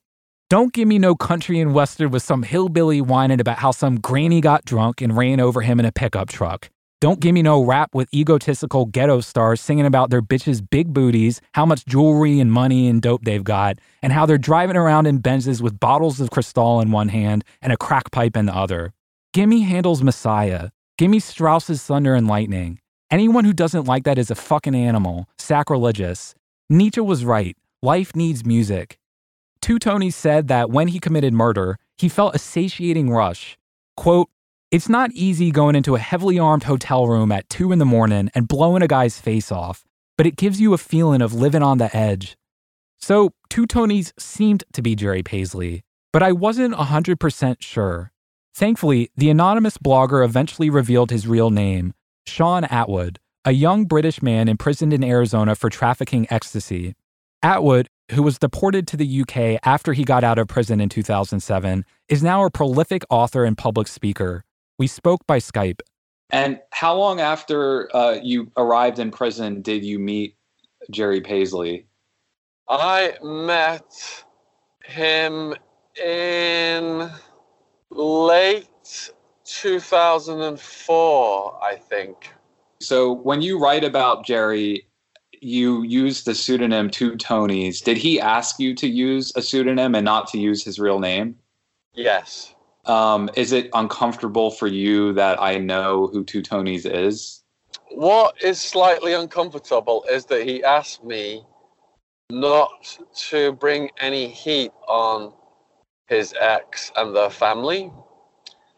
don't 0.49 0.73
give 0.73 0.87
me 0.87 0.97
no 0.97 1.15
country 1.15 1.59
and 1.59 1.75
western 1.75 2.09
with 2.09 2.23
some 2.23 2.41
hillbilly 2.41 3.01
whining 3.01 3.39
about 3.39 3.59
how 3.59 3.69
some 3.69 3.99
granny 3.99 4.41
got 4.41 4.65
drunk 4.65 4.99
and 4.99 5.15
ran 5.15 5.39
over 5.39 5.61
him 5.61 5.79
in 5.79 5.85
a 5.85 5.91
pickup 5.91 6.29
truck. 6.29 6.69
Don't 7.01 7.21
give 7.21 7.33
me 7.33 7.41
no 7.41 7.63
rap 7.63 7.95
with 7.95 8.13
egotistical 8.13 8.85
ghetto 8.85 9.21
stars 9.21 9.61
singing 9.61 9.85
about 9.85 10.09
their 10.09 10.21
bitches' 10.21 10.67
big 10.67 10.93
booties, 10.93 11.39
how 11.53 11.65
much 11.65 11.85
jewelry 11.85 12.41
and 12.41 12.51
money 12.51 12.89
and 12.89 13.01
dope 13.01 13.23
they've 13.23 13.43
got, 13.43 13.77
and 14.01 14.11
how 14.11 14.25
they're 14.25 14.37
driving 14.37 14.75
around 14.75 15.05
in 15.05 15.21
Benzes 15.21 15.61
with 15.61 15.79
bottles 15.79 16.19
of 16.19 16.29
Cristal 16.29 16.81
in 16.81 16.91
one 16.91 17.07
hand 17.07 17.45
and 17.61 17.71
a 17.71 17.77
crack 17.77 18.11
pipe 18.11 18.35
in 18.35 18.47
the 18.47 18.55
other. 18.55 18.91
Gimme 19.33 19.61
Handel's 19.61 20.03
Messiah. 20.03 20.69
Gimme 20.97 21.21
Strauss's 21.21 21.81
Thunder 21.83 22.15
and 22.15 22.27
Lightning. 22.27 22.79
Anyone 23.09 23.45
who 23.45 23.53
doesn't 23.53 23.85
like 23.85 24.03
that 24.03 24.17
is 24.17 24.29
a 24.29 24.35
fucking 24.35 24.75
animal, 24.75 25.29
sacrilegious. 25.37 26.35
Nietzsche 26.69 26.99
was 26.99 27.23
right. 27.23 27.55
Life 27.81 28.13
needs 28.13 28.43
music. 28.45 28.98
Two 29.61 29.77
Tonys 29.77 30.13
said 30.13 30.47
that 30.47 30.69
when 30.69 30.89
he 30.89 30.99
committed 30.99 31.33
murder, 31.33 31.77
he 31.97 32.09
felt 32.09 32.35
a 32.35 32.39
satiating 32.39 33.09
rush. 33.09 33.57
Quote, 33.97 34.29
It's 34.71 34.89
not 34.89 35.11
easy 35.11 35.51
going 35.51 35.75
into 35.75 35.95
a 35.95 35.99
heavily 35.99 36.39
armed 36.39 36.63
hotel 36.63 37.07
room 37.07 37.31
at 37.31 37.49
2 37.49 37.71
in 37.71 37.79
the 37.79 37.85
morning 37.85 38.29
and 38.33 38.47
blowing 38.47 38.81
a 38.81 38.87
guy's 38.87 39.19
face 39.19 39.51
off, 39.51 39.83
but 40.17 40.25
it 40.25 40.37
gives 40.37 40.61
you 40.61 40.73
a 40.73 40.77
feeling 40.77 41.21
of 41.21 41.33
living 41.33 41.63
on 41.63 41.77
the 41.77 41.95
edge. 41.95 42.37
So, 42.97 43.33
Two 43.49 43.65
Tonys 43.65 44.11
seemed 44.19 44.63
to 44.73 44.81
be 44.81 44.95
Jerry 44.95 45.23
Paisley, 45.23 45.83
but 46.11 46.23
I 46.23 46.31
wasn't 46.31 46.75
100% 46.75 47.57
sure. 47.59 48.11
Thankfully, 48.53 49.09
the 49.15 49.29
anonymous 49.29 49.77
blogger 49.77 50.23
eventually 50.23 50.69
revealed 50.69 51.11
his 51.11 51.27
real 51.27 51.49
name 51.49 51.93
Shaun 52.25 52.63
Attwood, 52.63 53.17
a 53.45 53.51
young 53.51 53.85
British 53.85 54.21
man 54.21 54.47
imprisoned 54.47 54.93
in 54.93 55.03
Arizona 55.03 55.55
for 55.55 55.69
trafficking 55.69 56.27
ecstasy. 56.29 56.95
Attwood, 57.43 57.87
who 58.11 58.23
was 58.23 58.37
deported 58.37 58.87
to 58.87 58.97
the 58.97 59.21
UK 59.21 59.59
after 59.63 59.93
he 59.93 60.03
got 60.03 60.23
out 60.23 60.37
of 60.37 60.47
prison 60.47 60.81
in 60.81 60.89
2007, 60.89 61.85
is 62.09 62.23
now 62.23 62.43
a 62.43 62.51
prolific 62.51 63.03
author 63.09 63.45
and 63.45 63.57
public 63.57 63.87
speaker. 63.87 64.43
We 64.77 64.87
spoke 64.87 65.25
by 65.27 65.39
Skype. 65.39 65.79
And 66.31 66.59
how 66.71 66.95
long 66.95 67.21
after 67.21 67.95
uh, 67.95 68.19
you 68.21 68.51
arrived 68.57 68.99
in 68.99 69.11
prison 69.11 69.61
did 69.61 69.83
you 69.83 69.99
meet 69.99 70.35
Jerry 70.91 71.21
Paisley? 71.21 71.87
I 72.67 73.13
met 73.23 74.23
him 74.85 75.55
in 76.03 77.09
late 77.89 79.11
2004, 79.45 81.59
I 81.63 81.75
think. 81.75 82.33
So 82.81 83.13
when 83.13 83.41
you 83.41 83.59
write 83.59 83.83
about 83.83 84.25
Jerry, 84.25 84.88
you 85.41 85.83
use 85.83 86.23
the 86.23 86.35
pseudonym 86.35 86.89
Two 86.89 87.13
Tonys. 87.13 87.83
Did 87.83 87.97
he 87.97 88.19
ask 88.19 88.59
you 88.59 88.73
to 88.75 88.87
use 88.87 89.31
a 89.35 89.41
pseudonym 89.41 89.95
and 89.95 90.05
not 90.05 90.27
to 90.29 90.39
use 90.39 90.63
his 90.63 90.79
real 90.79 90.99
name? 90.99 91.35
Yes. 91.93 92.53
Um, 92.85 93.29
is 93.35 93.51
it 93.51 93.69
uncomfortable 93.73 94.51
for 94.51 94.67
you 94.67 95.13
that 95.13 95.41
I 95.41 95.57
know 95.57 96.07
who 96.07 96.23
Two 96.23 96.41
Tonys 96.41 96.85
is? 96.85 97.43
What 97.91 98.41
is 98.43 98.59
slightly 98.59 99.13
uncomfortable 99.13 100.05
is 100.09 100.25
that 100.25 100.47
he 100.47 100.63
asked 100.63 101.03
me 101.03 101.43
not 102.29 102.97
to 103.29 103.53
bring 103.53 103.89
any 103.99 104.27
heat 104.27 104.71
on 104.87 105.33
his 106.07 106.33
ex 106.39 106.91
and 106.95 107.15
their 107.15 107.29
family. 107.29 107.91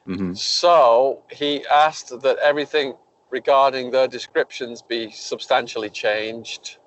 Mm-hmm. 0.07 0.33
So 0.33 1.23
he 1.31 1.65
asked 1.67 2.21
that 2.21 2.37
everything 2.39 2.95
regarding 3.31 3.91
their 3.91 4.07
descriptions 4.07 4.81
be 4.81 5.09
substantially 5.11 5.89
changed. 5.89 6.77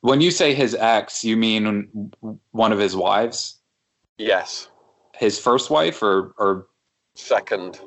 When 0.00 0.20
you 0.20 0.30
say 0.30 0.52
his 0.52 0.74
ex, 0.74 1.24
you 1.24 1.36
mean 1.36 2.12
one 2.50 2.72
of 2.72 2.78
his 2.78 2.94
wives? 2.94 3.56
Yes. 4.18 4.68
His 5.14 5.38
first 5.38 5.70
wife 5.70 6.02
or, 6.02 6.34
or 6.38 6.66
second? 7.14 7.80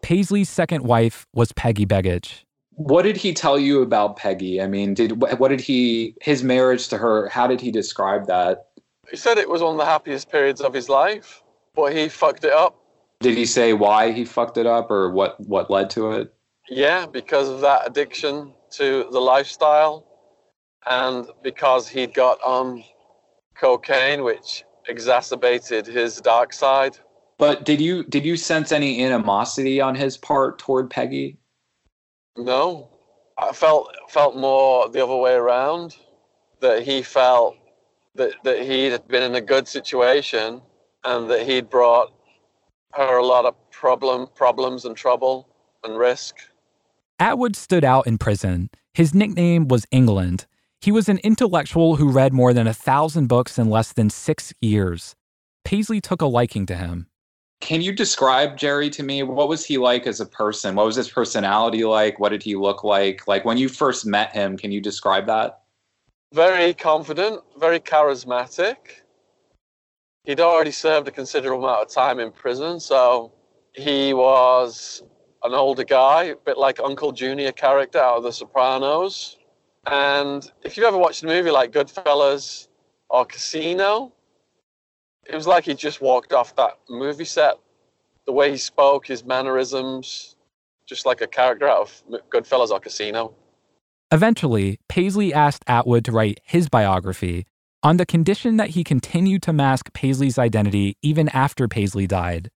Paisley's 0.00 0.48
second 0.48 0.84
wife 0.84 1.26
was 1.34 1.52
Peggy 1.52 1.84
Begich. 1.84 2.44
What 2.70 3.02
did 3.02 3.16
he 3.16 3.34
tell 3.34 3.58
you 3.58 3.82
about 3.82 4.16
Peggy? 4.16 4.62
I 4.62 4.68
mean, 4.68 4.94
did 4.94 5.20
what 5.20 5.48
did 5.48 5.60
he 5.60 6.14
his 6.22 6.44
marriage 6.44 6.86
to 6.88 6.96
her? 6.96 7.28
How 7.28 7.48
did 7.48 7.60
he 7.60 7.72
describe 7.72 8.26
that? 8.28 8.68
He 9.10 9.16
said 9.16 9.36
it 9.36 9.48
was 9.48 9.62
one 9.62 9.72
of 9.72 9.78
the 9.78 9.84
happiest 9.84 10.30
periods 10.30 10.60
of 10.60 10.72
his 10.72 10.88
life, 10.88 11.42
but 11.74 11.92
he 11.92 12.08
fucked 12.08 12.44
it 12.44 12.52
up. 12.52 12.76
Did 13.20 13.36
he 13.36 13.46
say 13.46 13.72
why 13.72 14.12
he 14.12 14.24
fucked 14.24 14.58
it 14.58 14.66
up 14.66 14.92
or 14.92 15.10
what 15.10 15.40
what 15.40 15.70
led 15.70 15.90
to 15.90 16.12
it? 16.12 16.32
Yeah, 16.68 17.06
because 17.06 17.48
of 17.48 17.60
that 17.62 17.86
addiction 17.86 18.52
to 18.72 19.08
the 19.10 19.20
lifestyle 19.20 20.06
and 20.86 21.26
because 21.42 21.88
he'd 21.88 22.14
got 22.14 22.38
on 22.42 22.84
cocaine 23.54 24.22
which 24.22 24.64
exacerbated 24.88 25.86
his 25.86 26.20
dark 26.20 26.52
side. 26.52 26.98
But 27.38 27.64
did 27.64 27.80
you 27.80 28.04
did 28.04 28.24
you 28.24 28.36
sense 28.36 28.72
any 28.72 29.04
animosity 29.04 29.80
on 29.80 29.94
his 29.94 30.16
part 30.16 30.58
toward 30.58 30.90
Peggy? 30.90 31.38
No. 32.36 32.90
I 33.36 33.52
felt 33.52 33.94
felt 34.08 34.36
more 34.36 34.88
the 34.88 35.02
other 35.02 35.16
way 35.16 35.34
around 35.34 35.96
that 36.60 36.82
he 36.82 37.02
felt 37.02 37.56
that 38.16 38.32
that 38.42 38.62
he 38.62 38.86
had 38.86 39.06
been 39.06 39.22
in 39.22 39.36
a 39.36 39.40
good 39.40 39.68
situation 39.68 40.60
and 41.04 41.30
that 41.30 41.46
he'd 41.46 41.70
brought 41.70 42.12
her 42.94 43.18
a 43.18 43.24
lot 43.24 43.44
of 43.44 43.54
problem 43.70 44.26
problems 44.34 44.84
and 44.84 44.96
trouble 44.96 45.48
and 45.84 45.96
risk. 45.96 46.34
Attwood 47.20 47.56
stood 47.56 47.84
out 47.84 48.06
in 48.06 48.16
prison. 48.16 48.70
His 48.94 49.12
nickname 49.12 49.66
was 49.66 49.86
England. 49.90 50.46
He 50.80 50.92
was 50.92 51.08
an 51.08 51.18
intellectual 51.18 51.96
who 51.96 52.12
read 52.12 52.32
more 52.32 52.54
than 52.54 52.68
a 52.68 52.74
thousand 52.74 53.26
books 53.26 53.58
in 53.58 53.68
less 53.68 53.92
than 53.92 54.08
six 54.08 54.54
years. 54.60 55.16
Paisley 55.64 56.00
took 56.00 56.22
a 56.22 56.26
liking 56.26 56.64
to 56.66 56.76
him. 56.76 57.08
Can 57.60 57.82
you 57.82 57.92
describe 57.92 58.56
Jerry 58.56 58.88
to 58.90 59.02
me? 59.02 59.24
What 59.24 59.48
was 59.48 59.64
he 59.64 59.78
like 59.78 60.06
as 60.06 60.20
a 60.20 60.26
person? 60.26 60.76
What 60.76 60.86
was 60.86 60.94
his 60.94 61.10
personality 61.10 61.84
like? 61.84 62.20
What 62.20 62.28
did 62.28 62.44
he 62.44 62.54
look 62.54 62.84
like? 62.84 63.26
Like 63.26 63.44
when 63.44 63.58
you 63.58 63.68
first 63.68 64.06
met 64.06 64.32
him, 64.32 64.56
can 64.56 64.70
you 64.70 64.80
describe 64.80 65.26
that? 65.26 65.62
Very 66.32 66.72
confident, 66.72 67.40
very 67.58 67.80
charismatic. 67.80 68.76
He'd 70.22 70.40
already 70.40 70.70
served 70.70 71.08
a 71.08 71.10
considerable 71.10 71.64
amount 71.64 71.82
of 71.82 71.92
time 71.92 72.20
in 72.20 72.30
prison, 72.30 72.78
so 72.78 73.32
he 73.72 74.14
was 74.14 75.02
an 75.42 75.54
older 75.54 75.84
guy, 75.84 76.24
a 76.24 76.36
bit 76.36 76.58
like 76.58 76.80
Uncle 76.80 77.12
Junior 77.12 77.52
character 77.52 77.98
out 77.98 78.18
of 78.18 78.22
The 78.24 78.32
Sopranos. 78.32 79.36
And 79.86 80.50
if 80.62 80.76
you've 80.76 80.86
ever 80.86 80.98
watched 80.98 81.22
a 81.22 81.26
movie 81.26 81.50
like 81.50 81.72
Goodfellas 81.72 82.68
or 83.08 83.24
Casino, 83.24 84.12
it 85.26 85.34
was 85.34 85.46
like 85.46 85.64
he 85.64 85.74
just 85.74 86.00
walked 86.00 86.32
off 86.32 86.56
that 86.56 86.78
movie 86.88 87.24
set 87.24 87.54
the 88.26 88.32
way 88.32 88.50
he 88.50 88.58
spoke, 88.58 89.06
his 89.06 89.24
mannerisms, 89.24 90.36
just 90.86 91.06
like 91.06 91.22
a 91.22 91.26
character 91.26 91.66
out 91.66 91.80
of 91.80 92.02
Goodfellas 92.30 92.70
or 92.70 92.80
Casino. 92.80 93.34
Eventually, 94.10 94.80
Paisley 94.88 95.32
asked 95.32 95.64
Attwood 95.66 96.04
to 96.04 96.12
write 96.12 96.40
his 96.44 96.68
biography 96.68 97.46
on 97.82 97.96
the 97.96 98.06
condition 98.06 98.56
that 98.56 98.70
he 98.70 98.84
continued 98.84 99.42
to 99.42 99.52
mask 99.52 99.92
Paisley's 99.92 100.38
identity 100.38 100.96
even 101.02 101.28
after 101.30 101.68
Paisley 101.68 102.06
died. 102.06 102.50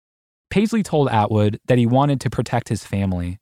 Paisley 0.51 0.83
told 0.83 1.09
Attwood 1.09 1.59
that 1.67 1.79
he 1.79 1.87
wanted 1.87 2.21
to 2.21 2.31
protect 2.31 2.69
his 2.69 2.85
family. 2.85 3.39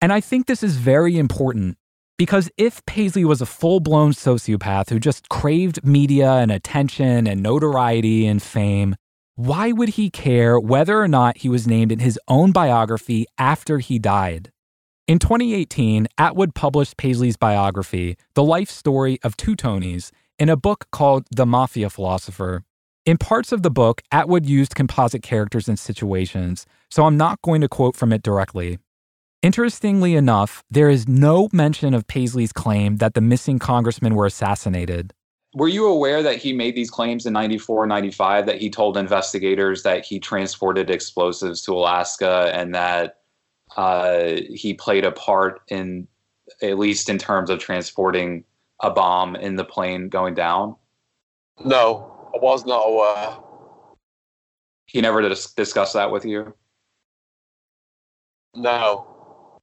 And 0.00 0.12
I 0.12 0.20
think 0.20 0.46
this 0.46 0.62
is 0.62 0.76
very 0.76 1.18
important 1.18 1.76
because 2.16 2.50
if 2.58 2.84
Paisley 2.84 3.24
was 3.24 3.40
a 3.40 3.46
full 3.46 3.80
blown 3.80 4.12
sociopath 4.12 4.90
who 4.90 4.98
just 4.98 5.28
craved 5.30 5.84
media 5.84 6.32
and 6.32 6.52
attention 6.52 7.26
and 7.26 7.42
notoriety 7.42 8.26
and 8.26 8.42
fame, 8.42 8.94
why 9.36 9.72
would 9.72 9.90
he 9.90 10.10
care 10.10 10.60
whether 10.60 11.00
or 11.00 11.08
not 11.08 11.38
he 11.38 11.48
was 11.48 11.66
named 11.66 11.90
in 11.90 11.98
his 11.98 12.18
own 12.28 12.52
biography 12.52 13.24
after 13.38 13.78
he 13.78 13.98
died? 13.98 14.52
In 15.08 15.18
2018, 15.18 16.08
Attwood 16.18 16.54
published 16.54 16.98
Paisley's 16.98 17.38
biography, 17.38 18.16
The 18.34 18.44
Life 18.44 18.70
Story 18.70 19.18
of 19.22 19.36
Two 19.36 19.56
Tonys, 19.56 20.12
in 20.38 20.50
a 20.50 20.56
book 20.56 20.86
called 20.92 21.24
The 21.34 21.46
Mafia 21.46 21.88
Philosopher. 21.88 22.64
In 23.06 23.16
parts 23.16 23.50
of 23.50 23.62
the 23.62 23.70
book, 23.70 24.02
Attwood 24.12 24.46
used 24.46 24.74
composite 24.74 25.22
characters 25.22 25.68
and 25.68 25.78
situations, 25.78 26.66
so 26.90 27.06
I'm 27.06 27.16
not 27.16 27.40
going 27.40 27.62
to 27.62 27.68
quote 27.68 27.96
from 27.96 28.12
it 28.12 28.22
directly. 28.22 28.78
Interestingly 29.42 30.14
enough, 30.14 30.62
there 30.70 30.90
is 30.90 31.08
no 31.08 31.48
mention 31.50 31.94
of 31.94 32.06
Paisley's 32.06 32.52
claim 32.52 32.96
that 32.96 33.14
the 33.14 33.22
missing 33.22 33.58
congressmen 33.58 34.14
were 34.14 34.26
assassinated. 34.26 35.14
Were 35.54 35.68
you 35.68 35.86
aware 35.86 36.22
that 36.22 36.36
he 36.36 36.52
made 36.52 36.76
these 36.76 36.90
claims 36.90 37.24
in 37.24 37.32
94, 37.32 37.86
95, 37.86 38.44
that 38.44 38.58
he 38.58 38.68
told 38.68 38.98
investigators 38.98 39.82
that 39.82 40.04
he 40.04 40.20
transported 40.20 40.90
explosives 40.90 41.62
to 41.62 41.72
Alaska 41.72 42.50
and 42.54 42.74
that 42.74 43.16
uh, 43.78 44.36
he 44.52 44.74
played 44.74 45.06
a 45.06 45.12
part 45.12 45.62
in, 45.68 46.06
at 46.60 46.78
least 46.78 47.08
in 47.08 47.16
terms 47.16 47.48
of 47.48 47.60
transporting 47.60 48.44
a 48.80 48.90
bomb 48.90 49.36
in 49.36 49.56
the 49.56 49.64
plane 49.64 50.10
going 50.10 50.34
down? 50.34 50.76
No, 51.64 52.09
I 52.34 52.38
was 52.38 52.64
not 52.64 52.80
aware. 52.80 53.36
He 54.86 55.00
never 55.00 55.22
dis- 55.22 55.52
discussed 55.52 55.94
that 55.94 56.10
with 56.10 56.24
you? 56.24 56.54
No. 58.54 59.60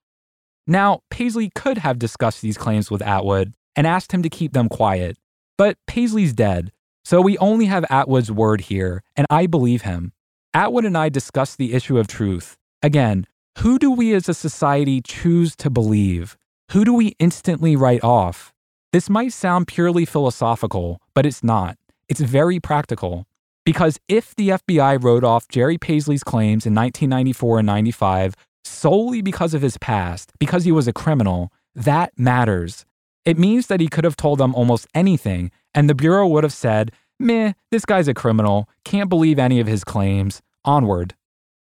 Now, 0.66 1.02
Paisley 1.10 1.50
could 1.56 1.78
have 1.80 2.00
discussed 2.00 2.42
these 2.42 2.58
claims 2.58 2.92
with 2.92 3.02
Attwood 3.02 3.54
and 3.76 3.88
asked 3.88 4.12
him 4.12 4.24
to 4.24 4.30
keep 4.30 4.54
them 4.54 4.70
quiet, 4.70 5.18
but 5.58 5.78
Paisley's 5.88 6.34
dead, 6.34 6.72
so 7.06 7.22
we 7.22 7.38
only 7.38 7.66
have 7.66 7.84
Attwood's 7.86 8.32
word 8.32 8.62
here, 8.62 9.04
and 9.16 9.26
I 9.30 9.48
believe 9.48 9.84
him. 9.84 10.12
Attwood 10.56 10.86
and 10.86 10.98
I 10.98 11.10
discussed 11.10 11.58
the 11.58 11.74
issue 11.74 11.98
of 11.98 12.08
truth. 12.08 12.58
Again, 12.82 13.28
who 13.60 13.80
do 13.80 13.92
we 13.92 14.14
as 14.14 14.28
a 14.28 14.34
society 14.34 15.02
choose 15.02 15.56
to 15.58 15.70
believe? 15.70 16.38
Who 16.72 16.84
do 16.84 16.94
we 16.94 17.16
instantly 17.20 17.76
write 17.76 18.04
off? 18.04 18.54
This 18.92 19.10
might 19.10 19.34
sound 19.34 19.68
purely 19.68 20.06
philosophical, 20.06 21.02
but 21.14 21.26
it's 21.26 21.44
not. 21.44 21.78
It's 22.10 22.22
very 22.22 22.60
practical. 22.60 23.26
Because 23.66 24.00
if 24.08 24.34
the 24.36 24.50
FBI 24.50 25.04
wrote 25.04 25.24
off 25.24 25.48
Jerry 25.50 25.78
Paisley's 25.78 26.24
claims 26.24 26.66
in 26.66 26.74
1994 26.74 27.60
and 27.60 27.66
95 27.66 28.36
solely 28.64 29.22
because 29.22 29.54
of 29.54 29.62
his 29.62 29.78
past, 29.78 30.32
because 30.40 30.64
he 30.64 30.72
was 30.72 30.88
a 30.88 30.94
criminal, 30.94 31.52
that 31.76 32.18
matters. 32.18 32.86
It 33.26 33.38
means 33.38 33.68
that 33.68 33.82
he 33.82 33.88
could 33.88 34.04
have 34.04 34.16
told 34.16 34.40
them 34.40 34.56
almost 34.56 34.88
anything, 34.94 35.52
and 35.74 35.90
the 35.90 35.96
Bureau 35.96 36.28
would 36.28 36.44
have 36.44 36.54
said, 36.54 36.92
meh, 37.20 37.54
this 37.72 37.86
guy's 37.86 38.08
a 38.08 38.14
criminal, 38.14 38.70
can't 38.86 39.10
believe 39.10 39.40
any 39.40 39.60
of 39.60 39.68
his 39.68 39.84
claims, 39.84 40.42
onward. 40.64 41.14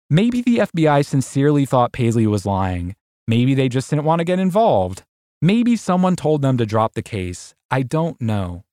Maybe 0.09 0.41
the 0.41 0.57
FBI 0.57 1.05
sincerely 1.05 1.65
thought 1.65 1.93
Paisley 1.93 2.27
was 2.27 2.45
lying. 2.45 2.95
Maybe 3.27 3.53
they 3.53 3.69
just 3.69 3.89
didn't 3.89 4.05
want 4.05 4.19
to 4.19 4.25
get 4.25 4.39
involved. 4.39 5.03
Maybe 5.41 5.75
someone 5.75 6.15
told 6.15 6.41
them 6.41 6.57
to 6.57 6.65
drop 6.65 6.93
the 6.93 7.01
case. 7.01 7.55
I 7.71 7.83
don't 7.83 8.19
know. 8.21 8.63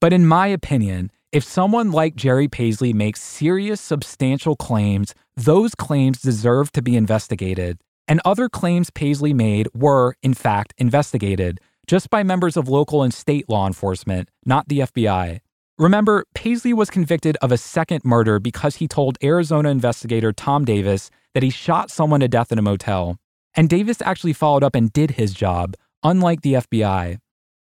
But 0.00 0.12
in 0.12 0.26
my 0.26 0.46
opinion, 0.46 1.10
if 1.30 1.44
someone 1.44 1.90
like 1.90 2.16
Jerry 2.16 2.48
Paisley 2.48 2.94
makes 2.94 3.20
serious, 3.20 3.82
substantial 3.82 4.56
claims, 4.56 5.14
those 5.36 5.74
claims 5.74 6.22
deserve 6.22 6.72
to 6.72 6.80
be 6.80 6.96
investigated. 6.96 7.78
And 8.06 8.22
other 8.24 8.48
claims 8.48 8.88
Paisley 8.88 9.34
made 9.34 9.68
were, 9.74 10.16
in 10.22 10.32
fact, 10.32 10.72
investigated, 10.78 11.60
just 11.86 12.08
by 12.08 12.22
members 12.22 12.56
of 12.56 12.68
local 12.68 13.02
and 13.02 13.12
state 13.12 13.46
law 13.46 13.66
enforcement, 13.66 14.30
not 14.46 14.68
the 14.68 14.78
FBI. 14.80 15.40
Remember, 15.78 16.24
Paisley 16.34 16.72
was 16.72 16.88
convicted 16.88 17.36
of 17.42 17.52
a 17.52 17.58
second 17.58 18.04
murder 18.04 18.40
because 18.40 18.76
he 18.76 18.88
told 18.88 19.18
Arizona 19.22 19.68
investigator 19.68 20.32
Tom 20.32 20.64
Davis 20.64 21.10
that 21.34 21.42
he 21.42 21.50
shot 21.50 21.90
someone 21.90 22.20
to 22.20 22.28
death 22.28 22.50
in 22.50 22.58
a 22.58 22.62
motel. 22.62 23.18
And 23.54 23.68
Davis 23.68 24.00
actually 24.00 24.32
followed 24.32 24.64
up 24.64 24.74
and 24.74 24.92
did 24.92 25.12
his 25.12 25.34
job, 25.34 25.76
unlike 26.02 26.40
the 26.40 26.54
FBI. 26.54 27.18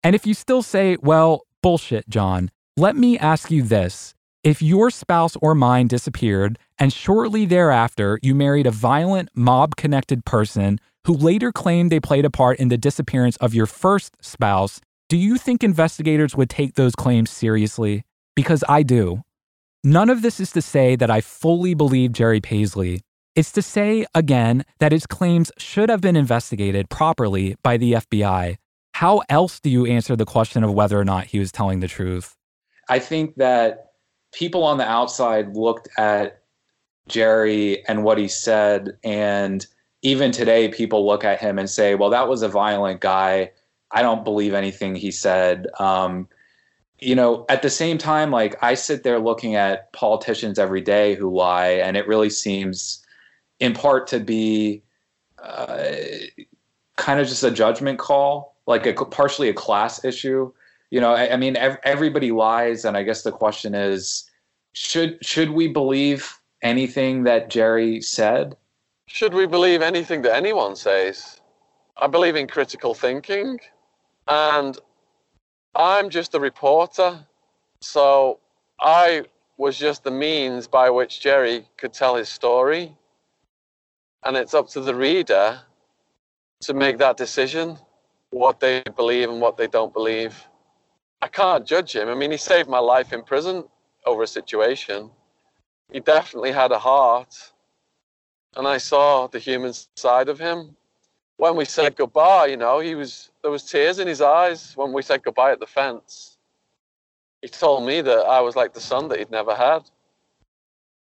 And 0.01 0.15
if 0.15 0.25
you 0.25 0.33
still 0.33 0.61
say, 0.61 0.95
well, 1.01 1.45
bullshit, 1.61 2.07
Jon, 2.09 2.51
let 2.79 2.95
me 2.95 3.19
ask 3.19 3.51
you 3.51 3.61
this. 3.61 4.15
If 4.41 4.61
your 4.61 4.89
spouse 4.89 5.35
or 5.41 5.53
mine 5.53 5.87
disappeared 5.87 6.57
and 6.77 6.93
shortly 6.93 7.45
thereafter 7.45 8.17
you 8.23 8.33
married 8.33 8.65
a 8.65 8.71
violent, 8.71 9.27
mob 9.35 9.75
connected 9.75 10.23
person 10.23 10.79
who 11.03 11.13
later 11.13 11.51
claimed 11.51 11.91
they 11.91 11.99
played 11.99 12.23
a 12.23 12.29
part 12.29 12.57
in 12.57 12.69
the 12.69 12.77
disappearance 12.77 13.35
of 13.37 13.53
your 13.53 13.65
first 13.65 14.15
spouse, 14.21 14.79
do 15.09 15.17
you 15.17 15.37
think 15.37 15.61
investigators 15.61 16.37
would 16.37 16.49
take 16.49 16.75
those 16.75 16.95
claims 16.95 17.29
seriously? 17.29 18.05
Because 18.33 18.63
I 18.69 18.83
do. 18.83 19.23
None 19.83 20.09
of 20.09 20.21
this 20.21 20.39
is 20.39 20.51
to 20.53 20.61
say 20.61 20.95
that 20.95 21.11
I 21.11 21.19
fully 21.19 21.73
believe 21.73 22.13
Jerry 22.13 22.39
Paisley. 22.39 23.01
It's 23.35 23.51
to 23.53 23.61
say, 23.61 24.05
again, 24.15 24.63
that 24.79 24.93
his 24.93 25.05
claims 25.05 25.51
should 25.57 25.89
have 25.89 26.01
been 26.01 26.15
investigated 26.15 26.89
properly 26.89 27.57
by 27.61 27.75
the 27.75 27.93
FBI. 27.93 28.55
How 28.93 29.21
else 29.27 29.59
do 29.59 29.69
you 29.69 29.85
answer 29.85 30.15
the 30.15 30.25
question 30.25 30.63
of 30.63 30.73
whether 30.73 30.97
or 30.97 31.05
not 31.05 31.27
he 31.27 31.39
was 31.39 31.51
telling 31.51 31.81
the 31.81 31.87
truth? 31.87 32.35
I 32.89 32.99
think 32.99 33.35
that 33.35 33.91
people 34.33 34.63
on 34.63 34.77
the 34.77 34.89
outside 34.89 35.55
looked 35.55 35.87
at 35.97 36.41
Jerry 37.07 37.85
and 37.87 38.03
what 38.03 38.17
he 38.17 38.27
said, 38.27 38.97
and 39.03 39.65
even 40.01 40.31
today, 40.31 40.69
people 40.69 41.05
look 41.05 41.23
at 41.23 41.39
him 41.39 41.59
and 41.59 41.69
say, 41.69 41.95
well, 41.95 42.09
that 42.09 42.27
was 42.27 42.41
a 42.41 42.47
violent 42.47 43.01
guy. 43.01 43.51
I 43.91 44.01
don't 44.01 44.23
believe 44.23 44.53
anything 44.53 44.95
he 44.95 45.11
said. 45.11 45.67
Um, 45.79 46.27
you 46.99 47.15
know, 47.15 47.45
at 47.49 47.61
the 47.61 47.69
same 47.69 47.97
time, 47.97 48.31
like 48.31 48.61
I 48.61 48.73
sit 48.73 49.03
there 49.03 49.19
looking 49.19 49.55
at 49.55 49.91
politicians 49.93 50.59
every 50.59 50.81
day 50.81 51.15
who 51.15 51.33
lie, 51.35 51.69
and 51.69 51.95
it 51.97 52.07
really 52.07 52.29
seems 52.29 53.05
in 53.59 53.73
part 53.73 54.07
to 54.07 54.19
be 54.19 54.83
uh, 55.41 55.89
kind 56.97 57.19
of 57.19 57.27
just 57.27 57.43
a 57.43 57.51
judgment 57.51 57.99
call, 57.99 58.55
like 58.67 58.85
a 58.85 58.93
partially 59.05 59.49
a 59.49 59.53
class 59.53 60.03
issue. 60.03 60.51
You 60.91 61.01
know, 61.01 61.13
I, 61.13 61.33
I 61.33 61.37
mean, 61.37 61.55
ev- 61.55 61.79
everybody 61.83 62.31
lies, 62.31 62.85
and 62.85 62.97
I 62.97 63.03
guess 63.03 63.23
the 63.23 63.31
question 63.31 63.75
is, 63.75 64.29
should 64.73 65.23
should 65.23 65.51
we 65.51 65.67
believe 65.67 66.39
anything 66.61 67.23
that 67.23 67.49
Jerry 67.49 68.01
said? 68.01 68.55
Should 69.07 69.33
we 69.33 69.45
believe 69.45 69.81
anything 69.81 70.21
that 70.23 70.35
anyone 70.35 70.75
says? 70.75 71.41
I 71.97 72.07
believe 72.07 72.35
in 72.35 72.47
critical 72.47 72.93
thinking, 72.93 73.59
and 74.27 74.77
I'm 75.75 76.09
just 76.09 76.33
a 76.35 76.39
reporter, 76.39 77.25
so 77.81 78.39
I 78.79 79.25
was 79.57 79.77
just 79.77 80.03
the 80.03 80.11
means 80.11 80.67
by 80.67 80.89
which 80.89 81.19
Jerry 81.19 81.67
could 81.77 81.93
tell 81.93 82.15
his 82.15 82.29
story 82.29 82.95
and 84.23 84.35
it's 84.35 84.53
up 84.53 84.67
to 84.69 84.81
the 84.81 84.95
reader 84.95 85.59
to 86.61 86.73
make 86.73 86.97
that 86.97 87.17
decision 87.17 87.77
what 88.31 88.59
they 88.59 88.83
believe 88.95 89.29
and 89.29 89.41
what 89.41 89.57
they 89.57 89.67
don't 89.67 89.93
believe. 89.93 90.45
I 91.21 91.27
can't 91.27 91.65
judge 91.65 91.95
him. 91.95 92.07
I 92.07 92.15
mean, 92.15 92.31
he 92.31 92.37
saved 92.37 92.69
my 92.69 92.79
life 92.79 93.11
in 93.11 93.23
prison 93.23 93.65
over 94.05 94.23
a 94.23 94.27
situation. 94.27 95.09
He 95.91 95.99
definitely 95.99 96.51
had 96.51 96.71
a 96.71 96.79
heart. 96.79 97.35
And 98.55 98.67
I 98.67 98.77
saw 98.77 99.27
the 99.27 99.39
human 99.39 99.73
side 99.95 100.29
of 100.29 100.39
him. 100.39 100.75
When 101.37 101.55
we 101.55 101.65
said 101.65 101.95
goodbye, 101.95 102.47
you 102.47 102.57
know, 102.57 102.79
he 102.79 102.95
was 102.95 103.31
there 103.41 103.51
was 103.51 103.63
tears 103.63 103.99
in 103.99 104.07
his 104.07 104.21
eyes 104.21 104.73
when 104.75 104.91
we 104.91 105.01
said 105.01 105.23
goodbye 105.23 105.51
at 105.51 105.59
the 105.59 105.67
fence. 105.67 106.37
He 107.41 107.47
told 107.47 107.85
me 107.85 108.01
that 108.01 108.25
I 108.25 108.41
was 108.41 108.55
like 108.55 108.73
the 108.73 108.81
son 108.81 109.07
that 109.09 109.19
he'd 109.19 109.31
never 109.31 109.55
had. 109.55 109.89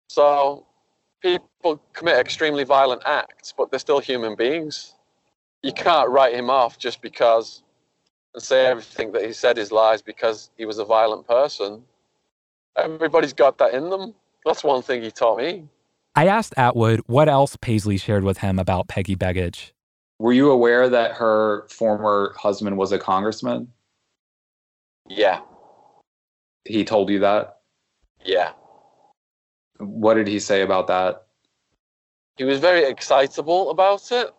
So 0.07 0.65
people 1.21 1.81
commit 1.91 2.17
extremely 2.17 2.63
violent 2.63 3.01
acts, 3.05 3.53
but 3.57 3.69
they're 3.69 3.79
still 3.79 3.99
human 3.99 4.35
beings. 4.35 4.93
You 5.61 5.73
can't 5.73 6.09
write 6.09 6.35
him 6.35 6.49
off 6.49 6.77
just 6.77 7.01
because 7.01 7.63
and 8.34 8.43
say 8.43 8.65
everything 8.65 9.11
that 9.13 9.25
he 9.25 9.34
said 9.34 9.57
is 9.57 9.71
lies 9.71 10.01
because 10.01 10.49
he 10.57 10.65
was 10.65 10.79
a 10.79 10.86
violent 10.86 11.27
person. 11.27 11.84
Everybody's 12.77 13.34
got 13.34 13.57
that 13.59 13.73
in 13.73 13.89
them. 13.89 14.13
That's 14.45 14.63
one 14.63 14.81
thing 14.81 15.03
he 15.03 15.11
taught 15.11 15.38
me. 15.38 15.67
I 16.15 16.27
asked 16.27 16.53
Attwood 16.57 17.01
what 17.07 17.29
else 17.29 17.55
Paisley 17.55 17.97
shared 17.97 18.23
with 18.23 18.39
him 18.39 18.59
about 18.59 18.88
Peggy 18.88 19.15
Begich. 19.15 19.71
Were 20.19 20.34
you 20.34 20.51
aware 20.51 20.89
that 20.89 21.13
her 21.13 21.67
former 21.69 22.36
husband 22.38 22.77
was 22.77 22.91
a 22.91 22.99
congressman? 22.99 23.67
Yeah. 25.07 25.41
He 26.65 26.86
told 26.86 27.09
you 27.09 27.19
that? 27.19 27.59
Yeah. 28.23 28.51
What 29.79 30.13
did 30.13 30.27
he 30.27 30.39
say 30.39 30.61
about 30.61 30.88
that? 30.88 31.23
he 32.38 32.43
was 32.43 32.59
very 32.59 32.86
excitable 32.86 33.69
about 33.69 34.11
it, 34.11 34.34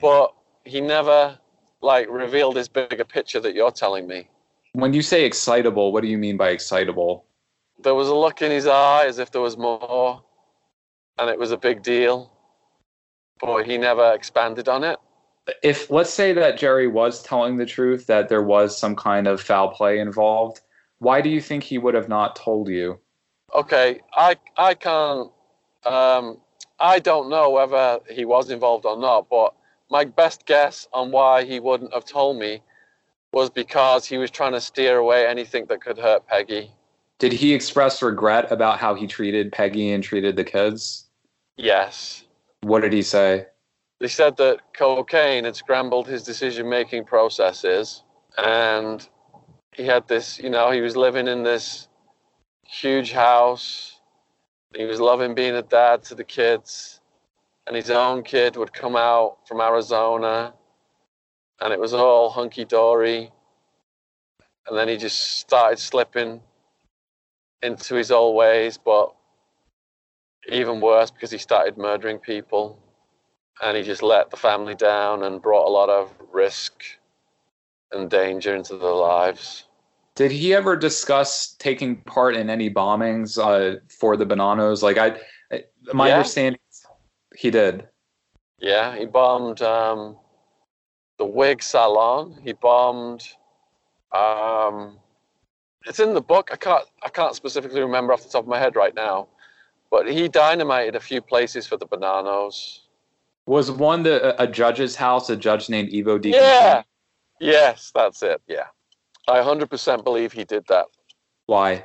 but 0.00 0.34
he 0.64 0.80
never 0.80 1.38
like 1.82 2.08
reveal 2.10 2.52
this 2.52 2.68
bigger 2.68 3.04
picture 3.04 3.40
that 3.40 3.54
you're 3.54 3.70
telling 3.70 4.06
me. 4.06 4.28
When 4.72 4.92
you 4.92 5.02
say 5.02 5.24
excitable, 5.24 5.92
what 5.92 6.02
do 6.02 6.08
you 6.08 6.18
mean 6.18 6.36
by 6.36 6.50
excitable? 6.50 7.24
There 7.82 7.94
was 7.94 8.08
a 8.08 8.14
look 8.14 8.42
in 8.42 8.50
his 8.50 8.66
eye 8.66 9.06
as 9.06 9.18
if 9.18 9.32
there 9.32 9.40
was 9.40 9.56
more, 9.56 10.22
and 11.18 11.30
it 11.30 11.38
was 11.38 11.50
a 11.50 11.56
big 11.56 11.82
deal, 11.82 12.30
but 13.40 13.64
he 13.64 13.78
never 13.78 14.12
expanded 14.12 14.68
on 14.68 14.84
it. 14.84 14.98
If 15.62 15.90
let's 15.90 16.12
say 16.12 16.32
that 16.34 16.58
Jerry 16.58 16.86
was 16.86 17.22
telling 17.22 17.56
the 17.56 17.66
truth, 17.66 18.06
that 18.06 18.28
there 18.28 18.42
was 18.42 18.76
some 18.76 18.94
kind 18.94 19.26
of 19.26 19.40
foul 19.40 19.68
play 19.70 19.98
involved, 19.98 20.60
why 20.98 21.20
do 21.20 21.30
you 21.30 21.40
think 21.40 21.64
he 21.64 21.78
would 21.78 21.94
have 21.94 22.08
not 22.08 22.36
told 22.36 22.68
you? 22.68 23.00
Okay, 23.54 24.00
I 24.14 24.36
I 24.56 24.74
can't. 24.74 25.30
Um, 25.84 26.38
I 26.78 26.98
don't 26.98 27.30
know 27.30 27.50
whether 27.50 28.00
he 28.10 28.24
was 28.24 28.50
involved 28.50 28.84
or 28.84 28.98
not, 28.98 29.28
but 29.28 29.54
my 29.90 30.04
best 30.04 30.46
guess 30.46 30.88
on 30.92 31.10
why 31.10 31.44
he 31.44 31.60
wouldn't 31.60 31.92
have 31.92 32.04
told 32.04 32.38
me 32.38 32.62
was 33.32 33.50
because 33.50 34.06
he 34.06 34.18
was 34.18 34.30
trying 34.30 34.52
to 34.52 34.60
steer 34.60 34.98
away 34.98 35.26
anything 35.26 35.66
that 35.66 35.82
could 35.82 35.98
hurt 35.98 36.26
Peggy. 36.26 36.72
Did 37.18 37.32
he 37.32 37.52
express 37.52 38.02
regret 38.02 38.50
about 38.50 38.78
how 38.78 38.94
he 38.94 39.06
treated 39.06 39.52
Peggy 39.52 39.90
and 39.90 40.02
treated 40.02 40.36
the 40.36 40.44
kids? 40.44 41.06
Yes. 41.56 42.24
What 42.62 42.80
did 42.80 42.92
he 42.92 43.02
say? 43.02 43.46
He 43.98 44.08
said 44.08 44.36
that 44.38 44.60
cocaine 44.72 45.44
had 45.44 45.56
scrambled 45.56 46.06
his 46.08 46.22
decision 46.22 46.68
making 46.68 47.04
processes 47.04 48.02
and 48.38 49.06
he 49.74 49.84
had 49.84 50.08
this, 50.08 50.38
you 50.38 50.50
know, 50.50 50.70
he 50.70 50.80
was 50.80 50.96
living 50.96 51.28
in 51.28 51.42
this 51.42 51.88
huge 52.66 53.12
house. 53.12 54.00
He 54.74 54.84
was 54.84 55.00
loving 55.00 55.34
being 55.34 55.54
a 55.54 55.62
dad 55.62 56.02
to 56.04 56.14
the 56.14 56.24
kids. 56.24 56.99
And 57.70 57.76
his 57.76 57.90
own 57.90 58.24
kid 58.24 58.56
would 58.56 58.72
come 58.72 58.96
out 58.96 59.46
from 59.46 59.60
Arizona 59.60 60.52
and 61.60 61.72
it 61.72 61.78
was 61.78 61.94
all 61.94 62.28
hunky 62.28 62.64
dory. 62.64 63.30
And 64.66 64.76
then 64.76 64.88
he 64.88 64.96
just 64.96 65.38
started 65.38 65.78
slipping 65.78 66.40
into 67.62 67.94
his 67.94 68.10
old 68.10 68.34
ways, 68.34 68.76
but 68.76 69.14
even 70.48 70.80
worse 70.80 71.12
because 71.12 71.30
he 71.30 71.38
started 71.38 71.78
murdering 71.78 72.18
people 72.18 72.76
and 73.62 73.76
he 73.76 73.84
just 73.84 74.02
let 74.02 74.32
the 74.32 74.36
family 74.36 74.74
down 74.74 75.22
and 75.22 75.40
brought 75.40 75.68
a 75.68 75.70
lot 75.70 75.90
of 75.90 76.12
risk 76.32 76.82
and 77.92 78.10
danger 78.10 78.56
into 78.56 78.78
their 78.78 78.90
lives. 78.90 79.68
Did 80.16 80.32
he 80.32 80.54
ever 80.54 80.74
discuss 80.74 81.54
taking 81.60 82.02
part 82.02 82.34
in 82.34 82.50
any 82.50 82.68
bombings 82.68 83.38
uh, 83.38 83.78
for 83.88 84.16
the 84.16 84.26
Bonannos? 84.26 84.82
Like 84.82 84.98
I, 84.98 85.20
my 85.92 86.08
Yeah. 86.08 86.16
understanding, 86.16 86.60
he 87.36 87.50
did. 87.50 87.88
Yeah, 88.58 88.96
he 88.96 89.06
bombed 89.06 89.62
um, 89.62 90.16
the 91.18 91.24
wig 91.24 91.62
salon. 91.62 92.38
He 92.42 92.52
bombed. 92.52 93.26
Um, 94.12 94.98
it's 95.86 96.00
in 96.00 96.14
the 96.14 96.20
book. 96.20 96.50
I 96.52 96.56
can't. 96.56 96.84
I 97.02 97.08
can't 97.08 97.34
specifically 97.34 97.80
remember 97.80 98.12
off 98.12 98.22
the 98.22 98.28
top 98.28 98.42
of 98.42 98.48
my 98.48 98.58
head 98.58 98.76
right 98.76 98.94
now, 98.94 99.28
but 99.90 100.10
he 100.10 100.28
dynamited 100.28 100.96
a 100.96 101.00
few 101.00 101.22
places 101.22 101.66
for 101.66 101.76
the 101.76 101.86
Bonannos. 101.86 102.80
Was 103.46 103.70
one 103.70 104.02
the 104.02 104.40
a 104.40 104.46
judge's 104.46 104.94
house? 104.96 105.30
A 105.30 105.36
judge 105.36 105.68
named 105.70 105.90
Evo 105.90 106.20
Di 106.20 106.30
Yeah. 106.30 106.82
Yes, 107.40 107.90
that's 107.94 108.22
it. 108.22 108.42
Yeah, 108.46 108.66
I 109.26 109.38
100% 109.38 110.04
believe 110.04 110.30
he 110.30 110.44
did 110.44 110.66
that. 110.68 110.86
Why? 111.46 111.84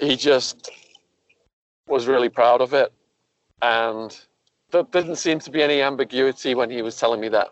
He 0.00 0.16
just 0.16 0.70
was 1.90 2.06
really 2.06 2.28
proud 2.28 2.60
of 2.60 2.72
it, 2.72 2.92
and 3.62 4.18
there 4.70 4.84
didn't 4.84 5.16
seem 5.16 5.38
to 5.40 5.50
be 5.50 5.62
any 5.62 5.82
ambiguity 5.82 6.54
when 6.54 6.70
he 6.70 6.80
was 6.82 6.96
telling 6.98 7.20
me 7.20 7.28
that. 7.28 7.48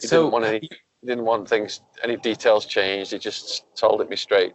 He 0.00 0.06
So- 0.06 0.22
didn't 0.22 0.32
want 0.32 0.44
any. 0.46 0.68
He 1.02 1.06
didn't 1.06 1.24
want 1.24 1.48
things, 1.48 1.80
any 2.04 2.16
details 2.18 2.66
changed. 2.66 3.12
He 3.12 3.18
just 3.18 3.64
told 3.74 4.02
it 4.02 4.10
me 4.10 4.16
straight. 4.16 4.52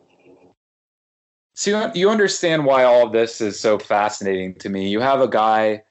So 1.56 1.72
you, 1.72 1.92
you 1.96 2.10
understand 2.12 2.66
why 2.66 2.84
all 2.84 3.08
of 3.08 3.12
this 3.14 3.42
is 3.42 3.60
so 3.60 3.80
fascinating 3.80 4.54
to 4.60 4.70
me. 4.70 4.90
You 4.90 5.00
have 5.00 5.22
a 5.22 5.28
guy, 5.28 5.82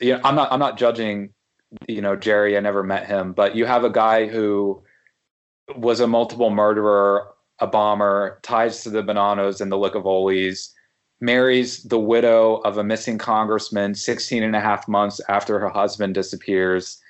you 0.00 0.14
know, 0.14 0.20
I'm 0.24 0.34
not 0.34 0.50
I'm 0.50 0.60
not 0.60 0.78
judging, 0.78 1.34
you 1.86 2.00
know, 2.00 2.16
Jerry. 2.16 2.56
I 2.56 2.60
never 2.60 2.82
met 2.82 3.06
him, 3.06 3.32
but 3.34 3.54
you 3.54 3.66
have 3.66 3.84
a 3.84 3.90
guy 3.90 4.26
who 4.26 4.82
was 5.76 6.00
a 6.00 6.06
multiple 6.06 6.48
murderer, 6.48 7.28
a 7.58 7.66
bomber, 7.66 8.38
ties 8.42 8.82
to 8.84 8.90
the 8.90 9.02
Bonannos 9.02 9.60
and 9.60 9.70
the 9.70 9.76
Licavolis, 9.76 10.70
marries 11.20 11.82
the 11.84 11.98
widow 11.98 12.56
of 12.56 12.78
a 12.78 12.84
missing 12.84 13.18
congressman 13.18 13.94
16 13.94 14.42
and 14.42 14.54
a 14.54 14.60
half 14.60 14.86
months 14.86 15.20
after 15.28 15.58
her 15.58 15.68
husband 15.68 16.14
disappears. 16.14 17.00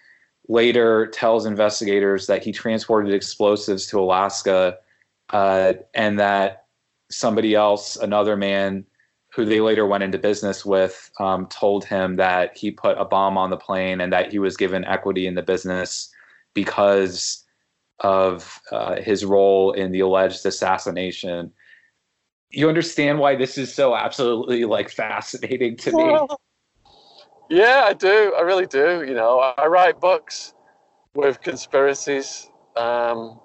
Later 0.48 1.06
tells 1.08 1.44
investigators 1.44 2.26
that 2.26 2.42
he 2.42 2.52
transported 2.52 3.12
explosives 3.12 3.86
to 3.88 4.00
Alaska 4.00 4.78
uh, 5.30 5.74
and 5.94 6.18
that 6.18 6.64
somebody 7.10 7.54
else, 7.54 7.96
another 7.96 8.36
man 8.36 8.84
who 9.34 9.44
they 9.44 9.60
later 9.60 9.86
went 9.86 10.02
into 10.02 10.18
business 10.18 10.64
with, 10.64 11.10
um, 11.20 11.46
told 11.46 11.84
him 11.84 12.16
that 12.16 12.56
he 12.56 12.70
put 12.70 12.96
a 12.98 13.04
bomb 13.04 13.36
on 13.36 13.50
the 13.50 13.56
plane 13.56 14.00
and 14.00 14.12
that 14.12 14.32
he 14.32 14.38
was 14.38 14.56
given 14.56 14.84
equity 14.86 15.26
in 15.26 15.34
the 15.34 15.42
business 15.42 16.10
because 16.54 17.44
of 18.00 18.60
uh, 18.72 18.96
his 18.96 19.24
role 19.24 19.72
in 19.72 19.92
the 19.92 20.00
alleged 20.00 20.46
assassination. 20.46 21.52
You 22.50 22.68
understand 22.68 23.18
why 23.18 23.36
this 23.36 23.58
is 23.58 23.74
so 23.74 23.94
absolutely 23.94 24.64
like 24.64 24.90
fascinating 24.90 25.76
to 25.78 25.92
me. 25.92 26.18
Yeah, 27.50 27.84
I 27.86 27.94
do. 27.94 28.34
I 28.36 28.42
really 28.42 28.66
do. 28.66 29.04
You 29.06 29.14
know, 29.14 29.38
I, 29.38 29.66
write 29.68 30.00
books 30.00 30.52
with 31.14 31.40
conspiracies. 31.40 32.50
Um, 32.76 33.40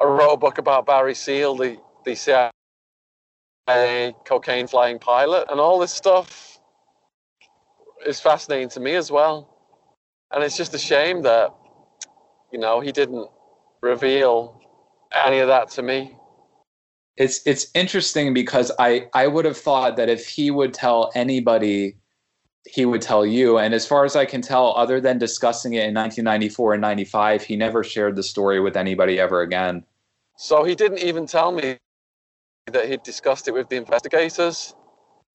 I 0.00 0.04
wrote 0.04 0.34
a 0.34 0.36
book 0.36 0.58
about 0.58 0.86
Barry 0.86 1.14
Seal, 1.14 1.56
the, 1.56 1.76
the 2.04 2.14
CIA 2.14 2.52
cocaine 4.24 4.68
flying 4.68 5.00
pilot, 5.00 5.46
and 5.50 5.58
all 5.58 5.80
this 5.80 5.92
stuff 5.92 6.60
is 8.06 8.20
fascinating 8.20 8.68
to 8.70 8.80
me 8.80 8.94
as 8.94 9.10
well. 9.10 9.48
And 10.30 10.44
it's 10.44 10.56
just 10.56 10.72
a 10.74 10.78
shame 10.78 11.22
that, 11.22 11.52
you 12.52 12.60
know, 12.60 12.78
he 12.78 12.92
didn't 12.92 13.28
reveal 13.80 14.60
any 15.24 15.40
of 15.40 15.48
that 15.48 15.70
to 15.70 15.82
me. 15.82 16.16
It's 17.16 17.46
it's 17.46 17.66
interesting 17.74 18.32
because 18.34 18.72
I 18.78 19.08
I 19.14 19.26
would 19.26 19.44
have 19.44 19.56
thought 19.56 19.96
that 19.96 20.08
if 20.08 20.26
he 20.26 20.50
would 20.50 20.72
tell 20.72 21.10
anybody, 21.14 21.96
he 22.66 22.84
would 22.84 23.02
tell 23.02 23.26
you. 23.26 23.58
And 23.58 23.74
as 23.74 23.86
far 23.86 24.04
as 24.04 24.16
I 24.16 24.24
can 24.24 24.42
tell, 24.42 24.74
other 24.76 25.00
than 25.00 25.18
discussing 25.18 25.74
it 25.74 25.84
in 25.84 25.94
1994 25.94 26.74
and 26.74 26.80
95, 26.80 27.42
he 27.42 27.56
never 27.56 27.82
shared 27.84 28.16
the 28.16 28.22
story 28.22 28.60
with 28.60 28.76
anybody 28.76 29.18
ever 29.18 29.42
again. 29.42 29.84
So 30.36 30.64
he 30.64 30.74
didn't 30.74 30.98
even 30.98 31.26
tell 31.26 31.52
me 31.52 31.76
that 32.72 32.88
he'd 32.88 33.02
discussed 33.02 33.48
it 33.48 33.52
with 33.52 33.68
the 33.68 33.76
investigators, 33.76 34.74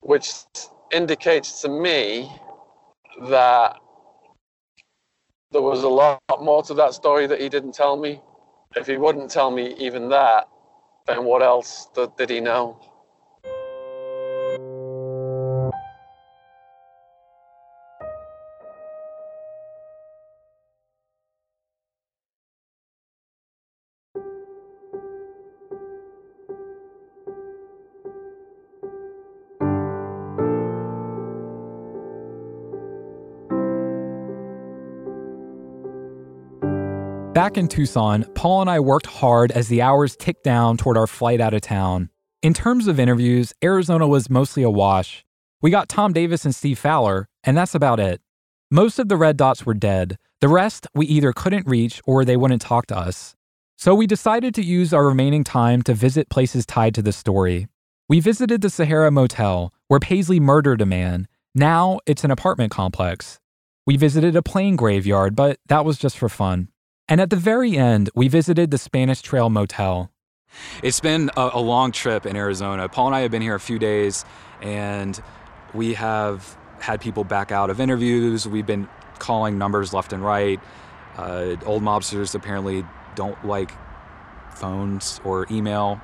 which 0.01 0.31
indicates 0.91 1.61
to 1.61 1.69
me 1.69 2.31
that 3.29 3.77
there 5.51 5.61
was 5.61 5.83
a 5.83 5.89
lot 5.89 6.19
more 6.41 6.63
to 6.63 6.73
that 6.73 6.93
story 6.93 7.27
that 7.27 7.39
he 7.39 7.49
didn't 7.49 7.73
tell 7.73 7.95
me. 7.97 8.21
If 8.75 8.87
he 8.87 8.97
wouldn't 8.97 9.29
tell 9.29 9.51
me 9.51 9.75
even 9.77 10.09
that, 10.09 10.49
then 11.07 11.25
what 11.25 11.41
else 11.43 11.89
did 12.17 12.29
he 12.29 12.41
know? 12.41 12.79
Back 37.35 37.57
in 37.57 37.67
Tucson, 37.67 38.23
Paul 38.33 38.61
and 38.61 38.69
I 38.69 38.79
worked 38.79 39.07
hard 39.07 39.51
as 39.51 39.67
the 39.67 39.81
hours 39.81 40.15
ticked 40.15 40.45
down 40.45 40.77
toward 40.77 40.95
our 40.95 41.05
flight 41.05 41.41
out 41.41 41.53
of 41.53 41.59
town. 41.59 42.09
In 42.41 42.53
terms 42.53 42.87
of 42.87 42.97
interviews, 42.97 43.51
Arizona 43.61 44.07
was 44.07 44.29
mostly 44.29 44.63
a 44.63 44.69
wash. 44.69 45.25
We 45.61 45.69
got 45.69 45.89
Tom 45.89 46.13
Davis 46.13 46.45
and 46.45 46.55
Steve 46.55 46.79
Fowler, 46.79 47.27
and 47.43 47.57
that's 47.57 47.75
about 47.75 47.99
it. 47.99 48.21
Most 48.71 48.99
of 48.99 49.09
the 49.09 49.17
red 49.17 49.35
dots 49.35 49.65
were 49.65 49.73
dead. 49.73 50.17
The 50.39 50.47
rest 50.47 50.87
we 50.95 51.07
either 51.07 51.33
couldn't 51.33 51.67
reach 51.67 52.01
or 52.05 52.23
they 52.23 52.37
wouldn't 52.37 52.61
talk 52.61 52.85
to 52.85 52.97
us. 52.97 53.35
So 53.75 53.93
we 53.93 54.07
decided 54.07 54.55
to 54.55 54.63
use 54.63 54.93
our 54.93 55.05
remaining 55.05 55.43
time 55.43 55.81
to 55.81 55.93
visit 55.93 56.29
places 56.29 56.65
tied 56.65 56.95
to 56.95 57.01
the 57.01 57.11
story. 57.11 57.67
We 58.07 58.21
visited 58.21 58.61
the 58.61 58.69
Sahara 58.69 59.11
Motel, 59.11 59.73
where 59.89 59.99
Paisley 59.99 60.39
murdered 60.39 60.79
a 60.79 60.85
man. 60.85 61.27
Now 61.53 61.99
it's 62.05 62.23
an 62.23 62.31
apartment 62.31 62.71
complex. 62.71 63.41
We 63.85 63.97
visited 63.97 64.37
a 64.37 64.41
plane 64.41 64.77
graveyard, 64.77 65.35
but 65.35 65.59
that 65.65 65.83
was 65.83 65.97
just 65.97 66.17
for 66.17 66.29
fun. 66.29 66.69
And 67.07 67.21
at 67.21 67.29
the 67.29 67.35
very 67.35 67.77
end, 67.77 68.09
we 68.15 68.27
visited 68.27 68.71
the 68.71 68.77
Spanish 68.77 69.21
Trail 69.21 69.49
Motel. 69.49 70.11
It's 70.81 70.99
been 70.99 71.29
a, 71.37 71.51
a 71.53 71.59
long 71.59 71.91
trip 71.91 72.25
in 72.25 72.35
Arizona. 72.35 72.89
Paul 72.89 73.07
and 73.07 73.15
I 73.15 73.21
have 73.21 73.31
been 73.31 73.41
here 73.41 73.55
a 73.55 73.59
few 73.59 73.77
days, 73.77 74.25
and 74.61 75.21
we 75.73 75.93
have 75.93 76.57
had 76.79 77.01
people 77.01 77.23
back 77.23 77.51
out 77.51 77.69
of 77.69 77.79
interviews. 77.79 78.47
We've 78.47 78.65
been 78.65 78.87
calling 79.19 79.57
numbers 79.57 79.93
left 79.93 80.13
and 80.13 80.23
right. 80.23 80.59
Uh, 81.17 81.55
old 81.65 81.83
mobsters 81.83 82.33
apparently 82.35 82.85
don't 83.15 83.45
like 83.45 83.71
phones 84.55 85.21
or 85.23 85.45
email. 85.51 86.01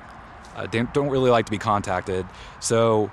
Uh, 0.54 0.66
don't, 0.66 0.92
don't 0.94 1.08
really 1.08 1.30
like 1.30 1.46
to 1.46 1.50
be 1.50 1.58
contacted. 1.58 2.26
So, 2.60 3.10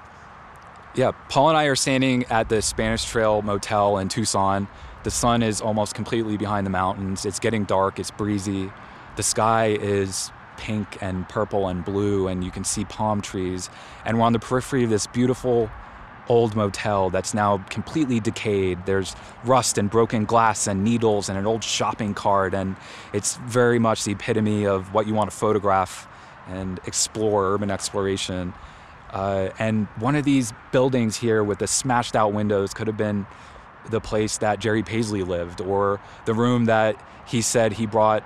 yeah, 0.96 1.12
Paul 1.30 1.50
and 1.50 1.58
I 1.58 1.66
are 1.66 1.76
standing 1.76 2.26
at 2.26 2.50
the 2.50 2.62
Spanish 2.62 3.06
Trail 3.06 3.42
Motel 3.42 3.98
in 3.98 4.10
Tucson. 4.10 4.68
The 5.04 5.12
sun 5.12 5.42
is 5.44 5.62
almost 5.62 5.96
completely 5.96 6.38
behind 6.38 6.66
the 6.66 6.72
mountains. 6.72 7.26
It's 7.26 7.40
getting 7.40 7.64
dark, 7.64 8.00
it's 8.00 8.12
breezy. 8.12 8.72
The 9.16 9.24
sky 9.24 9.78
is 9.80 10.32
pink 10.58 10.98
and 11.02 11.28
purple 11.30 11.68
and 11.68 11.86
blue, 11.86 12.28
and 12.28 12.44
you 12.44 12.52
can 12.52 12.64
see 12.64 12.84
palm 12.86 13.22
trees. 13.22 13.70
And 14.06 14.18
we're 14.18 14.26
on 14.26 14.34
the 14.34 14.40
periphery 14.40 14.84
of 14.84 14.90
this 14.90 15.08
beautiful 15.08 15.70
old 16.28 16.56
motel 16.56 17.10
that's 17.10 17.34
now 17.34 17.58
completely 17.70 18.20
decayed. 18.20 18.86
There's 18.86 19.16
rust 19.44 19.78
and 19.78 19.90
broken 19.90 20.26
glass 20.26 20.68
and 20.68 20.84
needles 20.84 21.28
and 21.28 21.38
an 21.38 21.48
old 21.48 21.64
shopping 21.64 22.14
cart, 22.14 22.54
and 22.54 22.76
it's 23.14 23.38
very 23.38 23.80
much 23.80 24.04
the 24.04 24.12
epitome 24.12 24.66
of 24.66 24.94
what 24.94 25.08
you 25.08 25.14
want 25.14 25.32
to 25.32 25.36
photograph 25.36 26.08
and 26.48 26.80
explore 26.86 27.54
urban 27.54 27.72
exploration. 27.72 28.54
Uh, 29.12 29.50
and 29.58 29.88
one 29.98 30.16
of 30.16 30.24
these 30.24 30.54
buildings 30.72 31.18
here 31.18 31.44
with 31.44 31.60
the 31.60 31.68
smashed 31.68 32.16
out 32.16 32.32
windows 32.32 32.74
could 32.74 32.86
have 32.86 32.98
been 32.98 33.26
the 33.90 34.02
place 34.02 34.38
that 34.40 34.60
Jerry 34.60 34.84
Paisley 34.84 35.24
lived, 35.24 35.62
or 35.62 36.00
the 36.26 36.34
room 36.34 36.66
that 36.66 36.96
he 37.26 37.42
said 37.42 37.74
he 37.74 37.86
brought 37.86 38.24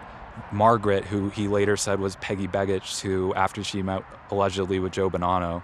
Margaret, 0.52 1.06
who 1.06 1.30
he 1.30 1.48
later 1.48 1.78
said 1.78 2.00
was 2.00 2.16
Peggy 2.18 2.48
Begich, 2.48 3.00
to 3.02 3.34
after 3.36 3.64
she 3.64 3.82
met 3.82 4.04
allegedly 4.32 4.80
with 4.80 4.94
Joe 4.94 5.10
Bonanno. 5.10 5.64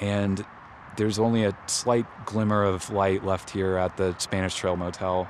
And 0.00 0.44
there's 0.96 1.18
only 1.18 1.44
a 1.44 1.56
slight 1.66 2.06
glimmer 2.24 2.64
of 2.64 2.90
light 2.90 3.24
left 3.24 3.50
here 3.50 3.76
at 3.76 3.96
the 3.96 4.16
Spanish 4.18 4.54
Trail 4.54 4.76
Motel. 4.76 5.28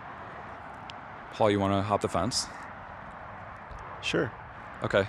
Paul, 1.34 1.50
you 1.50 1.60
want 1.60 1.72
to 1.72 1.82
hop 1.82 2.00
the 2.00 2.08
fence? 2.08 2.46
Sure. 4.02 4.30
Okay. 4.82 5.06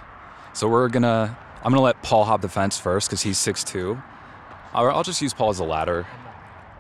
So 0.54 0.68
we're 0.68 0.90
gonna. 0.90 1.38
I'm 1.64 1.72
gonna 1.72 1.82
let 1.82 2.02
Paul 2.04 2.26
hop 2.26 2.42
the 2.42 2.50
fence 2.50 2.78
first 2.78 3.10
because 3.10 3.22
he's 3.22 3.38
6'2". 3.40 4.02
I'll, 4.74 4.90
I'll 4.90 5.04
just 5.04 5.22
use 5.22 5.34
Paul 5.34 5.50
as 5.50 5.60
a 5.60 5.64
ladder. 5.64 6.06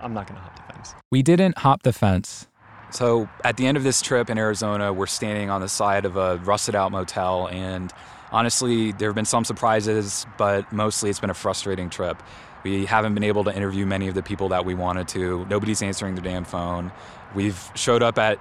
I'm 0.05 0.13
not 0.13 0.27
going 0.27 0.35
to 0.35 0.43
hop 0.43 0.55
the 0.55 0.73
fence. 0.73 0.93
We 1.11 1.23
didn't 1.23 1.57
hop 1.57 1.81
the 1.81 1.91
fence. 1.91 2.47
So 2.91 3.27
at 3.43 3.57
the 3.57 3.65
end 3.65 3.75
of 3.75 3.83
this 3.83 4.03
trip 4.03 4.29
in 4.29 4.37
Arizona, 4.37 4.93
we're 4.93 5.07
standing 5.07 5.49
on 5.49 5.61
the 5.61 5.67
side 5.67 6.05
of 6.05 6.15
a 6.15 6.37
rusted 6.37 6.75
out 6.75 6.91
motel, 6.91 7.47
and 7.47 7.91
honestly, 8.31 8.91
there 8.91 9.09
have 9.09 9.15
been 9.15 9.25
some 9.25 9.43
surprises, 9.43 10.27
but 10.37 10.71
mostly 10.71 11.09
it's 11.09 11.19
been 11.19 11.31
a 11.31 11.35
frustrating 11.35 11.89
trip. 11.89 12.21
We 12.63 12.85
haven't 12.85 13.15
been 13.15 13.23
able 13.23 13.43
to 13.45 13.55
interview 13.55 13.87
many 13.87 14.07
of 14.07 14.13
the 14.13 14.21
people 14.21 14.49
that 14.49 14.63
we 14.63 14.75
wanted 14.75 15.07
to. 15.09 15.43
Nobody's 15.49 15.81
answering 15.81 16.13
their 16.13 16.23
damn 16.23 16.45
phone. 16.45 16.91
We've 17.33 17.59
showed 17.73 18.03
up 18.03 18.19
at 18.19 18.37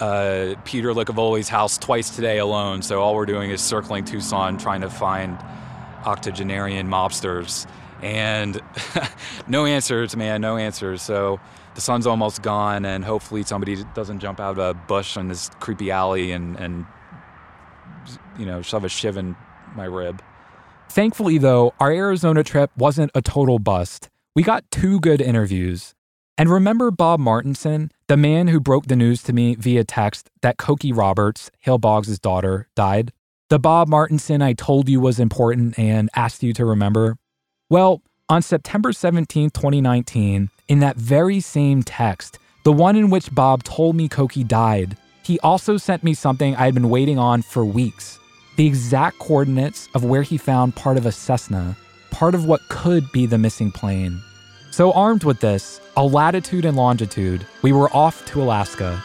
uh, 0.00 0.56
Peter 0.64 0.92
Licavoli's 0.92 1.48
house 1.48 1.78
twice 1.78 2.14
today 2.14 2.38
alone, 2.38 2.82
so 2.82 3.00
all 3.00 3.14
we're 3.14 3.24
doing 3.24 3.50
is 3.50 3.62
circling 3.62 4.04
Tucson 4.04 4.58
trying 4.58 4.80
to 4.80 4.90
find 4.90 5.38
octogenarian 6.04 6.88
mobsters. 6.88 7.68
And 8.04 8.60
no 9.48 9.64
answers, 9.64 10.14
man, 10.14 10.42
no 10.42 10.58
answers. 10.58 11.00
So 11.00 11.40
the 11.74 11.80
sun's 11.80 12.06
almost 12.06 12.42
gone, 12.42 12.84
and 12.84 13.02
hopefully 13.02 13.42
somebody 13.44 13.82
doesn't 13.94 14.20
jump 14.20 14.40
out 14.40 14.52
of 14.52 14.58
a 14.58 14.74
bush 14.74 15.16
in 15.16 15.28
this 15.28 15.50
creepy 15.58 15.90
alley 15.90 16.32
and, 16.32 16.56
and 16.60 16.84
you 18.38 18.44
know, 18.44 18.60
shove 18.60 18.84
a 18.84 18.90
shiv 18.90 19.16
in 19.16 19.34
my 19.74 19.86
rib. 19.86 20.22
Thankfully, 20.90 21.38
though, 21.38 21.72
our 21.80 21.90
Arizona 21.90 22.44
trip 22.44 22.70
wasn't 22.76 23.10
a 23.14 23.22
total 23.22 23.58
bust. 23.58 24.10
We 24.36 24.42
got 24.42 24.70
two 24.70 25.00
good 25.00 25.22
interviews. 25.22 25.94
And 26.36 26.50
remember 26.50 26.90
Bob 26.90 27.20
Martinson, 27.20 27.90
the 28.06 28.16
man 28.18 28.48
who 28.48 28.60
broke 28.60 28.86
the 28.86 28.96
news 28.96 29.22
to 29.22 29.32
me 29.32 29.54
via 29.54 29.84
text 29.84 30.28
that 30.42 30.58
Cokie 30.58 30.94
Roberts, 30.94 31.50
Hale 31.60 31.78
Boggs' 31.78 32.18
daughter, 32.18 32.68
died? 32.76 33.12
The 33.48 33.58
Bob 33.58 33.88
Martinson 33.88 34.42
I 34.42 34.52
told 34.52 34.88
you 34.88 35.00
was 35.00 35.18
important 35.18 35.78
and 35.78 36.10
asked 36.14 36.42
you 36.42 36.52
to 36.54 36.64
remember? 36.64 37.16
Well, 37.70 38.02
on 38.28 38.42
September 38.42 38.92
17, 38.92 39.50
2019, 39.50 40.50
in 40.68 40.78
that 40.80 40.96
very 40.96 41.40
same 41.40 41.82
text, 41.82 42.38
the 42.62 42.72
one 42.72 42.94
in 42.94 43.10
which 43.10 43.34
Bob 43.34 43.64
told 43.64 43.96
me 43.96 44.08
Cokie 44.08 44.46
died, 44.46 44.96
he 45.22 45.38
also 45.40 45.78
sent 45.78 46.04
me 46.04 46.12
something 46.12 46.54
I 46.56 46.66
had 46.66 46.74
been 46.74 46.90
waiting 46.90 47.18
on 47.18 47.42
for 47.42 47.64
weeks 47.64 48.18
the 48.56 48.66
exact 48.66 49.18
coordinates 49.18 49.88
of 49.94 50.04
where 50.04 50.22
he 50.22 50.36
found 50.36 50.76
part 50.76 50.96
of 50.96 51.06
a 51.06 51.10
Cessna, 51.10 51.76
part 52.12 52.36
of 52.36 52.44
what 52.44 52.60
could 52.68 53.10
be 53.10 53.26
the 53.26 53.38
missing 53.38 53.72
plane. 53.72 54.22
So, 54.70 54.92
armed 54.92 55.24
with 55.24 55.40
this, 55.40 55.80
a 55.96 56.04
latitude 56.04 56.64
and 56.64 56.76
longitude, 56.76 57.44
we 57.62 57.72
were 57.72 57.90
off 57.90 58.24
to 58.26 58.42
Alaska. 58.42 59.02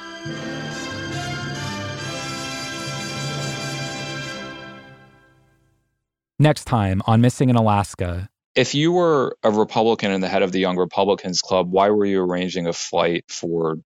Next 6.38 6.66
time 6.66 7.02
on 7.08 7.22
Missing 7.22 7.50
in 7.50 7.56
Alaska. 7.56 8.30
If 8.60 8.76
you 8.76 8.92
were 8.92 9.38
a 9.42 9.52
Republican 9.52 10.12
and 10.12 10.22
the 10.22 10.28
head 10.28 10.42
of 10.42 10.52
the 10.52 10.60
Young 10.60 10.76
Republicans 10.76 11.40
Club, 11.40 11.72
why 11.72 11.92
were 11.92 12.04
you 12.04 12.22
arranging 12.22 12.68
a 12.68 12.74
flight 12.74 13.24
for 13.30 13.78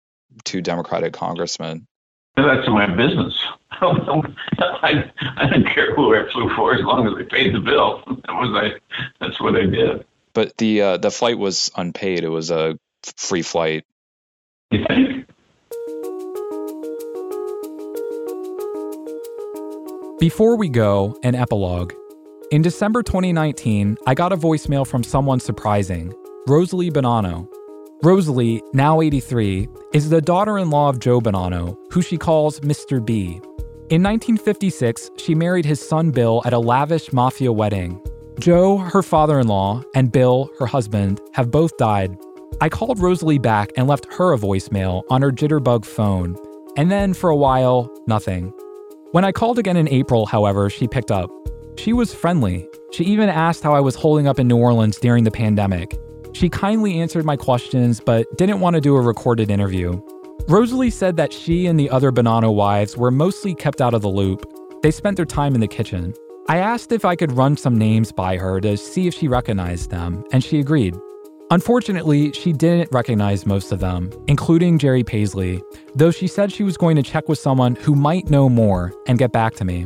two 0.45 0.61
Democratic 0.61 1.13
congressmen? 1.13 1.85
That's 2.35 2.67
my 2.67 2.87
business. 2.87 3.39
I, 3.69 5.11
I 5.37 5.45
didn't 5.45 5.71
care 5.75 5.93
who 5.93 6.15
I 6.15 6.27
flew 6.31 6.49
for 6.55 6.73
as 6.73 6.81
long 6.81 7.07
as 7.07 7.13
they 7.15 7.23
paid 7.23 7.53
the 7.53 7.59
bill. 7.59 8.01
That 8.07 8.33
was 8.33 8.49
I. 8.63 8.79
That's 9.23 9.39
what 9.39 9.55
I 9.55 9.67
did. 9.67 10.07
But 10.33 10.57
the 10.57 10.81
uh, 10.81 10.97
the 10.97 11.11
flight 11.11 11.37
was 11.37 11.69
unpaid. 11.77 12.23
It 12.23 12.29
was 12.29 12.49
a 12.49 12.75
free 13.15 13.43
flight. 13.43 13.85
You 14.71 14.85
think? 14.87 15.27
Before 20.19 20.57
we 20.57 20.69
go, 20.69 21.15
an 21.21 21.35
epilogue. 21.35 21.93
In 22.53 22.61
December 22.61 23.01
2019, 23.01 23.97
I 24.05 24.13
got 24.13 24.31
a 24.31 24.37
voicemail 24.37 24.85
from 24.85 25.01
someone 25.01 25.39
surprising 25.39 26.13
Rosalie 26.47 26.91
Bonanno. 26.91 27.47
Rosalie, 28.03 28.61
now 28.73 29.01
83, 29.01 29.67
is 29.91 30.11
the 30.11 30.21
daughter 30.21 30.59
in 30.59 30.69
law 30.69 30.87
of 30.87 30.99
Joe 30.99 31.19
Bonanno, 31.19 31.75
who 31.91 32.03
she 32.03 32.15
calls 32.15 32.59
Mr. 32.59 33.03
B. 33.03 33.41
In 33.89 34.03
1956, 34.03 35.09
she 35.17 35.33
married 35.33 35.65
his 35.65 35.79
son 35.79 36.11
Bill 36.11 36.43
at 36.45 36.53
a 36.53 36.59
lavish 36.59 37.11
mafia 37.11 37.51
wedding. 37.51 37.99
Joe, 38.37 38.77
her 38.77 39.01
father 39.01 39.39
in 39.39 39.47
law, 39.47 39.81
and 39.95 40.11
Bill, 40.11 40.51
her 40.59 40.67
husband, 40.67 41.21
have 41.33 41.49
both 41.49 41.75
died. 41.77 42.15
I 42.61 42.69
called 42.69 42.99
Rosalie 42.99 43.39
back 43.39 43.71
and 43.75 43.87
left 43.87 44.13
her 44.13 44.31
a 44.31 44.37
voicemail 44.37 45.01
on 45.09 45.23
her 45.23 45.31
Jitterbug 45.31 45.85
phone, 45.85 46.37
and 46.77 46.91
then 46.91 47.15
for 47.15 47.31
a 47.31 47.35
while, 47.35 47.91
nothing. 48.05 48.53
When 49.09 49.25
I 49.25 49.31
called 49.31 49.57
again 49.57 49.75
in 49.77 49.89
April, 49.89 50.27
however, 50.27 50.69
she 50.69 50.87
picked 50.87 51.09
up. 51.09 51.31
She 51.77 51.93
was 51.93 52.13
friendly. 52.13 52.67
She 52.91 53.03
even 53.05 53.29
asked 53.29 53.63
how 53.63 53.73
I 53.73 53.79
was 53.79 53.95
holding 53.95 54.27
up 54.27 54.39
in 54.39 54.47
New 54.47 54.57
Orleans 54.57 54.97
during 54.97 55.23
the 55.23 55.31
pandemic. 55.31 55.99
She 56.33 56.49
kindly 56.49 56.99
answered 56.99 57.25
my 57.25 57.35
questions, 57.35 57.99
but 57.99 58.25
didn't 58.37 58.59
want 58.59 58.75
to 58.75 58.81
do 58.81 58.95
a 58.95 59.01
recorded 59.01 59.51
interview. 59.51 60.01
Rosalie 60.47 60.89
said 60.89 61.17
that 61.17 61.31
she 61.31 61.67
and 61.67 61.79
the 61.79 61.89
other 61.89 62.11
Bonanno 62.11 62.53
wives 62.53 62.97
were 62.97 63.11
mostly 63.11 63.55
kept 63.55 63.81
out 63.81 63.93
of 63.93 64.01
the 64.01 64.09
loop. 64.09 64.45
They 64.81 64.91
spent 64.91 65.15
their 65.15 65.25
time 65.25 65.55
in 65.55 65.61
the 65.61 65.67
kitchen. 65.67 66.13
I 66.47 66.57
asked 66.57 66.91
if 66.91 67.05
I 67.05 67.15
could 67.15 67.31
run 67.31 67.55
some 67.55 67.77
names 67.77 68.11
by 68.11 68.37
her 68.37 68.59
to 68.61 68.75
see 68.75 69.07
if 69.07 69.13
she 69.13 69.27
recognized 69.27 69.89
them, 69.89 70.23
and 70.31 70.43
she 70.43 70.59
agreed. 70.59 70.95
Unfortunately, 71.51 72.31
she 72.33 72.51
didn't 72.51 72.91
recognize 72.91 73.45
most 73.45 73.71
of 73.71 73.79
them, 73.79 74.11
including 74.27 74.79
Jerry 74.79 75.03
Paisley, 75.03 75.61
though 75.95 76.11
she 76.11 76.27
said 76.27 76.51
she 76.51 76.63
was 76.63 76.77
going 76.77 76.95
to 76.95 77.03
check 77.03 77.29
with 77.29 77.39
someone 77.39 77.75
who 77.75 77.95
might 77.95 78.29
know 78.29 78.49
more 78.49 78.91
and 79.07 79.19
get 79.19 79.31
back 79.31 79.53
to 79.55 79.65
me. 79.65 79.85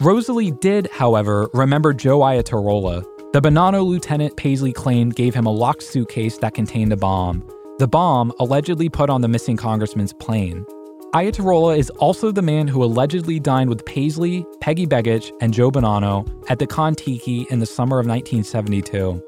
Rosalie 0.00 0.52
did, 0.52 0.88
however, 0.92 1.48
remember 1.52 1.92
Joe 1.92 2.20
Iatarola. 2.20 3.02
The 3.32 3.40
Bonanno 3.40 3.84
lieutenant 3.84 4.36
Paisley 4.36 4.72
claimed 4.72 5.16
gave 5.16 5.34
him 5.34 5.44
a 5.44 5.50
locked 5.50 5.82
suitcase 5.82 6.38
that 6.38 6.54
contained 6.54 6.92
a 6.92 6.96
bomb. 6.96 7.44
The 7.80 7.88
bomb 7.88 8.32
allegedly 8.38 8.88
put 8.88 9.10
on 9.10 9.22
the 9.22 9.28
missing 9.28 9.56
congressman's 9.56 10.12
plane. 10.12 10.64
Iatarola 11.14 11.76
is 11.76 11.90
also 11.90 12.30
the 12.30 12.42
man 12.42 12.68
who 12.68 12.84
allegedly 12.84 13.40
dined 13.40 13.70
with 13.70 13.84
Paisley, 13.86 14.46
Peggy 14.60 14.86
Begich, 14.86 15.32
and 15.40 15.52
Joe 15.52 15.68
Bonanno 15.68 16.28
at 16.48 16.60
the 16.60 16.66
Kon-Tiki 16.68 17.48
in 17.50 17.58
the 17.58 17.66
summer 17.66 17.98
of 17.98 18.06
1972. 18.06 19.20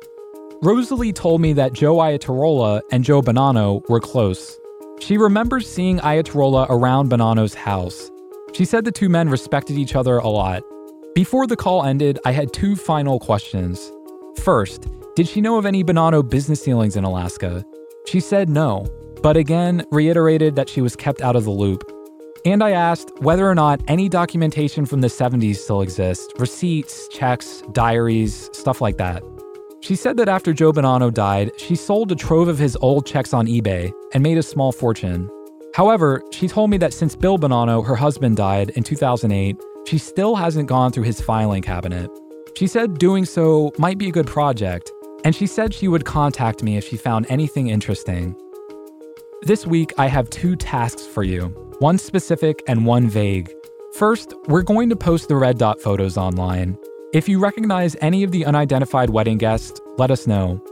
Rosalie 0.63 1.13
told 1.13 1.41
me 1.41 1.53
that 1.55 1.73
Joe 1.73 1.97
Iatarola 1.97 2.83
and 2.93 3.03
Joe 3.03 3.23
Bonanno 3.23 3.83
were 3.89 3.99
close. 3.99 4.57
She 5.01 5.19
remembers 5.19 5.69
seeing 5.69 5.99
Iatarola 5.99 6.67
around 6.71 7.11
Bonanno's 7.11 7.55
house. 7.55 8.09
She 8.53 8.65
said 8.65 8.85
the 8.85 8.93
two 8.93 9.09
men 9.09 9.29
respected 9.29 9.79
each 9.79 9.95
other 9.95 10.19
a 10.19 10.29
lot. 10.29 10.63
Before 11.15 11.47
the 11.47 11.57
call 11.57 11.85
ended, 11.85 12.19
I 12.25 12.33
had 12.33 12.53
two 12.53 12.77
final 12.77 13.19
questions. 13.19 13.91
First, 14.43 14.87
did 15.17 15.29
she 15.29 15.41
know 15.41 15.59
of 15.59 15.67
any 15.67 15.85
Bonanno 15.85 16.29
business 16.29 16.63
dealings 16.63 16.97
in 16.97 17.05
Alaska? 17.05 17.65
She 18.07 18.21
said 18.21 18.49
no, 18.49 18.87
but 19.23 19.37
again 19.37 19.85
reiterated 19.91 20.57
that 20.57 20.69
she 20.69 20.81
was 20.81 20.97
kept 20.97 21.21
out 21.21 21.37
of 21.37 21.45
the 21.45 21.51
loop. 21.51 21.83
And 22.45 22.63
I 22.63 22.71
asked 22.71 23.11
whether 23.19 23.49
or 23.49 23.55
not 23.55 23.83
any 23.87 24.09
documentation 24.09 24.87
from 24.87 25.01
the 25.03 25.09
70s 25.09 25.57
still 25.57 25.83
exists 25.83 26.33
receipts, 26.39 27.07
checks, 27.09 27.63
diaries, 27.73 28.49
stuff 28.53 28.81
like 28.81 28.97
that. 28.97 29.23
She 29.81 29.97
said 29.97 30.17
that 30.19 30.29
after 30.29 30.53
Joe 30.53 30.73
Bonanno 30.73 31.13
died, 31.13 31.53
she 31.59 31.75
sold 31.75 32.13
a 32.13 32.15
trove 32.15 32.49
of 32.49 32.59
his 32.59 32.77
old 32.81 33.07
checks 33.07 33.33
on 33.33 33.47
eBay 33.47 33.93
and 34.13 34.23
made 34.23 34.39
a 34.39 34.43
small 34.43 34.73
fortune. 34.73 35.29
However, 35.75 36.23
she 36.31 36.49
told 36.49 36.71
me 36.71 36.79
that 36.79 36.93
since 36.93 37.15
Bill 37.15 37.39
Bonanno, 37.39 37.87
her 37.87 37.95
husband, 37.95 38.37
died 38.37 38.71
in 38.71 38.83
2008, 38.83 39.57
she 39.87 39.99
still 39.99 40.35
hasn't 40.35 40.69
gone 40.69 40.91
through 40.91 41.05
his 41.05 41.21
filing 41.21 41.63
cabinet. 41.63 42.11
She 42.57 42.67
said 42.67 42.99
doing 42.99 43.25
so 43.25 43.73
might 43.79 43.97
be 43.97 44.09
a 44.09 44.13
good 44.13 44.27
project, 44.27 44.91
and 45.25 45.35
she 45.35 45.47
said 45.47 45.73
she 45.73 45.89
would 45.89 46.05
contact 46.05 46.63
me 46.63 46.77
if 46.77 46.89
she 46.89 46.97
found 46.97 47.27
anything 47.29 47.69
interesting. 47.69 48.37
This 49.43 49.67
week, 49.67 49.93
I 49.97 50.09
have 50.09 50.29
two 50.31 50.57
tasks 50.57 51.07
for 51.07 51.23
you 51.23 51.49
one 51.79 51.97
specific 51.97 52.63
and 52.67 52.85
one 52.85 53.09
vague. 53.09 53.51
First, 53.95 54.35
we're 54.49 54.63
going 54.63 54.91
to 54.91 54.97
post 54.97 55.29
the 55.29 55.37
red 55.37 55.57
dot 55.57 55.81
photos 55.81 56.19
online. 56.19 56.77
If 57.13 57.29
you 57.29 57.39
recognize 57.39 57.97
any 58.01 58.23
of 58.23 58.33
the 58.33 58.45
unidentified 58.45 59.11
wedding 59.11 59.39
guests, 59.39 59.81
let 59.99 60.11
us 60.11 60.27
know. 60.27 60.63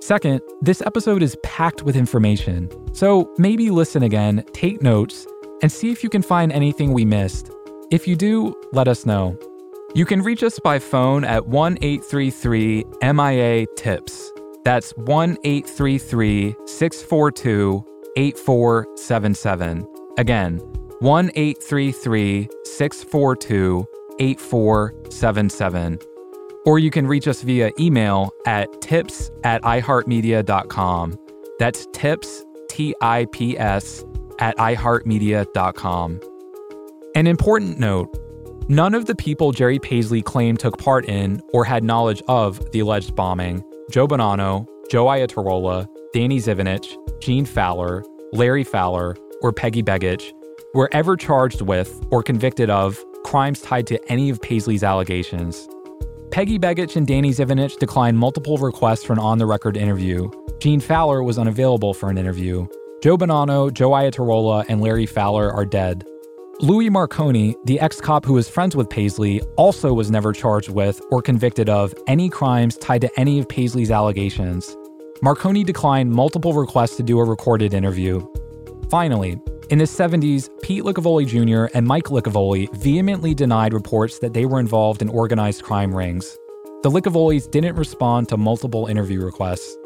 Second, 0.00 0.40
this 0.60 0.82
episode 0.82 1.22
is 1.22 1.36
packed 1.42 1.82
with 1.82 1.96
information, 1.96 2.70
so 2.94 3.32
maybe 3.38 3.70
listen 3.70 4.02
again, 4.02 4.44
take 4.52 4.82
notes, 4.82 5.26
and 5.62 5.72
see 5.72 5.90
if 5.90 6.04
you 6.04 6.10
can 6.10 6.22
find 6.22 6.52
anything 6.52 6.92
we 6.92 7.04
missed. 7.04 7.50
If 7.90 8.06
you 8.06 8.14
do, 8.14 8.54
let 8.72 8.88
us 8.88 9.06
know. 9.06 9.38
You 9.94 10.04
can 10.04 10.22
reach 10.22 10.42
us 10.42 10.58
by 10.58 10.78
phone 10.78 11.24
at 11.24 11.46
1 11.46 11.78
833 11.80 12.84
MIA 13.02 13.66
TIPS. 13.76 14.32
That's 14.64 14.90
1 14.92 15.38
833 15.44 16.54
642 16.66 17.84
8477. 18.16 19.86
Again, 20.18 20.58
1 21.00 21.30
833 21.34 22.48
642 22.64 23.86
8477. 24.18 26.15
Or 26.66 26.78
you 26.78 26.90
can 26.90 27.06
reach 27.06 27.26
us 27.26 27.42
via 27.42 27.70
email 27.78 28.30
at 28.44 28.82
tips 28.82 29.30
at 29.44 29.62
iheartmedia.com. 29.62 31.18
That's 31.58 31.86
tips, 31.92 32.44
T 32.68 32.94
I 33.00 33.26
P 33.32 33.56
S, 33.56 34.04
at 34.38 34.56
iheartmedia.com. 34.58 36.20
An 37.14 37.26
important 37.26 37.78
note 37.78 38.14
none 38.68 38.94
of 38.94 39.06
the 39.06 39.14
people 39.14 39.52
Jerry 39.52 39.78
Paisley 39.78 40.20
claimed 40.22 40.58
took 40.58 40.76
part 40.76 41.06
in 41.06 41.40
or 41.52 41.64
had 41.64 41.84
knowledge 41.84 42.20
of 42.28 42.72
the 42.72 42.80
alleged 42.80 43.14
bombing 43.14 43.62
Joe 43.90 44.08
Bonanno, 44.08 44.66
Joe 44.90 45.06
Iatarola, 45.06 45.86
Danny 46.12 46.38
Zivinich, 46.38 46.96
Gene 47.20 47.46
Fowler, 47.46 48.04
Larry 48.32 48.64
Fowler, 48.64 49.16
or 49.40 49.52
Peggy 49.52 49.82
Begich 49.82 50.32
were 50.74 50.88
ever 50.92 51.16
charged 51.16 51.62
with 51.62 52.04
or 52.10 52.22
convicted 52.22 52.68
of 52.68 53.02
crimes 53.24 53.60
tied 53.60 53.86
to 53.86 54.12
any 54.12 54.30
of 54.30 54.40
Paisley's 54.42 54.82
allegations. 54.82 55.68
Peggy 56.36 56.58
Begich 56.58 56.96
and 56.96 57.06
Danny 57.06 57.30
Zivinich 57.30 57.78
declined 57.78 58.18
multiple 58.18 58.58
requests 58.58 59.02
for 59.02 59.14
an 59.14 59.18
on 59.18 59.38
the 59.38 59.46
record 59.46 59.74
interview. 59.74 60.30
Gene 60.60 60.80
Fowler 60.80 61.22
was 61.22 61.38
unavailable 61.38 61.94
for 61.94 62.10
an 62.10 62.18
interview. 62.18 62.66
Joe 63.02 63.16
Bonanno, 63.16 63.72
Joe 63.72 63.92
Iatarola, 63.92 64.66
and 64.68 64.82
Larry 64.82 65.06
Fowler 65.06 65.50
are 65.50 65.64
dead. 65.64 66.04
Louis 66.60 66.90
Marconi, 66.90 67.56
the 67.64 67.80
ex 67.80 68.02
cop 68.02 68.26
who 68.26 68.34
was 68.34 68.50
friends 68.50 68.76
with 68.76 68.90
Paisley, 68.90 69.40
also 69.56 69.94
was 69.94 70.10
never 70.10 70.34
charged 70.34 70.68
with 70.68 71.00
or 71.10 71.22
convicted 71.22 71.70
of 71.70 71.94
any 72.06 72.28
crimes 72.28 72.76
tied 72.76 73.00
to 73.00 73.18
any 73.18 73.38
of 73.38 73.48
Paisley's 73.48 73.90
allegations. 73.90 74.76
Marconi 75.22 75.64
declined 75.64 76.10
multiple 76.10 76.52
requests 76.52 76.98
to 76.98 77.02
do 77.02 77.18
a 77.18 77.24
recorded 77.24 77.72
interview. 77.72 78.20
Finally, 78.90 79.40
in 79.68 79.78
the 79.78 79.84
70s, 79.84 80.48
Pete 80.62 80.84
Licavoli 80.84 81.26
Jr. 81.26 81.76
and 81.76 81.86
Mike 81.86 82.04
Licavoli 82.04 82.72
vehemently 82.76 83.34
denied 83.34 83.72
reports 83.72 84.20
that 84.20 84.32
they 84.32 84.46
were 84.46 84.60
involved 84.60 85.02
in 85.02 85.08
organized 85.08 85.64
crime 85.64 85.94
rings. 85.94 86.38
The 86.82 86.90
Licavolis 86.90 87.50
didn't 87.50 87.74
respond 87.74 88.28
to 88.28 88.36
multiple 88.36 88.86
interview 88.86 89.24
requests. 89.24 89.76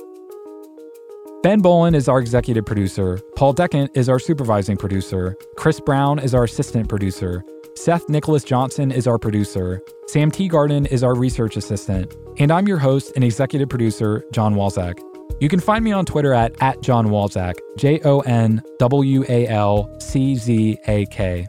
Ben 1.43 1.63
Bolin 1.63 1.95
is 1.95 2.09
our 2.09 2.21
executive 2.21 2.67
producer. 2.67 3.19
Paul 3.37 3.55
Decant 3.55 3.91
is 3.95 4.11
our 4.11 4.19
supervising 4.19 4.77
producer. 4.77 5.35
Chris 5.57 5.81
Brown 5.81 6.19
is 6.19 6.35
our 6.35 6.45
assistant 6.45 6.91
producer. 6.91 7.43
Seth 7.75 8.07
Nicholas 8.11 8.45
Johnson 8.45 8.93
is 8.93 9.07
our 9.07 9.19
producer. 9.19 9.81
Sam 10.09 10.31
Teagarden 10.31 10.87
is 10.89 11.03
our 11.03 11.15
research 11.15 11.57
assistant. 11.57 12.15
And 12.39 12.53
I'm 12.53 12.69
your 12.69 12.79
host 12.79 13.13
and 13.15 13.25
executive 13.25 13.71
producer, 13.71 14.27
Jon 14.33 14.55
Walczak. 14.55 15.10
You 15.41 15.49
can 15.49 15.59
find 15.59 15.83
me 15.83 15.91
on 15.91 16.05
Twitter 16.05 16.35
at, 16.35 16.53
at 16.61 16.83
Jon 16.83 17.09
Walczak, 17.09 17.55
J 17.79 17.99
O 18.05 18.21
N 18.21 18.63
W 18.79 19.25
A 19.27 19.49
L 19.49 19.91
C 19.99 20.37
Z 20.37 20.79
A 20.87 21.07
K. 21.07 21.49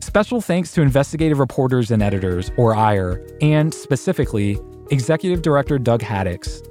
Special 0.00 0.42
thanks 0.42 0.72
to 0.72 0.82
investigative 0.82 1.38
reporters 1.38 1.90
and 1.90 2.02
editors, 2.02 2.50
or 2.58 2.76
IRE, 2.76 3.26
and 3.40 3.72
specifically, 3.72 4.58
Executive 4.90 5.40
Director 5.40 5.78
Doug 5.78 6.02
Haddix. 6.02 6.62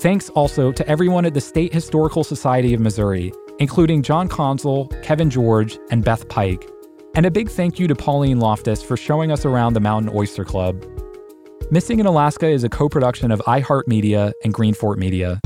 Thanks 0.00 0.28
also 0.30 0.72
to 0.72 0.86
everyone 0.88 1.24
at 1.24 1.34
the 1.34 1.40
State 1.40 1.72
Historical 1.72 2.24
Society 2.24 2.74
of 2.74 2.80
Missouri, 2.80 3.32
including 3.60 4.02
John 4.02 4.26
Consul, 4.26 4.88
Kevin 5.02 5.30
George, 5.30 5.78
and 5.90 6.04
Beth 6.04 6.28
Pike. 6.28 6.68
And 7.14 7.26
a 7.26 7.30
big 7.30 7.48
thank 7.48 7.78
you 7.78 7.86
to 7.86 7.94
Pauline 7.94 8.40
Loftus 8.40 8.82
for 8.82 8.96
showing 8.96 9.30
us 9.30 9.44
around 9.44 9.74
the 9.74 9.80
Mountain 9.80 10.10
Oyster 10.16 10.44
Club. 10.44 10.84
Missing 11.70 12.00
in 12.00 12.06
Alaska 12.06 12.48
is 12.48 12.64
a 12.64 12.68
co 12.68 12.88
production 12.88 13.30
of 13.30 13.40
iHeartMedia 13.46 14.32
and 14.42 14.52
Greenfort 14.52 14.96
Media. 14.96 15.40